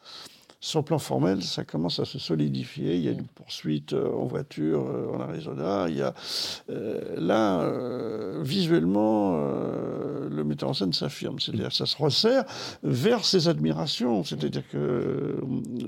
sur 0.64 0.80
le 0.80 0.86
plan 0.86 1.00
formel, 1.00 1.42
ça 1.42 1.64
commence 1.66 2.00
à 2.00 2.06
se 2.06 2.20
solidifier. 2.20 2.96
Il 2.96 3.02
y 3.02 3.08
a 3.08 3.12
une 3.12 3.26
poursuite 3.26 3.94
euh, 3.94 4.12
en 4.14 4.26
voiture 4.26 4.86
euh, 4.88 5.12
en 5.12 5.20
Arizona. 5.20 5.88
Il 5.90 5.98
y 5.98 6.02
a 6.04 6.14
euh, 6.70 7.02
là, 7.18 7.68
visuellement, 8.44 9.38
le 10.30 10.44
metteur 10.44 10.70
en 10.70 10.74
scène 10.74 10.94
s'affirme. 10.94 11.40
C'est-à-dire, 11.40 11.72
ça 11.74 11.86
se 11.88 11.98
resserre 11.98 12.44
vers 12.84 13.26
ses 13.26 13.48
admirations. 13.48 14.24
C'est-à-dire 14.24 14.62
que 14.70 15.38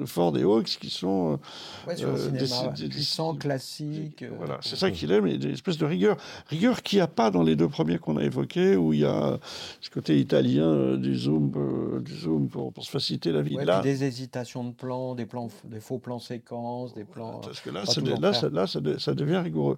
Ford 0.06 0.36
et 0.38 0.44
Hawks, 0.44 0.78
qui 0.82 0.90
sont 0.90 1.40
ouais, 1.88 1.96
sur 1.96 2.12
le 2.12 2.32
des- 2.32 2.40
des- 2.40 2.84
des- 2.84 2.90
puissant, 2.90 3.36
classique. 3.36 4.26
voilà, 4.38 4.58
c'est 4.62 4.76
ça 4.76 4.90
qu'il 4.90 5.12
aime, 5.12 5.28
une 5.28 5.52
espèce 5.52 5.78
de 5.78 5.86
rigueur. 5.86 6.18
Rigueur 6.48 6.82
qu'il 6.82 6.98
n'y 6.98 7.02
a 7.02 7.08
pas 7.08 7.30
dans 7.30 7.44
les 7.44 7.56
deux 7.56 7.70
premiers 7.70 8.00
qu'on 8.00 8.18
a 8.18 8.24
évoqués, 8.24 8.76
où 8.76 8.92
il 8.94 9.02
y 9.02 9.06
a 9.06 9.40
ce 9.82 9.90
côté 9.92 10.20
italien 10.20 10.98
du 10.98 11.16
zoom, 11.16 12.02
du 12.04 12.16
zoom 12.18 12.50
pour, 12.50 12.74
pour 12.74 12.84
se 12.84 12.90
faciliter 12.90 13.32
la 13.32 13.44
vie. 13.44 13.56
Ouais, 13.56 13.66
là, 13.66 13.82
des 13.82 14.04
hésitations 14.04 14.63
de 14.64 14.74
plans, 14.74 15.16
des, 15.16 15.26
plans, 15.26 15.50
des 15.64 15.80
faux 15.80 16.00
plans 16.00 16.20
séquences, 16.20 16.94
des 16.94 17.04
plans. 17.06 17.40
parce 17.42 17.60
que 17.60 17.70
là, 17.70 17.82
pas 17.82 17.86
ça, 17.92 18.02
toujours 18.02 18.20
là, 18.20 18.34
ça- 18.34 18.50
là, 18.50 18.68
ça 18.68 18.80
de- 18.80 18.98
ça 18.98 19.14
devient 19.14 19.38
rigoureux. 19.38 19.78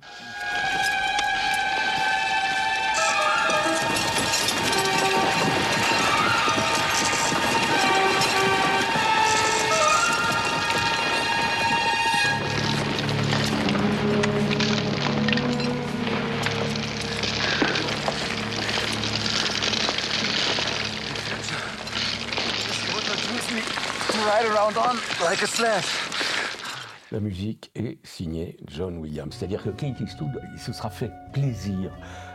La 27.11 27.19
musique 27.19 27.71
est 27.76 27.97
signée 28.05 28.57
John 28.67 28.97
Williams. 28.97 29.36
C'est-à-dire 29.36 29.63
que 29.63 29.69
Clint 29.69 29.95
Eastwood, 29.99 30.39
il 30.53 30.59
se 30.59 30.71
sera 30.73 30.89
fait 30.89 31.11
plaisir 31.34 31.91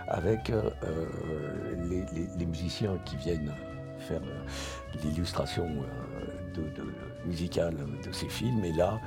avec 0.08 0.50
euh, 0.50 0.70
euh, 0.84 1.06
les, 1.88 2.00
les- 2.18 2.28
les 2.36 2.46
musiciens 2.46 2.98
qui 3.04 3.16
viennent 3.16 3.52
faire 4.08 4.20
euh, 4.22 4.98
l'illustration 5.04 5.66
euh, 5.66 6.54
de, 6.56 6.62
de- 6.62 6.94
musicale 7.26 7.76
de 8.04 8.12
ces 8.12 8.28
films. 8.28 8.64
Et 8.64 8.72
là, 8.72 8.98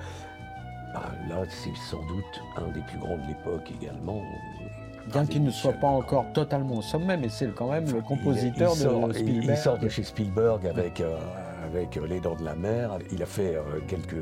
bah, 0.94 1.12
là 1.30 1.44
c'est 1.50 1.76
sans 1.90 2.06
doute 2.08 2.42
un 2.58 2.72
des 2.72 2.82
plus 2.82 3.00
grands 3.00 3.18
de 3.18 3.28
l'époque 3.28 3.70
également. 3.82 4.22
Bien 5.12 5.26
qu'il 5.26 5.44
ne 5.44 5.52
soit 5.52 5.74
pas 5.74 5.88
encore 5.88 6.32
totalement 6.34 6.76
au 6.78 6.82
sommet, 6.82 7.18
mais 7.18 7.28
c'est 7.28 7.54
quand 7.54 7.70
même 7.72 7.92
le 7.92 8.02
compositeur 8.02 8.72
il, 8.76 8.78
il 8.80 8.84
sort, 8.84 9.08
de 9.08 9.14
il- 9.14 9.20
Spielberg. 9.20 9.50
Il 9.50 9.58
sort 9.58 9.78
de 9.78 9.90
chez 9.90 10.04
Spielberg 10.04 10.68
avec, 10.68 11.02
euh, 11.02 11.18
avec 11.76 11.98
euh, 11.98 12.06
Les 12.08 12.20
Dents 12.20 12.36
de 12.36 12.44
la 12.44 12.56
Mer. 12.56 12.98
Il 13.12 13.22
a 13.24 13.26
fait 13.26 13.56
euh, 13.56 13.80
quelques, 13.88 14.16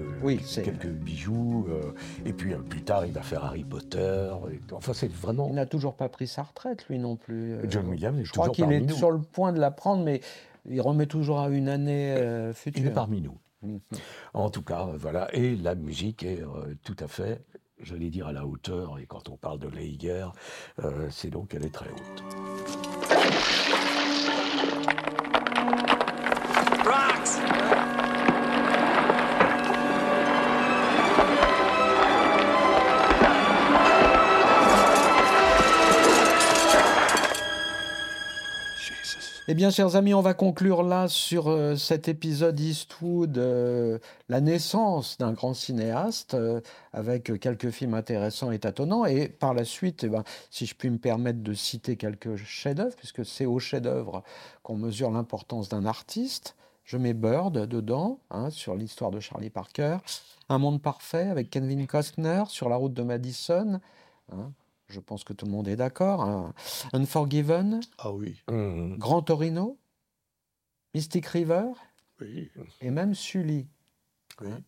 quelques 0.63 0.87
bijoux. 0.87 1.67
euh, 1.69 1.91
et 2.25 2.33
puis 2.33 2.53
plus 2.69 2.83
tard, 2.83 3.05
il 3.05 3.11
va 3.13 3.21
faire 3.21 3.43
Harry 3.45 3.63
Potter. 3.63 4.29
enfin, 4.71 4.93
c'est 4.93 5.11
vraiment. 5.11 5.47
Il 5.49 5.55
n'a 5.55 5.65
toujours 5.65 5.95
pas 5.95 6.09
pris 6.09 6.27
sa 6.27 6.43
retraite, 6.43 6.87
lui 6.89 6.99
non 6.99 7.15
plus. 7.15 7.57
John 7.69 7.87
Williams 7.87 8.19
est 8.19 8.25
Je 8.25 8.31
crois 8.31 8.49
qu'il 8.49 8.71
est 8.71 8.81
nous. 8.81 8.95
sur 8.95 9.11
le 9.11 9.19
point 9.19 9.51
de 9.53 9.59
la 9.59 9.71
prendre, 9.71 10.03
mais 10.03 10.21
il 10.69 10.79
remet 10.81 11.05
toujours 11.07 11.39
à 11.39 11.49
une 11.49 11.69
année 11.69 12.11
euh, 12.11 12.53
future. 12.53 12.81
Il 12.83 12.87
est 12.87 12.91
parmi 12.93 13.21
nous. 13.21 13.37
Mhm. 13.63 13.79
En 14.33 14.49
tout 14.49 14.63
cas, 14.63 14.87
voilà. 14.95 15.27
Et 15.35 15.55
la 15.55 15.75
musique 15.75 16.23
est 16.23 16.41
euh, 16.41 16.75
tout 16.83 16.95
à 16.99 17.07
fait, 17.07 17.43
je 17.81 17.95
vais 17.95 18.09
dire, 18.09 18.27
à 18.27 18.31
la 18.33 18.45
hauteur. 18.45 18.97
Et 18.99 19.05
quand 19.05 19.29
on 19.29 19.37
parle 19.37 19.59
de 19.59 19.67
Leiger, 19.67 20.27
euh, 20.83 21.07
c'est 21.09 21.29
donc 21.29 21.49
qu'elle 21.49 21.65
est 21.65 21.73
très 21.73 21.89
haute. 21.89 22.23
Eh 39.51 39.53
bien, 39.53 39.69
chers 39.69 39.97
amis, 39.97 40.13
on 40.13 40.21
va 40.21 40.33
conclure 40.33 40.81
là 40.81 41.09
sur 41.09 41.49
euh, 41.49 41.75
cet 41.75 42.07
épisode 42.07 42.57
Eastwood, 42.57 43.37
euh, 43.37 43.99
la 44.29 44.39
naissance 44.39 45.17
d'un 45.17 45.33
grand 45.33 45.53
cinéaste, 45.53 46.35
euh, 46.35 46.61
avec 46.93 47.37
quelques 47.37 47.69
films 47.69 47.93
intéressants 47.93 48.51
et 48.51 48.59
tâtonnants. 48.59 49.03
Et 49.03 49.27
par 49.27 49.53
la 49.53 49.65
suite, 49.65 50.05
eh 50.05 50.07
ben, 50.07 50.23
si 50.51 50.65
je 50.65 50.73
puis 50.73 50.89
me 50.89 50.99
permettre 50.99 51.43
de 51.43 51.53
citer 51.53 51.97
quelques 51.97 52.37
chefs-d'œuvre, 52.37 52.95
puisque 52.95 53.25
c'est 53.25 53.45
au 53.45 53.59
chef-d'œuvre 53.59 54.23
qu'on 54.63 54.77
mesure 54.77 55.11
l'importance 55.11 55.67
d'un 55.67 55.85
artiste. 55.85 56.55
Je 56.85 56.95
mets 56.95 57.13
Bird 57.13 57.67
dedans, 57.67 58.21
hein, 58.29 58.51
sur 58.51 58.75
l'histoire 58.75 59.11
de 59.11 59.19
Charlie 59.19 59.49
Parker. 59.49 59.97
Un 60.47 60.59
monde 60.59 60.81
parfait 60.81 61.27
avec 61.27 61.49
Kevin 61.49 61.87
Costner 61.87 62.43
sur 62.47 62.69
la 62.69 62.77
route 62.77 62.93
de 62.93 63.03
Madison. 63.03 63.81
hein. 64.31 64.53
Je 64.91 64.99
pense 64.99 65.23
que 65.23 65.33
tout 65.33 65.45
le 65.45 65.51
monde 65.51 65.67
est 65.67 65.75
d'accord. 65.75 66.21
hein. 66.21 66.53
Unforgiven. 66.93 67.79
Ah 67.97 68.11
oui. 68.11 68.41
Grand 68.97 69.21
Torino. 69.21 69.77
Mystic 70.93 71.25
River. 71.27 71.63
Oui. 72.19 72.49
Et 72.81 72.91
même 72.91 73.15
Sully. 73.15 73.67
hein. 74.43 74.59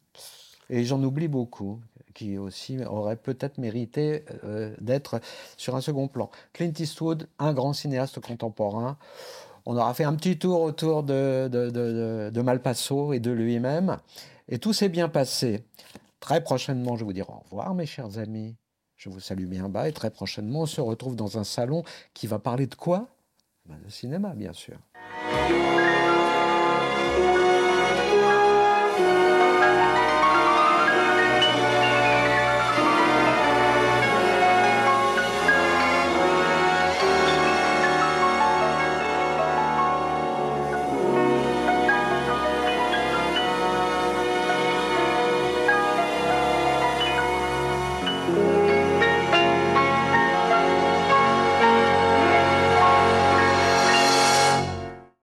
Et 0.69 0.85
j'en 0.85 1.03
oublie 1.03 1.27
beaucoup, 1.27 1.81
qui 2.13 2.37
aussi 2.37 2.77
auraient 2.85 3.17
peut-être 3.17 3.57
mérité 3.57 4.23
euh, 4.45 4.73
d'être 4.79 5.19
sur 5.57 5.75
un 5.75 5.81
second 5.81 6.07
plan. 6.07 6.31
Clint 6.53 6.71
Eastwood, 6.79 7.27
un 7.37 7.53
grand 7.53 7.73
cinéaste 7.73 8.19
contemporain. 8.21 8.97
On 9.65 9.75
aura 9.77 9.93
fait 9.93 10.03
un 10.05 10.15
petit 10.15 10.39
tour 10.39 10.61
autour 10.61 11.03
de, 11.03 11.49
de, 11.51 11.69
de- 11.69 11.71
de- 11.71 12.31
de 12.33 12.41
Malpasso 12.41 13.13
et 13.13 13.19
de 13.19 13.31
lui-même. 13.31 13.97
Et 14.47 14.57
tout 14.57 14.73
s'est 14.73 14.89
bien 14.89 15.09
passé. 15.09 15.63
Très 16.19 16.41
prochainement, 16.43 16.95
je 16.95 17.03
vous 17.03 17.13
dire 17.13 17.29
au 17.29 17.39
revoir, 17.39 17.73
mes 17.75 17.85
chers 17.85 18.17
amis. 18.17 18.55
Je 19.03 19.09
vous 19.09 19.19
salue 19.19 19.47
bien 19.47 19.67
bas. 19.67 19.89
Et 19.89 19.91
très 19.91 20.11
prochainement, 20.11 20.61
on 20.61 20.65
se 20.65 20.79
retrouve 20.79 21.17
dans 21.17 21.37
un 21.37 21.43
salon 21.43 21.83
qui 22.13 22.25
va 22.25 22.39
parler 22.39 22.67
de 22.67 22.75
quoi? 22.75 23.09
Ben, 23.65 23.77
De 23.83 23.89
cinéma, 23.89 24.33
bien 24.33 24.53
sûr. 24.53 24.77